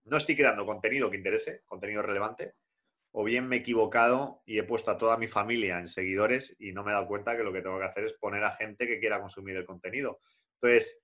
no 0.05 0.17
estoy 0.17 0.35
creando 0.35 0.65
contenido 0.65 1.09
que 1.09 1.17
interese, 1.17 1.61
contenido 1.65 2.01
relevante, 2.01 2.55
o 3.19 3.23
bien 3.25 3.49
me 3.49 3.57
he 3.57 3.59
equivocado 3.59 4.41
y 4.45 4.59
he 4.59 4.63
puesto 4.63 4.91
a 4.91 4.97
toda 4.97 5.17
mi 5.17 5.27
familia 5.27 5.77
en 5.77 5.89
seguidores 5.89 6.55
y 6.57 6.71
no 6.71 6.85
me 6.85 6.91
he 6.91 6.93
dado 6.93 7.05
cuenta 7.05 7.35
que 7.35 7.43
lo 7.43 7.51
que 7.51 7.61
tengo 7.61 7.77
que 7.77 7.83
hacer 7.83 8.05
es 8.05 8.13
poner 8.13 8.41
a 8.45 8.53
gente 8.53 8.87
que 8.87 8.97
quiera 8.97 9.19
consumir 9.19 9.57
el 9.57 9.65
contenido. 9.65 10.21
Entonces, 10.53 11.01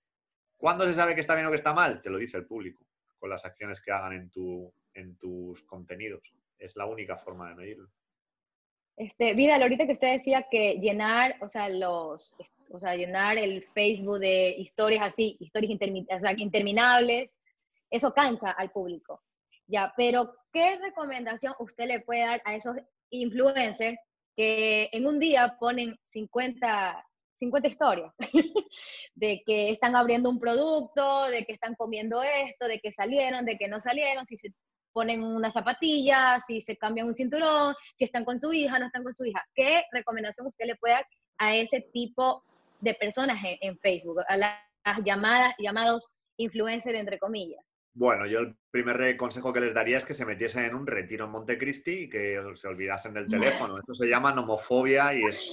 ¿cuándo 0.55 0.85
se 0.85 0.93
sabe 0.93 1.13
que 1.13 1.19
está 1.19 1.35
bien 1.35 1.45
o 1.45 1.49
que 1.49 1.57
está 1.57 1.73
mal? 1.73 2.01
Te 2.01 2.09
lo 2.09 2.17
dice 2.17 2.37
el 2.37 2.45
público, 2.45 2.85
con 3.19 3.29
las 3.29 3.43
acciones 3.43 3.81
que 3.81 3.91
hagan 3.91 4.13
en, 4.13 4.29
tu, 4.29 4.73
en 4.93 5.17
tus 5.17 5.61
contenidos 5.63 6.21
es 6.57 6.77
la 6.77 6.85
única 6.85 7.17
forma 7.17 7.49
de 7.49 7.55
medirlo. 7.55 7.89
Este, 8.95 9.33
Vidal, 9.33 9.63
ahorita 9.63 9.85
que 9.85 9.91
usted 9.91 10.13
decía 10.13 10.47
que 10.49 10.75
llenar, 10.75 11.35
o 11.41 11.49
sea, 11.49 11.67
los, 11.67 12.33
o 12.69 12.79
sea, 12.79 12.95
llenar 12.95 13.37
el 13.37 13.61
Facebook 13.73 14.19
de 14.19 14.55
historias 14.57 15.05
así, 15.05 15.35
historias 15.41 15.77
interminables, 16.37 17.29
eso 17.89 18.13
cansa 18.13 18.51
al 18.51 18.71
público. 18.71 19.24
Ya, 19.67 19.93
pero 19.97 20.35
¿qué 20.53 20.77
recomendación 20.77 21.53
usted 21.59 21.85
le 21.85 22.01
puede 22.01 22.21
dar 22.21 22.41
a 22.45 22.55
esos 22.55 22.75
influencers 23.09 23.97
que 24.35 24.89
en 24.91 25.07
un 25.07 25.19
día 25.19 25.55
ponen 25.59 25.97
50, 26.03 27.03
50 27.39 27.67
historias 27.67 28.13
de 29.15 29.41
que 29.45 29.71
están 29.71 29.95
abriendo 29.95 30.29
un 30.29 30.39
producto, 30.39 31.25
de 31.27 31.45
que 31.45 31.53
están 31.53 31.75
comiendo 31.75 32.21
esto, 32.21 32.67
de 32.67 32.79
que 32.79 32.91
salieron, 32.91 33.45
de 33.45 33.57
que 33.57 33.67
no 33.67 33.79
salieron, 33.79 34.25
si 34.27 34.37
se 34.37 34.53
ponen 34.93 35.23
una 35.23 35.51
zapatilla, 35.51 36.39
si 36.45 36.61
se 36.61 36.77
cambian 36.77 37.07
un 37.07 37.15
cinturón, 37.15 37.75
si 37.97 38.05
están 38.05 38.23
con 38.23 38.39
su 38.39 38.53
hija, 38.53 38.79
no 38.79 38.85
están 38.85 39.03
con 39.03 39.15
su 39.15 39.25
hija. 39.25 39.43
¿Qué 39.53 39.83
recomendación 39.91 40.47
usted 40.47 40.65
le 40.65 40.75
puede 40.75 40.93
dar 40.95 41.07
a 41.37 41.55
ese 41.55 41.81
tipo 41.91 42.43
de 42.79 42.93
personas 42.93 43.37
en, 43.43 43.77
Facebook, 43.79 44.21
a 44.27 44.37
las 44.37 44.53
llamadas, 45.03 45.53
llamados 45.59 46.07
influencers, 46.37 46.97
entre 46.97 47.19
comillas? 47.19 47.63
Bueno, 47.97 48.25
yo 48.25 48.39
el 48.39 48.57
primer 48.71 49.15
consejo 49.15 49.53
que 49.53 49.61
les 49.61 49.73
daría 49.73 49.97
es 49.97 50.03
que 50.03 50.13
se 50.13 50.25
metiesen 50.25 50.65
en 50.65 50.75
un 50.75 50.85
retiro 50.85 51.25
en 51.25 51.31
Montecristi 51.31 51.91
y 51.91 52.09
que 52.09 52.37
se 52.55 52.67
olvidasen 52.67 53.13
del 53.13 53.25
teléfono. 53.25 53.77
Esto 53.79 53.93
se 53.93 54.09
llama 54.09 54.33
nomofobia 54.33 55.13
y 55.13 55.23
es, 55.23 55.49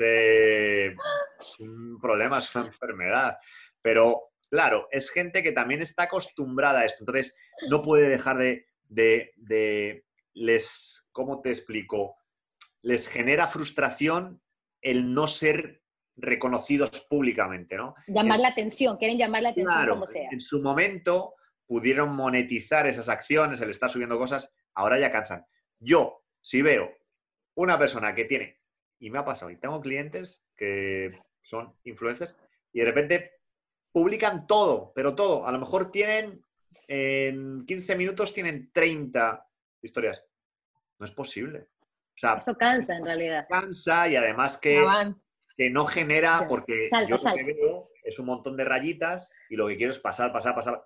eh, 0.00 0.92
un 1.60 2.00
problema, 2.00 2.38
es 2.38 2.52
una 2.56 2.66
enfermedad. 2.66 3.38
Pero 3.80 4.32
claro, 4.50 4.88
es 4.90 5.10
gente 5.10 5.44
que 5.44 5.52
también 5.52 5.82
está 5.82 6.04
acostumbrada 6.04 6.80
a 6.80 6.84
esto. 6.84 6.98
Entonces, 7.02 7.36
no 7.70 7.80
puede 7.80 8.08
dejar 8.08 8.38
de, 8.38 8.66
de 8.88 10.04
les, 10.34 11.08
¿cómo 11.12 11.42
te 11.42 11.50
explico? 11.50 12.16
Les 12.82 13.06
genera 13.06 13.46
frustración 13.46 14.42
el 14.80 15.14
no 15.14 15.28
ser 15.28 15.80
reconocidos 16.16 17.06
públicamente, 17.08 17.76
¿no? 17.76 17.94
Llamar 18.08 18.40
la 18.40 18.48
atención, 18.48 18.96
quieren 18.96 19.16
llamar 19.16 19.44
la 19.44 19.50
atención 19.50 19.88
como 19.88 20.06
sea. 20.08 20.28
En 20.32 20.40
su 20.40 20.60
momento 20.60 21.34
pudieron 21.66 22.14
monetizar 22.14 22.86
esas 22.86 23.08
acciones, 23.08 23.60
el 23.60 23.70
estar 23.70 23.90
subiendo 23.90 24.18
cosas, 24.18 24.52
ahora 24.74 24.98
ya 24.98 25.10
cansan. 25.10 25.46
Yo, 25.78 26.24
si 26.40 26.62
veo 26.62 26.90
una 27.54 27.78
persona 27.78 28.14
que 28.14 28.24
tiene, 28.24 28.60
y 28.98 29.10
me 29.10 29.18
ha 29.18 29.24
pasado, 29.24 29.50
y 29.50 29.56
tengo 29.56 29.80
clientes 29.80 30.44
que 30.56 31.18
son 31.40 31.74
influencers, 31.84 32.36
y 32.72 32.80
de 32.80 32.86
repente 32.86 33.32
publican 33.92 34.46
todo, 34.46 34.92
pero 34.94 35.14
todo. 35.14 35.46
A 35.46 35.52
lo 35.52 35.58
mejor 35.58 35.90
tienen, 35.90 36.44
en 36.88 37.64
15 37.66 37.96
minutos 37.96 38.32
tienen 38.32 38.70
30 38.72 39.46
historias. 39.82 40.24
No 40.98 41.06
es 41.06 41.12
posible. 41.12 41.66
Eso 42.14 42.56
cansa 42.56 42.96
en 42.96 43.04
realidad. 43.04 43.46
Cansa 43.48 44.08
y 44.08 44.16
además 44.16 44.56
que, 44.56 44.82
que 45.56 45.70
no 45.70 45.86
genera, 45.86 46.46
porque 46.48 46.90
yo 47.08 47.16
lo 47.16 47.34
que 47.34 47.44
veo 47.44 47.90
es 48.02 48.18
un 48.18 48.26
montón 48.26 48.56
de 48.56 48.64
rayitas 48.64 49.30
y 49.48 49.56
lo 49.56 49.68
que 49.68 49.76
quiero 49.76 49.92
es 49.92 49.98
pasar, 49.98 50.32
pasar, 50.32 50.54
pasar. 50.54 50.84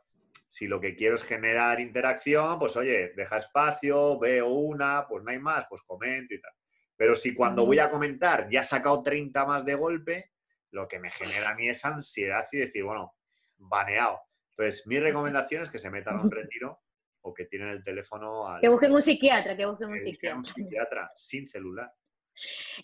Si 0.48 0.66
lo 0.66 0.80
que 0.80 0.96
quiero 0.96 1.16
es 1.16 1.22
generar 1.22 1.80
interacción, 1.80 2.58
pues 2.58 2.76
oye, 2.76 3.12
deja 3.14 3.38
espacio, 3.38 4.18
veo 4.18 4.48
una, 4.48 5.06
pues 5.08 5.22
no 5.22 5.30
hay 5.30 5.38
más, 5.38 5.66
pues 5.68 5.82
comento 5.82 6.34
y 6.34 6.40
tal. 6.40 6.52
Pero 6.96 7.14
si 7.14 7.34
cuando 7.34 7.66
voy 7.66 7.78
a 7.78 7.90
comentar 7.90 8.48
ya 8.50 8.60
he 8.60 8.64
sacado 8.64 9.02
30 9.02 9.44
más 9.44 9.64
de 9.64 9.74
golpe, 9.74 10.30
lo 10.70 10.88
que 10.88 10.98
me 10.98 11.10
genera 11.10 11.50
a 11.50 11.54
mí 11.54 11.68
es 11.68 11.84
ansiedad 11.84 12.46
y 12.52 12.58
decir, 12.58 12.84
bueno, 12.84 13.14
baneado. 13.56 14.20
Entonces, 14.50 14.86
mi 14.86 14.98
recomendación 14.98 15.62
es 15.62 15.70
que 15.70 15.78
se 15.78 15.90
metan 15.90 16.18
a 16.18 16.22
un 16.22 16.30
retiro 16.30 16.80
o 17.22 17.34
que 17.34 17.46
tienen 17.46 17.68
el 17.68 17.82
teléfono 17.82 18.46
Que 18.60 18.68
busquen 18.68 18.92
un 18.92 19.02
psiquiatra, 19.02 19.56
que 19.56 19.66
busquen 19.66 19.90
un 19.90 19.98
psiquiatra. 19.98 20.38
Un 20.38 20.44
psiquiatra 20.44 21.12
sin 21.14 21.48
celular. 21.48 21.92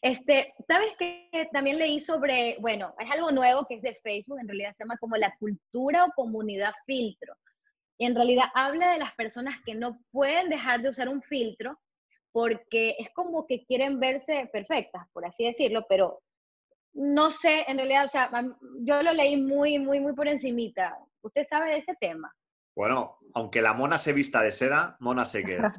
Este, 0.01 0.55
¿sabes 0.67 0.95
qué? 0.99 1.29
También 1.53 1.79
leí 1.79 2.01
sobre, 2.01 2.57
bueno, 2.59 2.95
es 2.99 3.11
algo 3.11 3.31
nuevo 3.31 3.67
que 3.67 3.77
es 3.77 3.83
de 3.83 3.95
Facebook, 4.03 4.41
en 4.41 4.49
realidad 4.49 4.75
se 4.77 4.85
llama 4.85 4.97
como 4.99 5.17
la 5.17 5.35
cultura 5.39 6.05
o 6.05 6.13
comunidad 6.15 6.73
filtro. 6.87 7.35
Y 7.99 8.07
en 8.07 8.15
realidad 8.15 8.47
habla 8.55 8.93
de 8.93 8.99
las 8.99 9.15
personas 9.15 9.57
que 9.65 9.75
no 9.75 9.99
pueden 10.11 10.49
dejar 10.49 10.83
de 10.83 10.89
usar 10.89 11.09
un 11.09 11.23
filtro 11.23 11.79
porque 12.33 12.97
es 12.99 13.11
como 13.11 13.47
que 13.47 13.65
quieren 13.65 14.01
verse 14.01 14.49
perfectas, 14.53 15.07
por 15.13 15.27
así 15.27 15.45
decirlo, 15.45 15.85
pero 15.89 16.23
no 16.95 17.31
sé, 17.31 17.65
en 17.69 17.79
realidad, 17.79 18.05
o 18.05 18.09
sea, 18.09 18.31
yo 18.81 19.03
lo 19.03 19.13
leí 19.13 19.37
muy, 19.37 19.79
muy, 19.79 20.01
muy 20.01 20.15
por 20.15 20.29
encimita. 20.29 20.99
¿Usted 21.23 21.47
sabe 21.49 21.71
de 21.71 21.79
ese 21.79 21.95
tema? 22.01 22.35
Bueno, 22.75 23.19
aunque 23.35 23.63
la 23.63 23.73
mona 23.73 23.99
se 23.99 24.13
vista 24.13 24.43
de 24.43 24.53
seda, 24.53 24.97
mona 25.01 25.25
se 25.25 25.43
queda. 25.43 25.75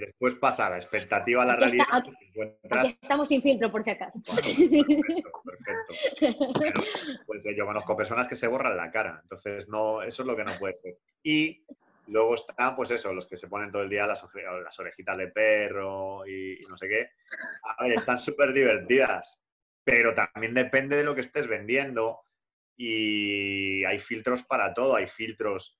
después 0.00 0.34
pasa 0.36 0.70
la 0.70 0.76
expectativa 0.76 1.42
a 1.42 1.46
la 1.46 1.56
realidad. 1.56 1.86
aquí, 1.90 2.98
estamos 3.00 3.28
sin 3.28 3.42
filtro, 3.42 3.70
por 3.70 3.82
si 3.82 3.90
acaso. 3.90 4.20
perfecto, 4.24 5.32
perfecto. 5.44 6.84
pues 7.26 7.46
eh, 7.46 7.54
yo 7.56 7.66
conozco 7.66 7.96
personas 7.96 8.28
que 8.28 8.36
se 8.36 8.46
borran 8.46 8.76
la 8.76 8.90
cara, 8.90 9.20
entonces 9.22 9.68
no, 9.68 10.02
eso 10.02 10.22
es 10.22 10.26
lo 10.26 10.36
que 10.36 10.44
no 10.44 10.52
puede 10.58 10.76
ser. 10.76 10.98
Y 11.22 11.64
luego 12.08 12.34
están, 12.34 12.76
pues 12.76 12.90
eso, 12.90 13.12
los 13.12 13.26
que 13.26 13.36
se 13.36 13.48
ponen 13.48 13.70
todo 13.70 13.82
el 13.82 13.90
día 13.90 14.06
las, 14.06 14.22
las 14.62 14.78
orejitas 14.78 15.18
de 15.18 15.28
perro 15.28 16.26
y, 16.26 16.62
y 16.62 16.66
no 16.68 16.76
sé 16.76 16.88
qué. 16.88 17.10
A 17.78 17.84
ver, 17.84 17.94
están 17.94 18.18
súper 18.18 18.52
divertidas, 18.52 19.40
pero 19.84 20.14
también 20.14 20.54
depende 20.54 20.96
de 20.96 21.04
lo 21.04 21.14
que 21.14 21.20
estés 21.20 21.46
vendiendo 21.46 22.20
y 22.76 23.84
hay 23.84 23.98
filtros 23.98 24.42
para 24.42 24.74
todo, 24.74 24.96
hay 24.96 25.08
filtros 25.08 25.78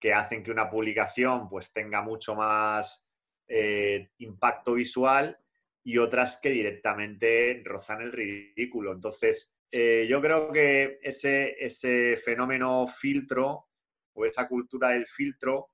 que 0.00 0.12
hacen 0.12 0.42
que 0.42 0.50
una 0.50 0.70
publicación 0.70 1.48
pues 1.48 1.72
tenga 1.72 2.02
mucho 2.02 2.34
más 2.34 3.04
eh, 3.48 4.10
impacto 4.18 4.74
visual 4.74 5.38
y 5.82 5.98
otras 5.98 6.38
que 6.42 6.50
directamente 6.50 7.62
rozan 7.64 8.02
el 8.02 8.12
ridículo. 8.12 8.92
Entonces, 8.92 9.54
eh, 9.70 10.06
yo 10.08 10.20
creo 10.20 10.50
que 10.52 10.98
ese, 11.02 11.54
ese 11.64 12.16
fenómeno 12.16 12.88
filtro 12.88 13.68
o 14.14 14.24
esa 14.24 14.48
cultura 14.48 14.90
del 14.90 15.06
filtro, 15.06 15.70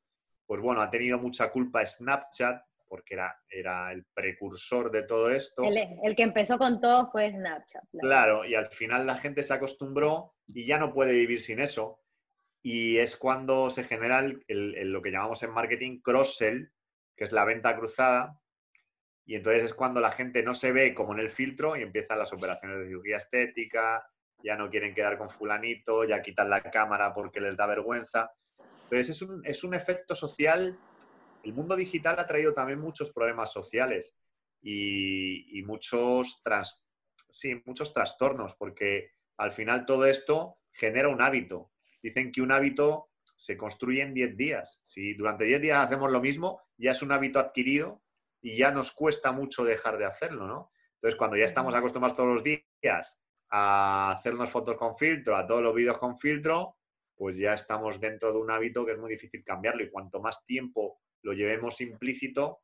pues 0.47 0.61
bueno, 0.61 0.83
ha 0.83 0.91
tenido 0.91 1.19
mucha 1.19 1.51
culpa 1.51 1.85
Snapchat 1.85 2.63
porque 2.87 3.15
era, 3.15 3.35
era 3.49 3.91
el 3.91 4.05
precursor 4.13 4.91
de 4.91 5.05
todo 5.05 5.31
esto. 5.31 5.65
El, 5.65 5.79
el, 6.03 6.15
que 6.15 6.25
empezó 6.25 6.59
con 6.59 6.79
todo 6.79 7.11
fue 7.11 7.31
Snapchat. 7.31 7.85
Claro, 7.99 8.45
y 8.45 8.55
al 8.55 8.67
final 8.67 9.07
la 9.07 9.17
gente 9.17 9.43
se 9.43 9.55
acostumbró 9.55 10.35
y 10.47 10.67
ya 10.67 10.77
no 10.77 10.93
puede 10.93 11.13
vivir 11.13 11.41
sin 11.41 11.59
eso 11.59 12.02
y 12.63 12.99
es 12.99 13.17
cuando 13.17 13.71
se 13.71 13.85
genera 13.85 14.23
lo 14.23 15.03
que 15.03 15.11
llamamos 15.11 15.43
en 15.43 15.51
marketing 15.51 16.01
cross-sell, 16.01 16.71
que 17.17 17.25
es 17.25 17.33
la 17.33 17.45
venta 17.45 17.77
cruzada, 17.77 18.39
y 19.25 19.35
entonces 19.35 19.65
es 19.65 19.75
cuando 19.75 20.01
la 20.01 20.13
gente 20.13 20.43
no 20.43 20.55
se 20.55 20.73
ve 20.73 20.95
como 20.95 21.13
en 21.13 21.21
el 21.21 21.31
filtro 21.31 21.77
y 21.77 21.83
empiezan 21.83 22.19
las 22.19 22.33
operaciones 22.33 22.79
de 22.79 22.87
cirugía 22.87 23.17
estética, 23.17 24.05
ya 24.43 24.57
no 24.57 24.71
quieren 24.71 24.95
quedar 24.95 25.19
con 25.19 25.31
fulanito, 25.31 26.05
ya 26.05 26.23
quitan 26.23 26.51
la 26.51 26.63
cámara 26.63 27.15
porque 27.15 27.41
les 27.41 27.57
da 27.57 27.67
vergüenza. 27.67 28.33
Entonces 28.85 29.11
es 29.11 29.23
un, 29.23 29.45
es 29.47 29.65
un 29.65 29.75
efecto 29.75 30.15
social. 30.15 30.79
El 31.43 31.53
mundo 31.53 31.77
digital 31.77 32.19
ha 32.19 32.27
traído 32.27 32.53
también 32.53 32.81
muchos 32.81 33.13
problemas 33.13 33.53
sociales 33.53 34.15
y, 34.61 35.63
muchos, 35.65 36.41
tras, 36.45 36.85
sí, 37.29 37.61
muchos 37.65 37.93
trastornos, 37.93 38.55
porque 38.57 39.11
al 39.37 39.53
final 39.53 39.87
todo 39.87 40.07
esto 40.07 40.59
genera 40.73 41.09
un 41.09 41.21
hábito 41.21 41.72
dicen 42.03 42.33
que 42.33 42.43
un 42.43 42.53
hábito 42.53 43.09
se 43.37 43.57
construye 43.57 44.03
en 44.03 44.15
10 44.15 44.37
días. 44.37 44.81
Si 44.83 45.15
durante 45.15 45.45
10 45.45 45.63
días 45.63 45.87
hacemos 45.87 46.11
lo 46.11 46.21
mismo, 46.21 46.61
ya 46.77 46.93
es 46.93 47.03
un 47.03 47.13
hábito 47.13 47.39
adquirido 47.39 48.03
y 48.41 48.57
ya 48.57 48.71
nos 48.71 48.93
cuesta 48.93 49.33
mucho 49.33 49.65
dejar 49.65 49.99
de 49.99 50.05
hacerlo, 50.05 50.47
¿no? 50.47 50.71
Entonces, 50.95 51.19
cuando 51.19 51.37
ya 51.37 51.45
estamos 51.45 51.75
acostumbrados 51.75 52.17
todos 52.17 52.35
los 52.35 52.45
días 52.45 53.23
a 53.51 54.13
hacernos 54.13 54.51
fotos 54.51 54.77
con 54.77 54.97
filtro, 54.97 55.37
a 55.37 55.47
todos 55.47 55.63
los 55.63 55.75
vídeos 55.75 55.99
con 55.99 56.19
filtro, 56.19 56.77
pues 57.17 57.39
ya 57.39 57.55
estamos 57.55 58.01
dentro 58.01 58.33
de 58.33 58.39
un 58.39 58.51
hábito 58.51 58.87
que 58.87 58.93
es 58.93 58.99
muy 58.99 59.11
difícil 59.11 59.45
cambiarlo 59.45 59.83
y 59.83 59.91
cuanto 59.91 60.21
más 60.21 60.45
tiempo 60.45 61.01
lo 61.23 61.33
llevemos 61.33 61.81
implícito, 61.81 62.63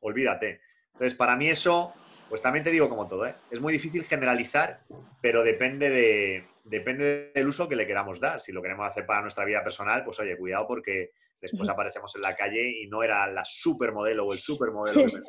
olvídate. 0.00 0.60
Entonces, 0.92 1.14
para 1.14 1.36
mí 1.36 1.48
eso, 1.48 1.94
pues 2.28 2.42
también 2.42 2.64
te 2.64 2.70
digo 2.70 2.88
como 2.88 3.06
todo, 3.06 3.26
¿eh? 3.26 3.34
es 3.50 3.60
muy 3.60 3.72
difícil 3.72 4.04
generalizar, 4.04 4.80
pero 5.20 5.42
depende 5.42 5.90
de, 5.90 6.44
depende 6.64 7.32
del 7.34 7.48
uso 7.48 7.68
que 7.68 7.76
le 7.76 7.86
queramos 7.86 8.20
dar. 8.20 8.40
Si 8.40 8.52
lo 8.52 8.62
queremos 8.62 8.88
hacer 8.88 9.06
para 9.06 9.22
nuestra 9.22 9.44
vida 9.44 9.62
personal, 9.62 10.04
pues 10.04 10.18
oye, 10.20 10.36
cuidado 10.36 10.66
porque 10.66 11.12
después 11.40 11.68
aparecemos 11.68 12.14
en 12.16 12.22
la 12.22 12.34
calle 12.34 12.82
y 12.82 12.88
no 12.88 13.02
era 13.02 13.26
la 13.28 13.44
supermodelo 13.44 14.26
o 14.26 14.32
el 14.32 14.40
supermodelo 14.40 15.04
que 15.04 15.22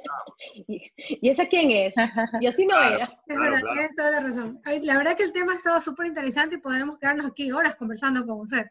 ¿Y 1.22 1.30
esa 1.30 1.46
quién 1.48 1.70
es? 1.72 1.94
Y 2.40 2.48
así 2.48 2.66
no 2.66 2.82
era. 2.82 3.22
Es 3.28 3.40
verdad, 3.40 3.62
tienes 3.72 3.96
toda 3.96 4.12
la 4.12 4.22
razón. 4.22 4.62
La 4.84 4.98
verdad 4.98 5.18
que 5.18 5.24
el 5.24 5.32
tema 5.32 5.54
ha 5.54 5.58
estado 5.58 5.82
súper 5.82 6.08
interesante 6.08 6.56
y 6.56 6.60
podremos 6.60 6.98
quedarnos 7.00 7.28
aquí 7.28 7.52
horas 7.52 7.76
conversando 7.76 8.26
con 8.26 8.40
usted. 8.40 8.66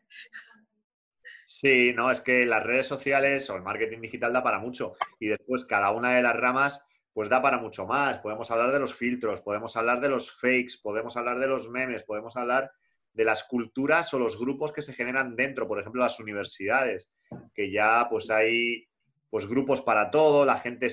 Sí, 1.45 1.93
no, 1.95 2.11
es 2.11 2.21
que 2.21 2.45
las 2.45 2.65
redes 2.65 2.89
sociales 2.89 3.49
o 3.51 3.57
el 3.57 3.63
marketing 3.63 4.01
digital 4.01 4.33
da 4.33 4.43
para 4.43 4.59
mucho 4.59 4.95
y 5.21 5.29
después 5.29 5.65
cada 5.65 5.93
una 5.93 6.17
de 6.17 6.23
las 6.23 6.35
ramas 6.35 6.85
pues 7.17 7.31
da 7.31 7.41
para 7.41 7.57
mucho 7.57 7.87
más. 7.87 8.19
Podemos 8.19 8.51
hablar 8.51 8.73
de 8.73 8.79
los 8.79 8.95
filtros, 8.95 9.41
podemos 9.41 9.75
hablar 9.75 10.03
de 10.03 10.11
los 10.11 10.39
fakes, 10.39 10.75
podemos 10.83 11.17
hablar 11.17 11.39
de 11.39 11.47
los 11.47 11.67
memes, 11.67 12.03
podemos 12.03 12.37
hablar 12.37 12.71
de 13.15 13.25
las 13.25 13.45
culturas 13.45 14.13
o 14.13 14.19
los 14.19 14.39
grupos 14.39 14.71
que 14.71 14.83
se 14.83 14.93
generan 14.93 15.35
dentro, 15.35 15.67
por 15.67 15.81
ejemplo, 15.81 16.03
las 16.03 16.21
universidades, 16.21 17.11
que 17.55 17.71
ya 17.71 18.07
pues 18.11 18.29
hay 18.29 18.87
pues 19.31 19.47
grupos 19.47 19.81
para 19.81 20.11
todo, 20.11 20.45
la 20.45 20.59
gente 20.59 20.89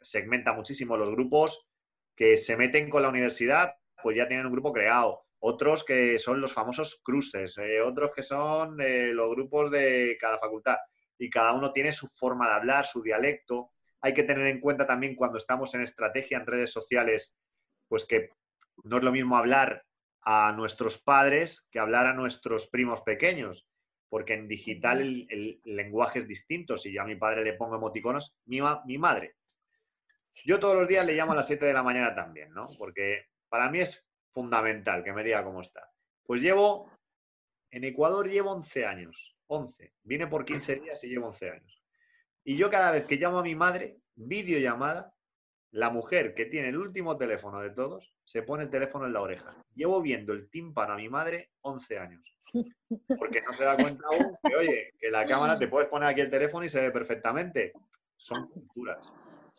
segmenta 0.00 0.52
muchísimo 0.52 0.96
los 0.96 1.12
grupos 1.12 1.68
que 2.16 2.36
se 2.38 2.56
meten 2.56 2.90
con 2.90 3.02
la 3.02 3.08
universidad, 3.10 3.74
pues 4.02 4.16
ya 4.16 4.26
tienen 4.26 4.46
un 4.46 4.52
grupo 4.52 4.72
creado. 4.72 5.26
Otros 5.38 5.84
que 5.84 6.18
son 6.18 6.40
los 6.40 6.52
famosos 6.52 7.00
cruces, 7.04 7.56
eh, 7.58 7.80
otros 7.82 8.10
que 8.16 8.24
son 8.24 8.80
eh, 8.80 9.12
los 9.12 9.30
grupos 9.30 9.70
de 9.70 10.18
cada 10.20 10.40
facultad. 10.40 10.78
Y 11.20 11.30
cada 11.30 11.52
uno 11.52 11.70
tiene 11.70 11.92
su 11.92 12.08
forma 12.08 12.48
de 12.48 12.54
hablar, 12.54 12.84
su 12.84 13.00
dialecto. 13.00 13.70
Hay 14.00 14.14
que 14.14 14.22
tener 14.22 14.46
en 14.46 14.60
cuenta 14.60 14.86
también 14.86 15.16
cuando 15.16 15.38
estamos 15.38 15.74
en 15.74 15.82
estrategia 15.82 16.38
en 16.38 16.46
redes 16.46 16.70
sociales, 16.72 17.36
pues 17.88 18.04
que 18.04 18.30
no 18.84 18.98
es 18.98 19.04
lo 19.04 19.12
mismo 19.12 19.36
hablar 19.36 19.84
a 20.22 20.52
nuestros 20.52 20.98
padres 20.98 21.66
que 21.70 21.78
hablar 21.78 22.06
a 22.06 22.14
nuestros 22.14 22.68
primos 22.68 23.00
pequeños, 23.02 23.66
porque 24.08 24.34
en 24.34 24.48
digital 24.48 25.00
el, 25.00 25.60
lenguaje 25.64 26.20
es 26.20 26.28
distinto. 26.28 26.76
Si 26.78 26.92
yo 26.92 27.02
a 27.02 27.06
mi 27.06 27.16
padre 27.16 27.44
le 27.44 27.54
pongo 27.54 27.76
emoticonos, 27.76 28.36
mi, 28.46 28.60
mi 28.86 28.98
madre. 28.98 29.36
Yo 30.44 30.60
todos 30.60 30.76
los 30.76 30.88
días 30.88 31.04
le 31.06 31.14
llamo 31.14 31.32
a 31.32 31.36
las 31.36 31.46
7 31.46 31.66
de 31.66 31.72
la 31.72 31.82
mañana 31.82 32.14
también, 32.14 32.52
¿no? 32.52 32.66
Porque 32.78 33.26
para 33.48 33.70
mí 33.70 33.80
es 33.80 34.06
fundamental 34.32 35.02
que 35.02 35.12
me 35.12 35.24
diga 35.24 35.44
cómo 35.44 35.62
está. 35.62 35.90
Pues 36.22 36.40
llevo, 36.40 36.90
en 37.70 37.84
Ecuador 37.84 38.28
llevo 38.28 38.52
11 38.52 38.86
años, 38.86 39.36
11. 39.48 39.94
Vine 40.04 40.26
por 40.28 40.44
15 40.44 40.76
días 40.76 41.02
y 41.02 41.08
llevo 41.08 41.26
11 41.28 41.50
años. 41.50 41.77
Y 42.44 42.56
yo 42.56 42.70
cada 42.70 42.92
vez 42.92 43.04
que 43.04 43.16
llamo 43.16 43.38
a 43.38 43.42
mi 43.42 43.54
madre, 43.54 43.98
videollamada, 44.14 45.12
la 45.70 45.90
mujer 45.90 46.34
que 46.34 46.46
tiene 46.46 46.68
el 46.68 46.78
último 46.78 47.16
teléfono 47.18 47.60
de 47.60 47.70
todos 47.70 48.14
se 48.24 48.42
pone 48.42 48.64
el 48.64 48.70
teléfono 48.70 49.06
en 49.06 49.12
la 49.12 49.20
oreja. 49.20 49.54
Llevo 49.74 50.00
viendo 50.00 50.32
el 50.32 50.48
tímpano 50.50 50.94
a 50.94 50.96
mi 50.96 51.08
madre 51.08 51.50
11 51.60 51.98
años. 51.98 52.34
Porque 53.18 53.40
no 53.42 53.52
se 53.52 53.64
da 53.64 53.76
cuenta 53.76 54.06
aún 54.08 54.34
que, 54.42 54.56
oye, 54.56 54.92
que 54.98 55.10
la 55.10 55.26
cámara 55.26 55.58
te 55.58 55.68
puedes 55.68 55.88
poner 55.88 56.08
aquí 56.08 56.22
el 56.22 56.30
teléfono 56.30 56.64
y 56.64 56.68
se 56.68 56.80
ve 56.80 56.90
perfectamente. 56.90 57.72
Son 58.16 58.48
culturas. 58.48 59.12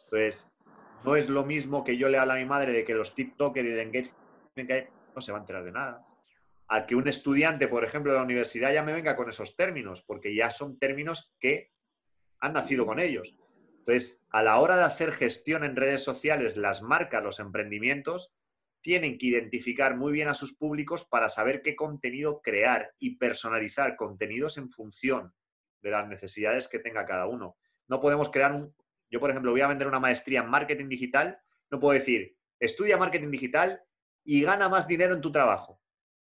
Entonces, 0.05 0.49
no 1.05 1.15
es 1.15 1.29
lo 1.29 1.45
mismo 1.45 1.83
que 1.83 1.97
yo 1.97 2.09
le 2.09 2.17
hable 2.17 2.33
a 2.33 2.37
mi 2.37 2.45
madre 2.45 2.71
de 2.71 2.83
que 2.83 2.95
los 2.95 3.13
TikTokers 3.13 3.67
y 3.67 3.71
el 3.71 3.79
engagement 3.79 4.89
no 5.15 5.21
se 5.21 5.31
va 5.31 5.37
a 5.37 5.41
enterar 5.41 5.63
de 5.63 5.71
nada. 5.71 6.05
A 6.67 6.85
que 6.85 6.95
un 6.95 7.07
estudiante, 7.07 7.67
por 7.67 7.83
ejemplo, 7.83 8.11
de 8.11 8.17
la 8.17 8.23
universidad 8.23 8.73
ya 8.73 8.83
me 8.83 8.93
venga 8.93 9.15
con 9.15 9.29
esos 9.29 9.55
términos, 9.55 10.03
porque 10.05 10.35
ya 10.35 10.49
son 10.49 10.77
términos 10.77 11.31
que 11.39 11.71
han 12.39 12.53
nacido 12.53 12.85
con 12.85 12.99
ellos. 12.99 13.35
Entonces, 13.79 14.21
a 14.29 14.43
la 14.43 14.59
hora 14.59 14.77
de 14.77 14.83
hacer 14.83 15.11
gestión 15.11 15.63
en 15.63 15.75
redes 15.75 16.03
sociales, 16.03 16.57
las 16.57 16.81
marcas, 16.81 17.23
los 17.23 17.39
emprendimientos, 17.39 18.31
tienen 18.81 19.17
que 19.17 19.27
identificar 19.27 19.97
muy 19.97 20.11
bien 20.11 20.27
a 20.27 20.35
sus 20.35 20.53
públicos 20.53 21.05
para 21.05 21.29
saber 21.29 21.61
qué 21.61 21.75
contenido 21.75 22.41
crear 22.41 22.93
y 22.97 23.17
personalizar 23.17 23.95
contenidos 23.95 24.57
en 24.57 24.69
función 24.69 25.33
de 25.81 25.91
las 25.91 26.07
necesidades 26.07 26.67
que 26.67 26.79
tenga 26.79 27.05
cada 27.05 27.25
uno. 27.25 27.57
No 27.87 27.99
podemos 27.99 28.29
crear 28.29 28.53
un... 28.53 28.73
Yo, 29.09 29.19
por 29.19 29.31
ejemplo, 29.31 29.51
voy 29.51 29.61
a 29.61 29.67
vender 29.67 29.87
una 29.87 29.99
maestría 29.99 30.41
en 30.41 30.49
marketing 30.49 30.87
digital, 30.87 31.39
no 31.71 31.79
puedo 31.79 31.93
decir, 31.93 32.37
estudia 32.59 32.97
marketing 32.97 33.31
digital 33.31 33.81
y 34.23 34.43
gana 34.43 34.69
más 34.69 34.87
dinero 34.87 35.15
en 35.15 35.21
tu 35.21 35.31
trabajo. 35.31 35.81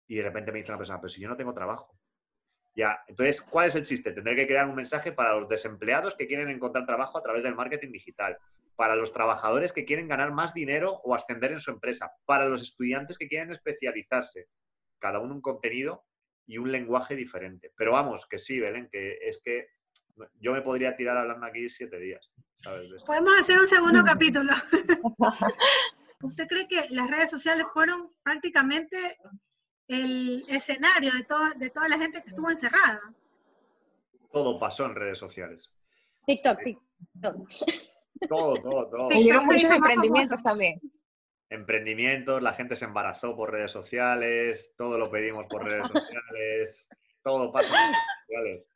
Y 0.07 0.17
de 0.17 0.23
repente 0.23 0.53
me 0.53 0.59
dice 0.59 0.71
una 0.71 0.79
persona, 0.79 1.01
pero 1.01 1.09
si 1.09 1.21
yo 1.23 1.29
no 1.29 1.37
tengo 1.37 1.55
trabajo. 1.55 1.99
Ya, 2.77 2.99
entonces, 3.07 3.41
¿cuál 3.41 3.69
es 3.69 3.75
el 3.77 3.85
chiste? 3.85 4.13
Tendré 4.13 4.35
que 4.35 4.47
crear 4.47 4.69
un 4.69 4.75
mensaje 4.75 5.13
para 5.13 5.35
los 5.35 5.49
desempleados 5.49 6.17
que 6.17 6.27
quieren 6.27 6.49
encontrar 6.49 6.87
trabajo 6.87 7.17
a 7.19 7.23
través 7.23 7.45
del 7.45 7.55
marketing 7.55 7.93
digital, 7.93 8.37
para 8.75 8.97
los 8.97 9.13
trabajadores 9.13 9.73
que 9.73 9.85
quieren 9.85 10.09
ganar 10.09 10.33
más 10.33 10.53
dinero 10.53 11.01
o 11.05 11.15
ascender 11.15 11.53
en 11.53 11.61
su 11.61 11.71
empresa, 11.71 12.11
para 12.25 12.49
los 12.49 12.63
estudiantes 12.63 13.17
que 13.17 13.29
quieren 13.29 13.51
especializarse, 13.51 14.49
cada 14.99 15.21
uno 15.21 15.35
un 15.35 15.41
contenido 15.41 16.05
y 16.47 16.59
un 16.59 16.73
lenguaje 16.73 17.15
diferente. 17.15 17.73
Pero 17.77 17.93
vamos, 17.93 18.27
que 18.29 18.39
sí, 18.39 18.59
Belén, 18.59 18.89
que 18.91 19.19
es 19.23 19.41
que 19.43 19.69
yo 20.41 20.53
me 20.53 20.63
podría 20.63 20.97
tirar 20.97 21.17
hablando 21.17 21.47
aquí 21.47 21.69
siete 21.69 21.99
días. 21.99 22.33
Podemos 23.07 23.39
hacer 23.39 23.59
un 23.59 23.69
segundo 23.69 24.03
capítulo. 24.05 24.53
¿Usted 26.23 26.47
cree 26.49 26.67
que 26.69 26.87
las 26.91 27.11
redes 27.11 27.31
sociales 27.31 27.67
fueron 27.73 28.11
prácticamente 28.23 28.97
el 29.89 30.43
escenario 30.49 31.13
de, 31.13 31.25
de 31.59 31.71
toda 31.71 31.89
la 31.89 31.99
gente 31.99 32.23
que 32.23 32.29
estuvo 32.29 32.51
encerrada. 32.51 33.01
Todo 34.33 34.59
pasó 34.59 34.87
en 34.87 34.95
redes 34.95 35.19
sociales. 35.19 35.73
TikTok, 36.27 36.59
TikTok. 36.65 37.49
Todo, 38.29 38.55
todo, 38.57 38.89
todo. 38.89 39.09
Hubieron 39.19 39.45
muchos 39.45 39.71
emprendimientos 39.71 40.43
también. 40.43 40.81
Emprendimientos, 41.51 42.43
la 42.43 42.55
gente 42.55 42.75
se 42.75 42.87
embarazó 42.87 43.37
por 43.37 43.53
redes 43.53 43.71
sociales, 43.71 44.73
todo 44.77 44.99
lo 44.99 45.11
pedimos 45.11 45.47
por 45.49 45.65
redes 45.65 45.87
sociales, 45.87 46.89
todo 47.23 47.53
pasa 47.53 47.69
en 47.69 47.93
redes 47.93 47.97
sociales. 48.27 48.69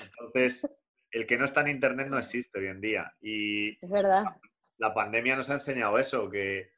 Entonces, 0.00 0.68
el 1.10 1.26
que 1.26 1.36
no 1.36 1.44
está 1.44 1.60
en 1.62 1.68
Internet 1.68 2.08
no 2.08 2.18
existe 2.18 2.58
hoy 2.58 2.68
en 2.68 2.80
día. 2.80 3.12
Y 3.20 3.70
es 3.84 3.90
verdad. 3.90 4.24
la 4.78 4.94
pandemia 4.94 5.36
nos 5.36 5.50
ha 5.50 5.54
enseñado 5.54 5.98
eso, 5.98 6.30
que 6.30 6.70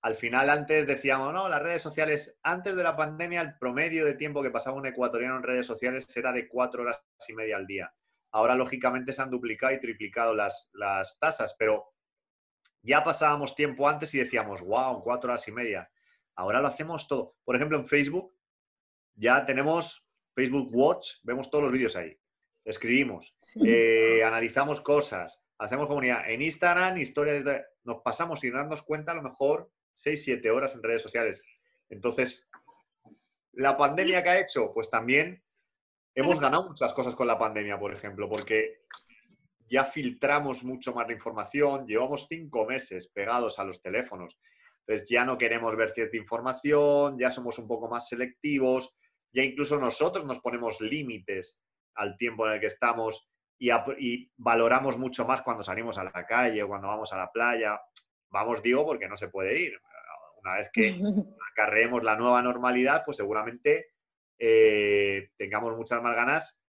al 0.00 0.14
final 0.14 0.48
antes 0.48 0.86
decíamos, 0.86 1.32
no, 1.32 1.48
las 1.48 1.62
redes 1.62 1.82
sociales, 1.82 2.38
antes 2.42 2.76
de 2.76 2.82
la 2.82 2.96
pandemia 2.96 3.40
el 3.40 3.58
promedio 3.58 4.04
de 4.04 4.14
tiempo 4.14 4.42
que 4.42 4.50
pasaba 4.50 4.76
un 4.76 4.86
ecuatoriano 4.86 5.36
en 5.36 5.42
redes 5.42 5.66
sociales 5.66 6.06
era 6.16 6.32
de 6.32 6.46
cuatro 6.48 6.82
horas 6.82 7.02
y 7.26 7.32
media 7.32 7.56
al 7.56 7.66
día. 7.66 7.92
Ahora, 8.30 8.54
lógicamente, 8.54 9.12
se 9.12 9.22
han 9.22 9.30
duplicado 9.30 9.72
y 9.72 9.80
triplicado 9.80 10.34
las, 10.34 10.70
las 10.72 11.18
tasas, 11.18 11.56
pero 11.58 11.86
ya 12.82 13.02
pasábamos 13.02 13.54
tiempo 13.54 13.88
antes 13.88 14.14
y 14.14 14.18
decíamos, 14.18 14.60
wow, 14.60 15.02
cuatro 15.02 15.30
horas 15.30 15.48
y 15.48 15.52
media. 15.52 15.90
Ahora 16.36 16.60
lo 16.60 16.68
hacemos 16.68 17.08
todo. 17.08 17.36
Por 17.44 17.56
ejemplo, 17.56 17.76
en 17.78 17.88
Facebook 17.88 18.32
ya 19.14 19.44
tenemos 19.44 20.06
Facebook 20.34 20.68
Watch, 20.72 21.14
vemos 21.24 21.50
todos 21.50 21.64
los 21.64 21.72
vídeos 21.72 21.96
ahí. 21.96 22.16
Escribimos, 22.64 23.34
eh, 23.64 24.22
analizamos 24.22 24.80
cosas, 24.80 25.42
hacemos 25.58 25.88
comunidad. 25.88 26.30
En 26.30 26.42
Instagram, 26.42 26.98
historias, 26.98 27.44
nos 27.82 28.02
pasamos 28.02 28.40
sin 28.40 28.52
darnos 28.52 28.82
cuenta 28.82 29.12
a 29.12 29.14
lo 29.16 29.22
mejor 29.22 29.72
6, 30.00 30.24
7 30.24 30.50
horas 30.50 30.74
en 30.74 30.82
redes 30.82 31.02
sociales. 31.02 31.42
Entonces, 31.88 32.46
¿la 33.52 33.76
pandemia 33.76 34.22
que 34.22 34.28
ha 34.28 34.40
hecho? 34.40 34.72
Pues 34.72 34.90
también 34.90 35.42
hemos 36.14 36.40
ganado 36.40 36.68
muchas 36.68 36.92
cosas 36.94 37.14
con 37.14 37.26
la 37.26 37.38
pandemia, 37.38 37.78
por 37.78 37.92
ejemplo, 37.92 38.28
porque 38.28 38.82
ya 39.68 39.84
filtramos 39.84 40.64
mucho 40.64 40.92
más 40.92 41.06
la 41.06 41.14
información, 41.14 41.86
llevamos 41.86 42.26
cinco 42.28 42.64
meses 42.64 43.08
pegados 43.08 43.58
a 43.58 43.64
los 43.64 43.82
teléfonos. 43.82 44.38
Entonces 44.80 45.08
ya 45.08 45.24
no 45.24 45.36
queremos 45.36 45.76
ver 45.76 45.90
cierta 45.90 46.16
información, 46.16 47.18
ya 47.18 47.30
somos 47.30 47.58
un 47.58 47.68
poco 47.68 47.88
más 47.88 48.08
selectivos, 48.08 48.96
ya 49.32 49.42
incluso 49.42 49.78
nosotros 49.78 50.24
nos 50.24 50.40
ponemos 50.40 50.80
límites 50.80 51.60
al 51.94 52.16
tiempo 52.16 52.46
en 52.46 52.54
el 52.54 52.60
que 52.60 52.68
estamos 52.68 53.28
y, 53.58 53.70
y, 53.98 54.30
valoramos 54.36 54.96
mucho 54.96 55.26
más 55.26 55.42
cuando 55.42 55.64
salimos 55.64 55.98
a 55.98 56.04
la 56.04 56.24
calle 56.24 56.62
o 56.62 56.68
cuando 56.68 56.88
vamos 56.88 57.12
a 57.12 57.18
la 57.18 57.30
playa. 57.30 57.78
Vamos, 58.30 58.62
digo, 58.62 58.86
porque 58.86 59.08
no 59.08 59.16
se 59.16 59.28
puede 59.28 59.60
ir. 59.60 59.72
Una 60.42 60.56
vez 60.56 60.70
que 60.72 60.88
acarreemos 61.52 62.04
la 62.04 62.16
nueva 62.16 62.42
normalidad, 62.42 63.02
pues 63.04 63.16
seguramente 63.16 63.88
eh, 64.38 65.30
tengamos 65.36 65.76
muchas 65.76 66.02
más 66.02 66.14
ganas 66.14 66.62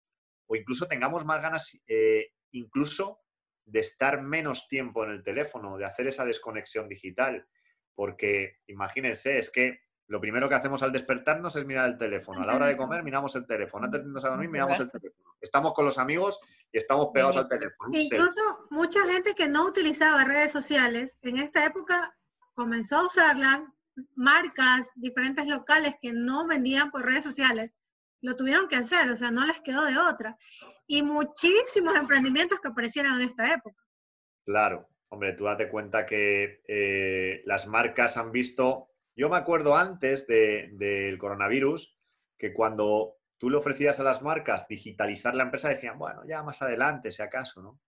o 0.47 0.57
incluso 0.57 0.89
tengamos 0.89 1.25
más 1.25 1.43
ganas 1.43 1.77
eh, 1.87 2.33
incluso 2.53 3.21
de 3.65 3.81
estar 3.81 4.23
menos 4.23 4.67
tiempo 4.67 5.05
en 5.05 5.11
el 5.11 5.23
teléfono, 5.23 5.77
de 5.77 5.85
hacer 5.85 6.07
esa 6.07 6.25
desconexión 6.25 6.89
digital. 6.89 7.47
Porque 7.95 8.59
imagínense, 8.67 9.39
es 9.39 9.51
que 9.51 9.81
lo 10.07 10.21
primero 10.21 10.49
que 10.49 10.55
hacemos 10.55 10.83
al 10.83 10.93
despertarnos 10.93 11.55
es 11.55 11.67
mirar 11.67 11.87
el 11.91 11.99
teléfono. 11.99 12.41
A 12.41 12.47
la 12.47 12.57
hora 12.57 12.67
de 12.67 12.77
comer 12.77 13.03
miramos 13.03 13.37
el 13.37 13.47
teléfono. 13.47 13.85
Antes 13.85 14.01
de 14.01 14.07
irnos 14.07 14.25
a 14.25 14.31
dormir 14.31 14.49
miramos 14.49 14.81
el 14.81 14.91
teléfono. 14.91 15.37
Estamos 15.41 15.75
con 15.75 15.85
los 15.85 15.99
amigos 15.99 16.41
y 16.73 16.79
estamos 16.79 17.09
pegados 17.13 17.37
al 17.37 17.49
teléfono. 17.49 17.91
incluso 17.93 18.41
mucha 18.71 19.01
gente 19.07 19.35
que 19.35 19.49
no 19.49 19.67
utilizaba 19.67 20.25
redes 20.25 20.51
sociales 20.51 21.19
en 21.21 21.37
esta 21.37 21.67
época 21.67 22.18
comenzó 22.59 22.97
a 22.97 23.07
usarla, 23.07 23.73
marcas, 24.17 24.91
diferentes 24.97 25.47
locales 25.47 25.95
que 26.03 26.13
no 26.13 26.49
vendían 26.49 26.91
por 26.91 27.05
redes 27.05 27.23
sociales, 27.23 27.71
lo 28.21 28.35
tuvieron 28.35 28.67
que 28.67 28.75
hacer, 28.75 29.09
o 29.09 29.17
sea, 29.17 29.31
no 29.31 29.47
les 29.47 29.61
quedó 29.61 29.85
de 29.85 29.97
otra. 29.97 30.37
Y 30.89 31.05
muchísimos 31.05 31.95
emprendimientos 31.95 32.59
que 32.59 32.67
aparecieron 32.67 33.15
en 33.15 33.29
esta 33.29 33.55
época. 33.55 33.81
Claro, 34.45 34.89
hombre, 35.09 35.35
tú 35.35 35.45
date 35.45 35.69
cuenta 35.69 36.05
que 36.05 36.61
eh, 36.67 37.43
las 37.47 37.69
marcas 37.69 38.17
han 38.17 38.33
visto, 38.33 38.89
yo 39.15 39.29
me 39.29 39.37
acuerdo 39.37 39.77
antes 39.77 40.27
del 40.27 41.17
coronavirus, 41.17 41.97
que 42.37 42.53
cuando 42.53 43.19
tú 43.39 43.51
le 43.51 43.59
ofrecías 43.59 44.01
a 44.01 44.03
las 44.03 44.21
marcas 44.21 44.67
digitalizar 44.67 45.37
la 45.37 45.45
empresa, 45.45 45.69
decían, 45.69 45.97
bueno, 45.97 46.23
ya 46.27 46.43
más 46.43 46.61
adelante, 46.61 47.13
si 47.13 47.23
acaso, 47.23 47.63
¿no? 47.63 47.79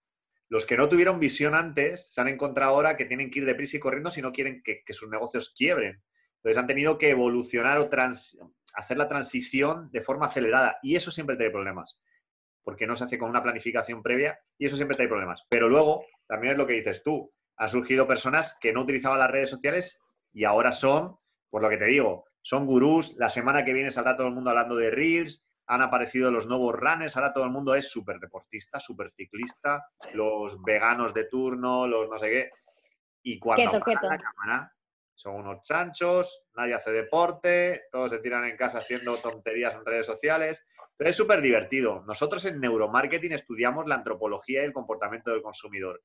Los 0.51 0.66
que 0.66 0.76
no 0.76 0.88
tuvieron 0.88 1.20
visión 1.20 1.55
antes 1.55 2.12
se 2.12 2.20
han 2.20 2.26
encontrado 2.26 2.72
ahora 2.72 2.96
que 2.96 3.05
tienen 3.05 3.30
que 3.30 3.38
ir 3.38 3.46
deprisa 3.46 3.76
y 3.76 3.80
corriendo 3.80 4.11
si 4.11 4.20
no 4.20 4.32
quieren 4.32 4.62
que, 4.64 4.82
sus 4.92 5.09
negocios 5.09 5.55
quiebren. 5.57 6.03
Entonces 6.38 6.59
han 6.59 6.66
tenido 6.66 6.98
que 6.98 7.11
evolucionar 7.11 7.78
o 7.78 7.88
hacer 8.74 8.98
la 8.98 9.07
transición 9.07 9.88
de 9.92 10.03
forma 10.03 10.26
acelerada. 10.26 10.78
Y 10.82 10.96
eso 10.96 11.12
siempre 11.12 11.36
trae 11.36 11.51
problemas, 11.51 12.01
porque 12.64 12.88
no 12.88 12.96
se 12.96 13.05
hace 13.05 13.16
con 13.16 13.30
una 13.30 13.44
planificación 13.44 14.03
previa 14.03 14.40
y 14.59 14.66
eso 14.66 14.74
siempre 14.74 14.96
trae 14.96 15.07
problemas. 15.07 15.46
Pero 15.48 15.68
luego, 15.68 16.05
también 16.26 16.55
es 16.55 16.59
lo 16.59 16.66
que 16.66 16.72
dices 16.72 17.05
tú, 17.05 17.32
han 17.57 17.68
surgido 17.68 18.09
personas 18.09 18.59
que 18.61 18.72
no 18.72 18.80
utilizaban 18.80 19.20
las 19.20 19.30
redes 19.30 19.51
sociales 19.51 20.01
y 20.32 20.42
ahora 20.42 20.72
son, 20.72 21.16
por 21.48 21.62
lo 21.62 21.68
que 21.68 21.76
te 21.76 21.84
digo, 21.84 22.24
son 22.42 22.66
gurús. 22.66 23.14
La 23.18 23.30
semana 23.30 23.64
que 23.64 23.72
viene 23.72 23.92
saldrá 23.92 24.16
todo 24.16 24.26
el 24.26 24.34
mundo 24.34 24.51
hablando 24.51 24.74
de 24.74 24.90
Reels, 24.90 25.44
han 25.70 25.82
aparecido 25.82 26.32
los 26.32 26.48
nuevos 26.48 26.74
runners, 26.74 27.16
ahora 27.16 27.32
todo 27.32 27.44
el 27.44 27.50
mundo 27.50 27.76
es 27.76 27.88
súper 27.88 28.18
deportista, 28.18 28.80
súper 28.80 29.12
ciclista, 29.12 29.86
los 30.14 30.60
veganos 30.64 31.14
de 31.14 31.26
turno, 31.26 31.86
los 31.86 32.08
no 32.10 32.18
sé 32.18 32.28
qué. 32.28 32.50
Y 33.22 33.38
cuando 33.38 33.78
la 33.78 34.18
cámara, 34.18 34.74
son 35.14 35.36
unos 35.36 35.62
chanchos, 35.62 36.42
nadie 36.56 36.74
hace 36.74 36.90
deporte, 36.90 37.82
todos 37.92 38.10
se 38.10 38.18
tiran 38.18 38.46
en 38.46 38.56
casa 38.56 38.78
haciendo 38.78 39.18
tonterías 39.18 39.76
en 39.76 39.84
redes 39.84 40.06
sociales. 40.06 40.66
Pero 40.96 41.10
es 41.10 41.16
súper 41.16 41.40
divertido. 41.40 42.02
Nosotros 42.04 42.44
en 42.46 42.58
neuromarketing 42.58 43.32
estudiamos 43.32 43.86
la 43.86 43.94
antropología 43.94 44.62
y 44.62 44.64
el 44.64 44.72
comportamiento 44.72 45.30
del 45.30 45.42
consumidor. 45.42 46.02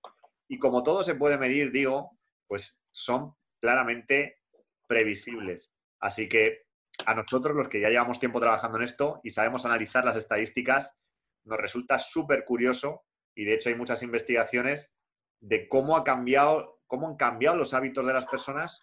Y 0.47 0.59
como 0.59 0.83
todo 0.83 1.03
se 1.03 1.15
puede 1.15 1.39
medir, 1.39 1.71
digo, 1.71 2.11
pues 2.47 2.83
son 2.91 3.33
claramente 3.59 4.41
previsibles. 4.87 5.71
Así 5.99 6.29
que 6.29 6.64
a 7.05 7.13
nosotros, 7.13 7.55
los 7.55 7.67
que 7.67 7.81
ya 7.81 7.89
llevamos 7.89 8.19
tiempo 8.19 8.39
trabajando 8.39 8.77
en 8.77 8.85
esto 8.85 9.19
y 9.23 9.29
sabemos 9.29 9.65
analizar 9.65 10.05
las 10.05 10.17
estadísticas, 10.17 10.95
nos 11.43 11.57
resulta 11.57 11.99
súper 11.99 12.45
curioso 12.45 13.05
y 13.35 13.45
de 13.45 13.53
hecho 13.53 13.69
hay 13.69 13.75
muchas 13.75 14.01
investigaciones 14.03 14.93
de 15.39 15.67
cómo, 15.67 15.95
ha 15.95 16.03
cambiado, 16.03 16.79
cómo 16.87 17.07
han 17.07 17.17
cambiado 17.17 17.55
los 17.55 17.73
hábitos 17.73 18.05
de 18.07 18.13
las 18.13 18.25
personas 18.25 18.81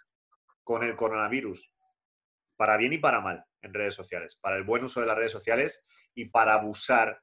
con 0.63 0.83
el 0.83 0.95
coronavirus, 0.97 1.73
para 2.57 2.77
bien 2.77 2.93
y 2.93 2.99
para 2.99 3.21
mal 3.21 3.45
en 3.63 3.75
redes 3.75 3.95
sociales, 3.95 4.39
para 4.41 4.57
el 4.57 4.65
buen 4.65 4.85
uso 4.85 5.01
de 5.01 5.07
las 5.07 5.17
redes 5.17 5.33
sociales 5.33 5.85
y 6.15 6.27
para 6.27 6.55
abusar 6.55 7.23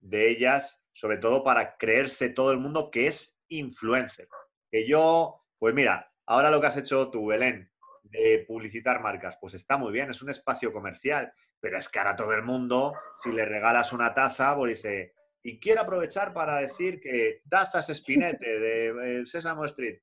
de 0.00 0.30
ellas, 0.30 0.82
sobre 0.92 1.18
todo 1.18 1.42
para 1.42 1.76
creerse 1.76 2.28
todo 2.28 2.52
el 2.52 2.58
mundo 2.58 2.90
que 2.90 3.06
es 3.06 3.36
influencer. 3.48 4.28
Que 4.70 4.86
yo, 4.86 5.44
pues 5.58 5.74
mira, 5.74 6.12
ahora 6.26 6.50
lo 6.50 6.60
que 6.60 6.66
has 6.66 6.76
hecho 6.76 7.10
tú, 7.10 7.26
Belén, 7.26 7.70
de 8.10 8.44
publicitar 8.46 9.00
marcas, 9.00 9.36
pues 9.40 9.54
está 9.54 9.76
muy 9.76 9.92
bien, 9.92 10.10
es 10.10 10.22
un 10.22 10.30
espacio 10.30 10.72
comercial, 10.72 11.32
pero 11.60 11.78
es 11.78 11.88
que 11.88 11.98
ahora 11.98 12.16
todo 12.16 12.32
el 12.32 12.42
mundo, 12.42 12.94
si 13.16 13.32
le 13.32 13.44
regalas 13.44 13.92
una 13.92 14.14
taza, 14.14 14.54
pues 14.56 14.76
dice, 14.76 15.14
y 15.42 15.58
quiero 15.58 15.82
aprovechar 15.82 16.32
para 16.32 16.58
decir 16.58 17.00
que 17.00 17.42
tazas 17.48 17.88
espinete 17.90 18.58
de 18.58 19.22
Sésamo 19.24 19.64
Street. 19.64 20.00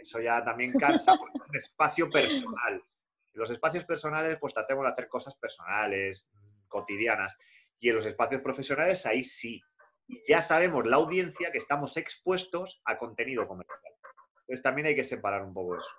Eso 0.00 0.20
ya 0.20 0.42
también 0.42 0.72
cansa 0.72 1.16
porque 1.16 1.38
es 1.38 1.48
un 1.48 1.56
espacio 1.56 2.10
personal. 2.10 2.82
los 3.34 3.50
espacios 3.50 3.84
personales, 3.84 4.38
pues 4.40 4.54
tratemos 4.54 4.84
de 4.84 4.90
hacer 4.90 5.08
cosas 5.08 5.36
personales, 5.36 6.28
cotidianas. 6.66 7.36
Y 7.78 7.90
en 7.90 7.96
los 7.96 8.06
espacios 8.06 8.42
profesionales, 8.42 9.06
ahí 9.06 9.22
sí. 9.22 9.60
Y 10.08 10.22
ya 10.26 10.42
sabemos 10.42 10.86
la 10.86 10.96
audiencia 10.96 11.52
que 11.52 11.58
estamos 11.58 11.96
expuestos 11.96 12.80
a 12.84 12.98
contenido 12.98 13.46
comercial. 13.46 13.92
Entonces 14.40 14.62
también 14.62 14.88
hay 14.88 14.96
que 14.96 15.04
separar 15.04 15.42
un 15.42 15.52
poco 15.52 15.76
eso. 15.76 15.94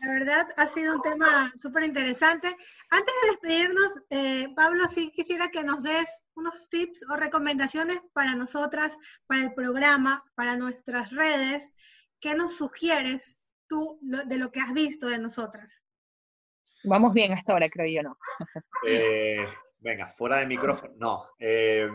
La 0.00 0.12
verdad 0.12 0.48
ha 0.56 0.66
sido 0.66 0.94
un 0.94 1.02
tema 1.02 1.52
súper 1.56 1.84
interesante. 1.84 2.48
Antes 2.90 3.14
de 3.22 3.30
despedirnos, 3.30 4.00
eh, 4.10 4.48
Pablo, 4.54 4.86
sí 4.88 5.10
quisiera 5.14 5.48
que 5.48 5.64
nos 5.64 5.82
des 5.82 6.22
unos 6.34 6.68
tips 6.68 7.04
o 7.10 7.16
recomendaciones 7.16 8.00
para 8.12 8.34
nosotras, 8.34 8.96
para 9.26 9.42
el 9.42 9.54
programa, 9.54 10.22
para 10.34 10.56
nuestras 10.56 11.10
redes. 11.10 11.72
¿Qué 12.20 12.34
nos 12.34 12.56
sugieres 12.56 13.40
tú 13.68 13.98
de 14.02 14.38
lo 14.38 14.52
que 14.52 14.60
has 14.60 14.72
visto 14.72 15.08
de 15.08 15.18
nosotras? 15.18 15.82
Vamos 16.84 17.14
bien 17.14 17.32
hasta 17.32 17.52
ahora, 17.52 17.68
creo 17.68 17.86
yo, 17.86 18.02
¿no? 18.02 18.18
Eh, 18.86 19.46
venga, 19.80 20.14
fuera 20.16 20.36
de 20.38 20.46
micrófono. 20.46 20.94
No. 20.98 21.26
Eh, 21.38 21.88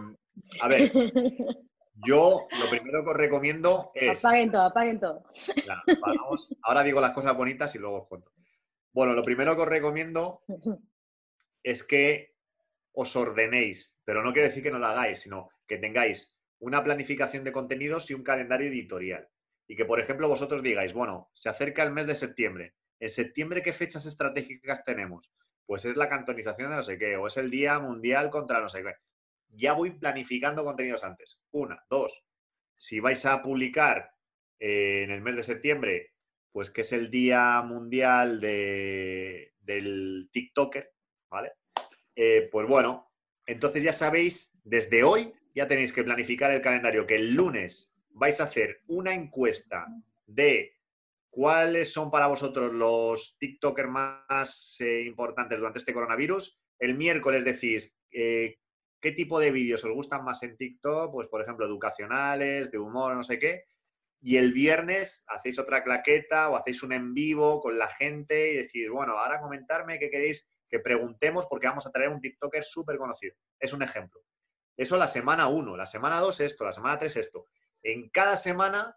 a 0.60 0.68
ver, 0.68 0.92
Yo 2.06 2.48
lo 2.60 2.70
primero 2.70 3.04
que 3.04 3.12
os 3.12 3.18
recomiendo 3.18 3.92
es... 3.94 4.24
Apaguen 4.24 4.52
todo, 4.52 4.62
apaguen 4.62 5.00
todo. 5.00 5.24
Ahora 6.64 6.84
digo 6.84 7.02
las 7.02 7.12
cosas 7.12 7.36
bonitas 7.36 7.76
y 7.76 7.80
luego 7.80 8.02
os 8.02 8.08
cuento. 8.08 8.32
Bueno, 8.94 9.14
lo 9.14 9.24
primero 9.24 9.56
que 9.56 9.62
os 9.62 9.68
recomiendo 9.68 10.44
es 11.64 11.84
que 11.84 12.36
os 12.94 13.16
ordenéis, 13.16 14.00
pero 14.04 14.24
no 14.24 14.34
quiere 14.34 14.50
decir 14.50 14.64
que 14.64 14.72
no 14.72 14.80
lo 14.80 14.88
hagáis, 14.88 15.22
sino 15.22 15.50
que 15.68 15.78
tengáis 15.78 16.36
una 16.60 16.84
planificación 16.84 17.44
de 17.44 17.52
contenidos 17.52 18.10
y 18.10 18.14
un 18.14 18.24
calendario 18.24 18.68
editorial. 18.68 19.28
Y 19.68 19.76
que, 19.76 19.86
por 19.86 20.00
ejemplo, 20.00 20.28
vosotros 20.28 20.64
digáis, 20.64 20.94
bueno, 20.94 21.30
se 21.34 21.50
acerca 21.50 21.84
el 21.84 21.92
mes 21.92 22.08
de 22.08 22.16
septiembre. 22.16 22.76
¿En 23.00 23.10
septiembre 23.10 23.62
qué 23.62 23.74
fechas 23.74 24.06
estratégicas 24.06 24.84
tenemos? 24.84 25.32
Pues 25.66 25.86
es 25.86 25.96
la 25.96 26.10
cantonización 26.10 26.72
de 26.72 26.76
no 26.76 26.84
sé 26.84 26.98
qué, 26.98 27.16
o 27.16 27.28
es 27.28 27.38
el 27.38 27.50
Día 27.50 27.80
Mundial 27.80 28.30
contra 28.30 28.60
no 28.60 28.68
sé 28.68 28.84
qué 28.84 28.96
ya 29.54 29.74
voy 29.74 29.92
planificando 29.92 30.64
contenidos 30.64 31.04
antes. 31.04 31.40
Una, 31.52 31.84
dos, 31.90 32.24
si 32.78 33.00
vais 33.00 33.26
a 33.26 33.42
publicar 33.42 34.12
eh, 34.60 35.04
en 35.04 35.12
el 35.12 35.22
mes 35.22 35.36
de 35.36 35.44
septiembre, 35.44 36.14
pues 36.52 36.70
que 36.70 36.82
es 36.82 36.92
el 36.92 37.10
Día 37.10 37.62
Mundial 37.62 38.40
de, 38.42 39.54
del 39.60 40.30
TikToker, 40.32 40.92
¿vale? 41.30 41.54
Eh, 42.16 42.50
pues 42.52 42.68
bueno, 42.68 43.12
entonces 43.46 43.84
ya 43.84 43.94
sabéis, 43.94 44.52
desde 44.64 45.04
hoy 45.04 45.34
ya 45.56 45.68
tenéis 45.68 45.94
que 45.94 46.04
planificar 46.04 46.52
el 46.52 46.62
calendario, 46.62 47.08
que 47.08 47.16
el 47.16 47.34
lunes 47.34 47.96
vais 48.12 48.40
a 48.40 48.46
hacer 48.46 48.82
una 48.88 49.14
encuesta 49.14 49.88
de 50.26 50.78
cuáles 51.30 51.92
son 51.92 52.12
para 52.12 52.28
vosotros 52.28 52.74
los 52.74 53.36
TikTokers 53.40 53.90
más 53.90 54.76
eh, 54.80 55.04
importantes 55.04 55.58
durante 55.58 55.80
este 55.80 55.94
coronavirus. 55.94 56.58
El 56.80 56.96
miércoles 56.96 57.46
decís 57.46 57.98
qué 59.02 59.12
tipo 59.12 59.40
de 59.40 59.52
vídeos 59.52 59.84
os 59.84 59.92
gustan 59.92 60.24
más 60.24 60.44
en 60.44 60.56
TikTok, 60.56 61.12
pues 61.12 61.28
por 61.28 61.42
ejemplo, 61.42 61.66
educacionales, 61.66 62.72
de 62.72 62.78
humor, 62.78 63.16
no 63.16 63.24
sé 63.24 63.40
qué. 63.40 63.66
Y 64.22 64.38
el 64.38 64.54
viernes 64.54 65.24
hacéis 65.28 65.58
otra 65.58 65.84
claqueta 65.84 66.50
o 66.50 66.56
hacéis 66.56 66.84
un 66.84 66.94
en 66.94 67.14
vivo 67.14 67.60
con 67.60 67.78
la 67.78 67.88
gente 67.88 68.54
y 68.54 68.58
decís, 68.58 68.88
bueno, 68.90 69.18
ahora 69.18 69.42
comentarme 69.42 69.98
qué 69.98 70.12
queréis 70.12 70.48
que 70.70 70.80
preguntemos 70.80 71.48
porque 71.48 71.68
vamos 71.68 71.86
a 71.88 71.92
traer 71.92 72.10
un 72.10 72.22
TikToker 72.22 72.64
súper 72.64 72.98
conocido. 72.98 73.36
Es 73.60 73.74
un 73.74 73.82
ejemplo. 73.82 74.22
Eso 74.78 74.96
la 74.96 75.08
semana 75.08 75.48
1, 75.48 75.76
la 75.76 75.86
semana 75.86 76.20
2 76.20 76.40
esto, 76.42 76.64
la 76.64 76.72
semana 76.72 76.98
3 76.98 77.18
esto. 77.18 77.48
En 77.84 78.10
cada 78.10 78.38
semana 78.38 78.96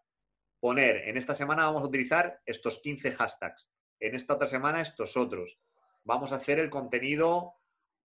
poner, 0.61 1.09
en 1.09 1.17
esta 1.17 1.35
semana 1.35 1.65
vamos 1.65 1.83
a 1.83 1.87
utilizar 1.87 2.41
estos 2.45 2.81
15 2.81 3.13
hashtags, 3.13 3.71
en 4.01 4.15
esta 4.15 4.35
otra 4.35 4.47
semana 4.47 4.81
estos 4.81 5.17
otros. 5.17 5.59
Vamos 6.05 6.33
a 6.33 6.37
hacer 6.37 6.59
el 6.59 6.71
contenido 6.71 7.55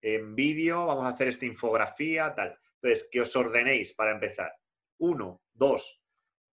en 0.01 0.35
vídeo, 0.35 0.85
vamos 0.85 1.05
a 1.05 1.09
hacer 1.09 1.27
esta 1.27 1.45
infografía, 1.45 2.33
tal. 2.35 2.57
Entonces, 2.81 3.07
que 3.11 3.21
os 3.21 3.35
ordenéis 3.35 3.93
para 3.93 4.11
empezar. 4.11 4.53
Uno, 4.99 5.41
dos, 5.53 6.01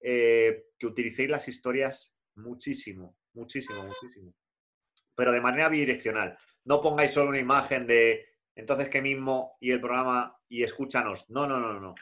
eh, 0.00 0.66
que 0.78 0.86
utilicéis 0.86 1.30
las 1.30 1.48
historias 1.48 2.16
muchísimo, 2.34 3.16
muchísimo, 3.34 3.84
muchísimo. 3.84 4.34
Pero 5.14 5.32
de 5.32 5.40
manera 5.40 5.68
bidireccional. 5.68 6.36
No 6.64 6.80
pongáis 6.80 7.12
solo 7.12 7.30
una 7.30 7.38
imagen 7.38 7.86
de 7.86 8.26
entonces 8.54 8.88
qué 8.88 9.00
mismo 9.00 9.56
y 9.60 9.70
el 9.70 9.80
programa 9.80 10.36
y 10.48 10.62
escúchanos. 10.62 11.28
No, 11.28 11.46
no, 11.46 11.60
no, 11.60 11.78
no. 11.80 11.94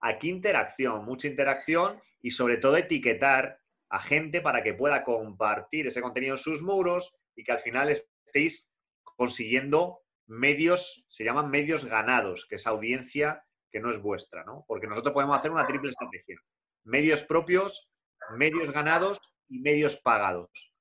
Aquí 0.00 0.28
interacción, 0.28 1.04
mucha 1.04 1.28
interacción 1.28 2.00
y 2.20 2.30
sobre 2.30 2.58
todo 2.58 2.76
etiquetar 2.76 3.58
a 3.88 3.98
gente 3.98 4.40
para 4.40 4.62
que 4.62 4.74
pueda 4.74 5.02
compartir 5.04 5.86
ese 5.86 6.00
contenido 6.00 6.34
en 6.34 6.42
sus 6.42 6.62
muros 6.62 7.14
y 7.34 7.44
que 7.44 7.52
al 7.52 7.58
final 7.58 7.90
estéis 7.90 8.70
consiguiendo 9.04 10.00
medios, 10.30 11.04
se 11.08 11.24
llaman 11.24 11.50
medios 11.50 11.84
ganados, 11.84 12.46
que 12.48 12.54
es 12.54 12.66
audiencia 12.66 13.44
que 13.70 13.80
no 13.80 13.90
es 13.90 14.00
vuestra, 14.00 14.44
¿no? 14.44 14.64
Porque 14.66 14.86
nosotros 14.86 15.12
podemos 15.12 15.36
hacer 15.36 15.50
una 15.50 15.66
triple 15.66 15.90
estrategia. 15.90 16.38
Medios 16.84 17.22
propios, 17.22 17.90
medios 18.36 18.70
ganados 18.70 19.20
y 19.48 19.58
medios 19.58 19.96
pagados. 19.96 20.72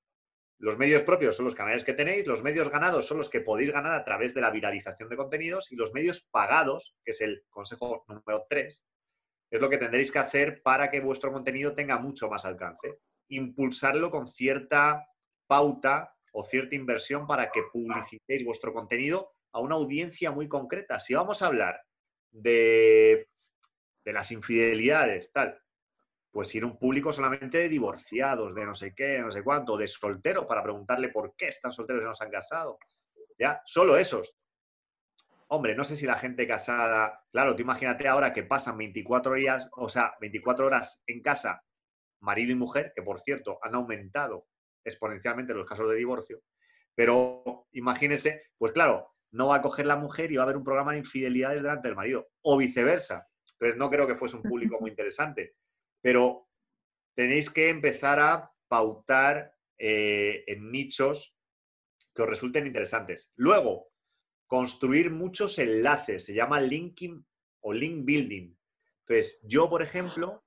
Los 0.59 0.77
medios 0.77 1.03
propios 1.03 1.35
son 1.35 1.45
los 1.45 1.55
canales 1.55 1.83
que 1.83 1.93
tenéis, 1.93 2.27
los 2.27 2.43
medios 2.43 2.69
ganados 2.69 3.07
son 3.07 3.17
los 3.17 3.29
que 3.29 3.41
podéis 3.41 3.71
ganar 3.71 3.93
a 3.93 4.03
través 4.03 4.33
de 4.35 4.41
la 4.41 4.51
viralización 4.51 5.09
de 5.09 5.17
contenidos 5.17 5.71
y 5.71 5.75
los 5.75 5.93
medios 5.93 6.27
pagados, 6.29 6.95
que 7.03 7.11
es 7.11 7.21
el 7.21 7.43
consejo 7.49 8.05
número 8.07 8.45
3, 8.49 8.83
es 9.51 9.61
lo 9.61 9.69
que 9.69 9.77
tendréis 9.77 10.11
que 10.11 10.19
hacer 10.19 10.61
para 10.61 10.91
que 10.91 10.99
vuestro 10.99 11.31
contenido 11.31 11.73
tenga 11.73 11.97
mucho 11.97 12.29
más 12.29 12.45
alcance. 12.45 12.99
Impulsarlo 13.29 14.11
con 14.11 14.27
cierta 14.27 15.07
pauta 15.47 16.13
o 16.33 16.43
cierta 16.43 16.75
inversión 16.75 17.25
para 17.25 17.49
que 17.49 17.63
publicitéis 17.71 18.45
vuestro 18.45 18.73
contenido 18.73 19.31
a 19.51 19.59
una 19.59 19.75
audiencia 19.75 20.31
muy 20.31 20.47
concreta. 20.47 20.99
Si 20.99 21.13
vamos 21.13 21.41
a 21.41 21.47
hablar 21.47 21.81
de, 22.31 23.29
de 24.05 24.13
las 24.13 24.31
infidelidades, 24.31 25.31
tal, 25.31 25.59
pues 26.31 26.53
ir 26.55 26.63
a 26.63 26.67
un 26.67 26.77
público 26.77 27.11
solamente 27.11 27.57
de 27.57 27.69
divorciados, 27.69 28.53
de 28.53 28.65
no 28.65 28.75
sé 28.75 28.93
qué, 28.93 29.19
no 29.19 29.31
sé 29.31 29.43
cuánto, 29.43 29.77
de 29.77 29.87
solteros, 29.87 30.45
para 30.45 30.63
preguntarle 30.63 31.09
por 31.09 31.35
qué 31.35 31.47
están 31.47 31.71
solteros 31.71 32.03
y 32.03 32.05
no 32.05 32.15
se 32.15 32.23
han 32.23 32.31
casado. 32.31 32.77
Ya, 33.37 33.61
solo 33.65 33.97
esos. 33.97 34.35
Hombre, 35.47 35.75
no 35.75 35.83
sé 35.83 35.95
si 35.95 36.05
la 36.05 36.17
gente 36.17 36.47
casada, 36.47 37.25
claro, 37.31 37.55
tú 37.55 37.63
imagínate 37.63 38.07
ahora 38.07 38.31
que 38.33 38.43
pasan 38.43 38.77
24 38.77 39.33
días, 39.33 39.69
o 39.77 39.89
sea, 39.89 40.13
24 40.21 40.67
horas 40.67 41.01
en 41.07 41.23
casa, 41.23 41.63
marido 42.19 42.51
y 42.51 42.55
mujer, 42.55 42.93
que 42.95 43.01
por 43.01 43.21
cierto 43.21 43.57
han 43.63 43.73
aumentado 43.73 44.47
exponencialmente 44.83 45.55
los 45.55 45.65
casos 45.65 45.89
de 45.89 45.95
divorcio, 45.95 46.41
pero 46.93 47.67
imagínese, 47.71 48.43
pues 48.57 48.73
claro, 48.73 49.07
no 49.31 49.47
va 49.47 49.57
a 49.57 49.61
coger 49.61 49.85
la 49.85 49.95
mujer 49.95 50.31
y 50.31 50.35
va 50.35 50.43
a 50.43 50.45
haber 50.45 50.57
un 50.57 50.63
programa 50.63 50.93
de 50.93 50.99
infidelidades 50.99 51.61
delante 51.61 51.87
del 51.87 51.95
marido, 51.95 52.27
o 52.41 52.57
viceversa. 52.57 53.27
Entonces 53.53 53.77
no 53.77 53.89
creo 53.89 54.07
que 54.07 54.15
fuese 54.15 54.37
un 54.37 54.43
público 54.43 54.77
muy 54.79 54.91
interesante, 54.91 55.55
pero 56.01 56.47
tenéis 57.13 57.49
que 57.49 57.69
empezar 57.69 58.19
a 58.19 58.51
pautar 58.67 59.53
eh, 59.77 60.43
en 60.47 60.71
nichos 60.71 61.35
que 62.15 62.21
os 62.21 62.29
resulten 62.29 62.67
interesantes. 62.67 63.31
Luego, 63.35 63.89
construir 64.47 65.11
muchos 65.11 65.59
enlaces, 65.59 66.25
se 66.25 66.33
llama 66.33 66.61
linking 66.61 67.25
o 67.61 67.73
link 67.73 68.05
building. 68.05 68.55
Entonces, 69.01 69.41
yo, 69.43 69.69
por 69.69 69.81
ejemplo, 69.81 70.43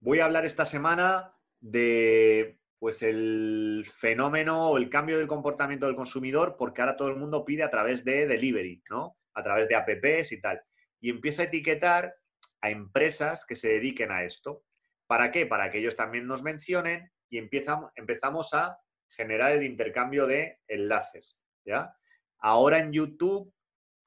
voy 0.00 0.20
a 0.20 0.26
hablar 0.26 0.44
esta 0.44 0.66
semana 0.66 1.34
de 1.60 2.60
pues 2.84 3.02
el 3.02 3.90
fenómeno 3.98 4.68
o 4.68 4.76
el 4.76 4.90
cambio 4.90 5.16
del 5.16 5.26
comportamiento 5.26 5.86
del 5.86 5.96
consumidor, 5.96 6.56
porque 6.58 6.82
ahora 6.82 6.98
todo 6.98 7.08
el 7.08 7.16
mundo 7.16 7.42
pide 7.42 7.62
a 7.62 7.70
través 7.70 8.04
de 8.04 8.26
delivery, 8.26 8.82
¿no? 8.90 9.16
A 9.32 9.42
través 9.42 9.70
de 9.70 9.74
apps 9.74 10.32
y 10.32 10.40
tal. 10.42 10.62
Y 11.00 11.08
empiezo 11.08 11.40
a 11.40 11.46
etiquetar 11.46 12.14
a 12.60 12.68
empresas 12.68 13.46
que 13.46 13.56
se 13.56 13.68
dediquen 13.68 14.12
a 14.12 14.24
esto. 14.24 14.64
¿Para 15.06 15.32
qué? 15.32 15.46
Para 15.46 15.70
que 15.70 15.78
ellos 15.78 15.96
también 15.96 16.26
nos 16.26 16.42
mencionen 16.42 17.10
y 17.30 17.38
empezamos 17.38 18.52
a 18.52 18.78
generar 19.08 19.52
el 19.52 19.62
intercambio 19.62 20.26
de 20.26 20.58
enlaces. 20.68 21.42
¿ya? 21.64 21.96
Ahora 22.36 22.80
en 22.80 22.92
YouTube 22.92 23.50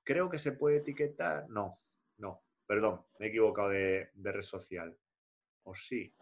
creo 0.03 0.29
que 0.29 0.37
se 0.37 0.51
puede 0.51 0.77
etiquetar. 0.77 1.49
No, 1.49 1.75
no, 2.17 2.43
perdón, 2.67 3.03
me 3.17 3.25
he 3.25 3.29
equivocado 3.29 3.69
de, 3.69 4.11
red 4.13 4.41
social. 4.43 4.95
O 5.63 5.73
sí. 5.73 6.13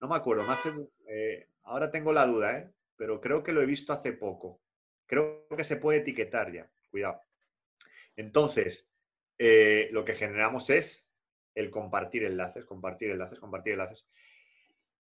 No 0.00 0.08
me 0.08 0.16
acuerdo. 0.16 0.44
Eh, 1.08 1.46
ahora 1.64 1.90
tengo 1.90 2.12
la 2.12 2.26
duda, 2.26 2.58
¿eh? 2.58 2.70
pero 2.96 3.20
creo 3.20 3.42
que 3.42 3.52
lo 3.52 3.60
he 3.62 3.66
visto 3.66 3.92
hace 3.92 4.12
poco. 4.12 4.60
Creo 5.06 5.46
que 5.56 5.64
se 5.64 5.76
puede 5.76 5.98
etiquetar 5.98 6.52
ya. 6.52 6.70
Cuidado. 6.90 7.20
Entonces, 8.16 8.90
eh, 9.38 9.88
lo 9.90 10.04
que 10.04 10.14
generamos 10.14 10.70
es 10.70 11.12
el 11.54 11.70
compartir 11.70 12.24
enlaces, 12.24 12.64
compartir 12.64 13.10
enlaces, 13.10 13.38
compartir 13.38 13.74
enlaces. 13.74 14.06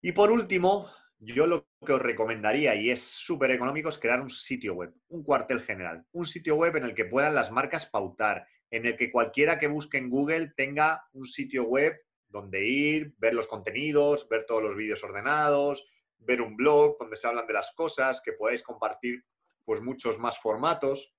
Y 0.02 0.12
por 0.12 0.32
último, 0.32 0.90
yo 1.20 1.48
lo 1.48 1.68
que 1.86 1.94
os 1.94 2.02
recomendaría, 2.02 2.76
y 2.76 2.92
es 2.92 3.02
súper 3.02 3.52
económico, 3.52 3.90
es 3.90 3.98
crear 3.98 4.22
un 4.22 4.30
sitio 4.30 4.74
web, 4.76 4.94
un 5.08 5.24
cuartel 5.24 5.62
general, 5.62 6.06
un 6.12 6.26
sitio 6.26 6.56
web 6.56 6.76
en 6.76 6.84
el 6.84 6.94
que 6.94 7.06
puedan 7.06 7.36
las 7.36 7.52
marcas 7.52 7.86
pautar, 7.86 8.48
en 8.70 8.86
el 8.86 8.98
que 8.98 9.12
cualquiera 9.12 9.58
que 9.58 9.68
busque 9.68 9.98
en 9.98 10.10
Google 10.10 10.54
tenga 10.56 11.04
un 11.14 11.26
sitio 11.26 11.64
web 11.64 11.98
donde 12.28 12.66
ir, 12.68 13.14
ver 13.18 13.34
los 13.34 13.48
contenidos, 13.48 14.28
ver 14.30 14.46
todos 14.46 14.62
los 14.62 14.76
vídeos 14.76 15.04
ordenados, 15.04 15.86
ver 16.20 16.42
un 16.42 16.56
blog 16.56 16.98
donde 17.00 17.16
se 17.16 17.28
hablan 17.28 17.48
de 17.48 17.54
las 17.54 17.72
cosas, 17.74 18.22
que 18.22 18.34
podáis 18.34 18.64
compartir 18.64 19.24
pues 19.66 19.82
muchos 19.82 20.18
más 20.18 20.40
formatos. 20.40 21.14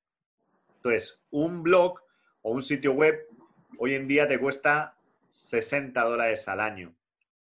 Entonces, 0.77 1.21
un 1.31 1.63
blog 1.63 2.01
o 2.43 2.53
un 2.53 2.63
sitio 2.63 2.93
web 2.93 3.19
hoy 3.79 3.95
en 3.95 4.09
día 4.09 4.27
te 4.27 4.39
cuesta 4.39 4.97
60 5.31 6.01
dólares 6.03 6.49
al 6.49 6.61
año, 6.61 6.97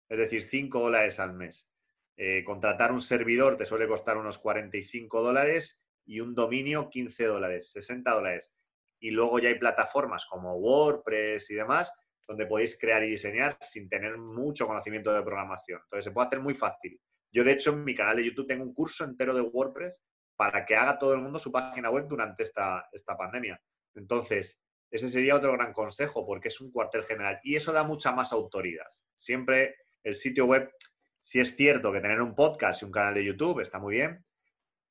es 0.09 0.17
decir, 0.17 0.43
5 0.43 0.79
dólares 0.79 1.19
al 1.19 1.33
mes. 1.33 1.71
Eh, 2.17 2.43
contratar 2.43 2.91
un 2.91 3.01
servidor 3.01 3.57
te 3.57 3.65
suele 3.65 3.87
costar 3.87 4.17
unos 4.17 4.39
45 4.39 5.21
dólares 5.21 5.83
y 6.05 6.19
un 6.19 6.33
dominio 6.33 6.89
15 6.89 7.25
dólares, 7.25 7.71
60 7.71 8.11
dólares. 8.11 8.55
Y 8.99 9.11
luego 9.11 9.39
ya 9.39 9.49
hay 9.49 9.59
plataformas 9.59 10.25
como 10.25 10.55
WordPress 10.55 11.51
y 11.51 11.55
demás 11.55 11.93
donde 12.27 12.45
podéis 12.45 12.77
crear 12.77 13.03
y 13.03 13.11
diseñar 13.11 13.57
sin 13.61 13.87
tener 13.87 14.17
mucho 14.17 14.67
conocimiento 14.67 15.13
de 15.13 15.21
programación. 15.21 15.79
Entonces 15.83 16.05
se 16.05 16.11
puede 16.11 16.27
hacer 16.27 16.41
muy 16.41 16.55
fácil. 16.55 16.99
Yo 17.31 17.43
de 17.43 17.51
hecho 17.51 17.71
en 17.71 17.83
mi 17.83 17.95
canal 17.95 18.17
de 18.17 18.25
YouTube 18.25 18.47
tengo 18.47 18.63
un 18.63 18.73
curso 18.73 19.03
entero 19.03 19.33
de 19.33 19.41
WordPress 19.41 20.03
para 20.35 20.65
que 20.65 20.75
haga 20.75 20.99
todo 20.99 21.13
el 21.13 21.21
mundo 21.21 21.39
su 21.39 21.51
página 21.51 21.89
web 21.89 22.07
durante 22.07 22.43
esta, 22.43 22.87
esta 22.91 23.17
pandemia. 23.17 23.59
Entonces, 23.95 24.61
ese 24.89 25.09
sería 25.09 25.35
otro 25.35 25.53
gran 25.53 25.73
consejo 25.73 26.25
porque 26.25 26.47
es 26.47 26.61
un 26.61 26.71
cuartel 26.71 27.03
general 27.03 27.39
y 27.43 27.55
eso 27.55 27.73
da 27.73 27.83
mucha 27.83 28.11
más 28.11 28.31
autoridad. 28.31 28.87
Siempre 29.15 29.75
el 30.03 30.15
sitio 30.15 30.45
web 30.45 30.71
si 31.27 31.41
es 31.41 31.57
cierto 31.57 31.91
que 31.91 31.99
tener 31.99 32.21
un 32.21 32.35
podcast 32.35 32.81
y 32.81 32.85
un 32.85 32.91
canal 32.91 33.15
de 33.15 33.25
YouTube 33.25 33.59
está 33.59 33.79
muy 33.79 33.95
bien, 33.95 34.25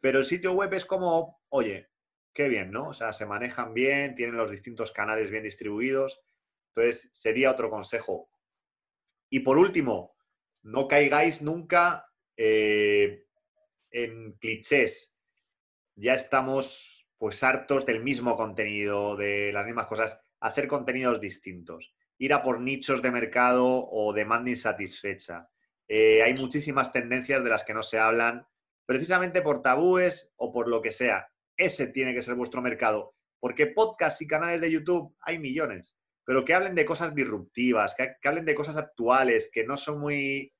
pero 0.00 0.18
el 0.18 0.26
sitio 0.26 0.52
web 0.52 0.74
es 0.74 0.84
como, 0.84 1.40
oye, 1.48 1.88
qué 2.34 2.48
bien, 2.48 2.70
¿no? 2.70 2.88
O 2.88 2.92
sea, 2.92 3.14
se 3.14 3.24
manejan 3.24 3.72
bien, 3.72 4.14
tienen 4.14 4.36
los 4.36 4.50
distintos 4.50 4.92
canales 4.92 5.30
bien 5.30 5.44
distribuidos. 5.44 6.20
Entonces, 6.74 7.08
sería 7.12 7.50
otro 7.50 7.70
consejo. 7.70 8.28
Y 9.30 9.40
por 9.40 9.56
último, 9.56 10.14
no 10.62 10.88
caigáis 10.88 11.40
nunca 11.40 12.06
eh, 12.36 13.24
en 13.90 14.32
clichés. 14.34 15.16
Ya 15.94 16.14
estamos 16.14 17.06
pues 17.18 17.42
hartos 17.42 17.86
del 17.86 18.02
mismo 18.02 18.36
contenido, 18.36 19.16
de 19.16 19.52
las 19.52 19.64
mismas 19.64 19.86
cosas, 19.86 20.22
hacer 20.40 20.68
contenidos 20.68 21.20
distintos, 21.20 21.94
ir 22.18 22.34
a 22.34 22.42
por 22.42 22.60
nichos 22.60 23.02
de 23.02 23.10
mercado 23.10 23.88
o 23.90 24.12
demanda 24.12 24.50
insatisfecha. 24.50 25.48
Eh, 25.88 26.22
hay 26.22 26.34
muchísimas 26.34 26.92
tendencias 26.92 27.42
de 27.42 27.50
las 27.50 27.64
que 27.64 27.74
no 27.74 27.82
se 27.82 27.98
hablan, 27.98 28.46
precisamente 28.84 29.42
por 29.42 29.62
tabúes 29.62 30.32
o 30.36 30.52
por 30.52 30.68
lo 30.68 30.82
que 30.82 30.90
sea. 30.90 31.28
Ese 31.56 31.88
tiene 31.88 32.14
que 32.14 32.22
ser 32.22 32.34
vuestro 32.34 32.60
mercado, 32.60 33.14
porque 33.40 33.66
podcasts 33.66 34.20
y 34.20 34.26
canales 34.26 34.60
de 34.60 34.70
YouTube 34.70 35.16
hay 35.20 35.38
millones, 35.38 35.96
pero 36.24 36.44
que 36.44 36.54
hablen 36.54 36.74
de 36.74 36.84
cosas 36.84 37.14
disruptivas, 37.14 37.94
que, 37.94 38.16
hablen 38.28 38.44
de 38.44 38.54
cosas 38.54 38.76
actuales, 38.76 39.50
que 39.52 39.64
no 39.64 39.76
son 39.76 40.00
muy... 40.00 40.52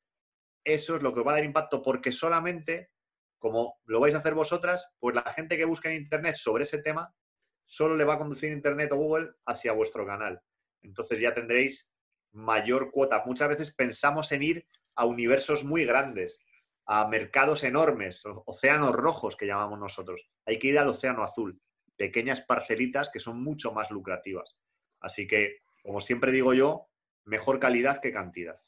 Eso 0.67 0.97
es 0.97 1.03
lo 1.03 1.15
que 1.15 1.21
va 1.21 1.31
a 1.31 1.35
dar 1.37 1.45
impacto, 1.45 1.81
porque 1.81 2.11
solamente, 2.11 2.91
como 3.39 3.79
lo 3.85 4.01
vais 4.01 4.17
a 4.17 4.19
hacer 4.19 4.35
vosotras, 4.35 4.93
pues 4.99 5.15
la 5.15 5.23
gente 5.23 5.57
que 5.57 5.65
busca 5.65 5.89
en 5.89 6.03
Internet 6.03 6.35
sobre 6.35 6.65
ese 6.65 6.83
tema, 6.83 7.15
solo 7.63 7.95
le 7.95 8.03
va 8.03 8.15
a 8.15 8.19
conducir 8.19 8.51
Internet 8.51 8.91
o 8.91 8.97
Google 8.97 9.31
hacia 9.47 9.73
vuestro 9.73 10.05
canal. 10.05 10.43
Entonces 10.83 11.21
ya 11.21 11.33
tendréis 11.33 11.89
mayor 12.33 12.91
cuota. 12.91 13.23
Muchas 13.25 13.49
veces 13.49 13.73
pensamos 13.77 14.33
en 14.33 14.43
ir 14.43 14.67
a 14.97 15.05
universos 15.05 15.63
muy 15.63 15.85
grandes, 15.85 16.45
a 16.85 17.07
mercados 17.07 17.63
enormes, 17.63 18.25
océanos 18.47 18.93
rojos 18.93 19.37
que 19.37 19.47
llamamos 19.47 19.79
nosotros. 19.79 20.29
Hay 20.47 20.59
que 20.59 20.67
ir 20.67 20.81
al 20.81 20.89
océano 20.89 21.23
azul, 21.23 21.61
pequeñas 21.97 22.41
parcelitas 22.41 23.11
que 23.11 23.21
son 23.21 23.41
mucho 23.41 23.71
más 23.71 23.93
lucrativas. 23.93 24.57
Así 24.99 25.29
que, 25.29 25.59
como 25.85 26.01
siempre 26.01 26.33
digo 26.33 26.55
yo, 26.55 26.89
mejor 27.25 27.61
calidad 27.61 28.01
que 28.01 28.13
cantidad. 28.13 28.59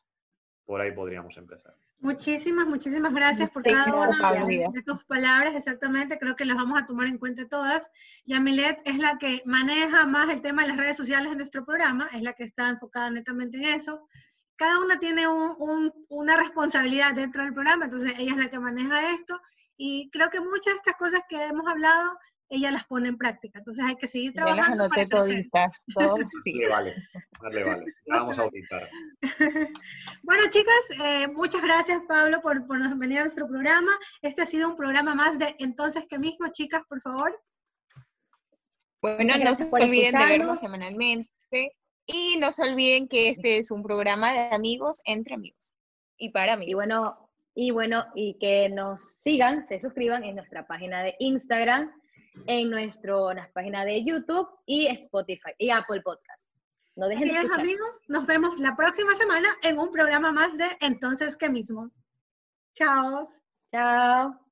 Por 0.65 0.81
ahí 0.81 0.93
podríamos 0.93 1.37
empezar. 1.37 1.75
Muchísimas, 2.01 2.67
muchísimas 2.67 3.13
gracias 3.13 3.51
por 3.51 3.65
cada 3.65 3.93
una 3.93 4.47
de, 4.47 4.83
tus 4.85 5.05
palabras, 5.05 5.57
exactamente, 5.57 6.19
creo 6.19 6.37
que 6.37 6.45
las 6.45 6.57
vamos 6.57 6.81
a 6.81 6.87
tomar 6.87 7.09
en 7.09 7.19
cuenta 7.19 7.49
todas. 7.49 7.91
Yamilet 8.25 8.81
es 8.85 8.99
la 8.99 9.19
que 9.19 9.43
maneja 9.45 10.07
más 10.07 10.31
el 10.31 10.41
tema 10.41 10.63
de 10.63 10.69
las 10.69 10.77
redes 10.77 10.97
sociales 10.97 11.33
en 11.33 11.39
nuestro 11.39 11.65
programa, 11.65 12.09
es 12.13 12.23
la 12.23 12.35
que 12.35 12.45
está 12.45 12.69
enfocada 12.69 13.11
netamente 13.11 13.59
en 13.59 13.65
eso 13.81 14.07
cada 14.59 14.81
una 14.81 14.99
tiene 14.99 15.23
una 16.09 16.37
responsabilidad 16.37 17.15
dentro 17.15 17.45
del 17.45 17.55
programa, 17.55 17.85
entonces 17.85 18.13
ella 18.19 18.33
es 18.33 18.37
la 18.39 18.51
que 18.51 18.59
maneja 18.59 19.13
esto 19.13 19.41
y 19.77 20.11
creo 20.11 20.29
que 20.31 20.41
muchas 20.41 20.75
de 20.75 20.79
estas 20.79 20.97
cosas 20.97 21.21
que 21.29 21.41
hemos 21.47 21.67
hablado, 21.69 22.19
ella 22.51 22.71
las 22.71 22.85
pone 22.85 23.09
en 23.09 23.19
práctica, 23.19 23.59
entonces 23.59 23.85
hay 23.85 23.97
que 23.97 24.09
seguir 24.09 24.33
trabajando. 24.33 24.85
Las 24.85 24.93
anoté 24.93 25.07
toditas, 25.07 25.85
sí. 26.45 26.65
vale, 26.69 26.95
vale, 27.41 27.65
vale, 27.65 27.85
vamos 28.07 28.39
a 28.39 28.43
auditar. 28.43 28.89
bueno, 30.23 30.43
chicas, 30.49 31.05
eh, 31.05 31.29
muchas 31.29 31.63
gracias 31.63 32.03
Pablo 32.09 32.41
por, 32.41 32.67
por 32.67 32.97
venir 32.97 33.19
a 33.19 33.25
nuestro 33.25 33.47
programa. 33.49 33.93
Este 34.23 34.43
ha 34.43 34.47
sido 34.47 34.69
un 34.69 34.77
programa 34.77 35.15
más 35.15 35.39
de 35.39 35.55
Entonces, 35.59 36.07
¿qué 36.09 36.19
mismo, 36.19 36.49
chicas, 36.53 36.83
por 36.89 37.01
favor? 37.01 37.39
Bueno, 39.01 39.35
no 39.45 39.55
se 39.55 39.69
olviden 39.71 40.19
de 40.19 40.25
vernos 40.25 40.61
semanalmente 40.61 41.29
y 42.07 42.37
no 42.41 42.51
se 42.51 42.69
olviden 42.69 43.07
que 43.07 43.29
este 43.29 43.59
es 43.59 43.71
un 43.71 43.83
programa 43.83 44.33
de 44.33 44.55
amigos 44.55 45.03
entre 45.05 45.35
amigos 45.35 45.75
y 46.17 46.31
para 46.31 46.55
amigos. 46.55 46.71
Y 46.71 46.75
bueno, 46.75 47.31
y 47.55 47.71
bueno, 47.71 48.07
y 48.15 48.35
que 48.39 48.69
nos 48.69 49.15
sigan, 49.19 49.67
se 49.67 49.81
suscriban 49.81 50.25
en 50.25 50.37
nuestra 50.37 50.67
página 50.67 51.03
de 51.03 51.15
Instagram, 51.19 51.93
en 52.47 52.71
nuestra 52.71 53.15
página 53.53 53.85
de 53.85 54.05
YouTube 54.05 54.49
y 54.67 54.87
Spotify 54.87 55.53
y 55.59 55.71
Apple 55.71 56.03
Podcast. 56.03 56.49
No 56.97 57.07
dejen 57.09 57.31
Así 57.31 57.47
es, 57.47 57.53
amigos, 57.53 58.01
nos 58.09 58.27
vemos 58.27 58.59
la 58.59 58.75
próxima 58.75 59.15
semana 59.15 59.49
en 59.63 59.79
un 59.79 59.91
programa 59.93 60.33
más 60.33 60.59
de 60.59 60.67
Entonces, 60.81 61.37
¿qué 61.37 61.49
mismo? 61.49 61.91
Chao. 62.75 63.31
Chao. 63.71 64.48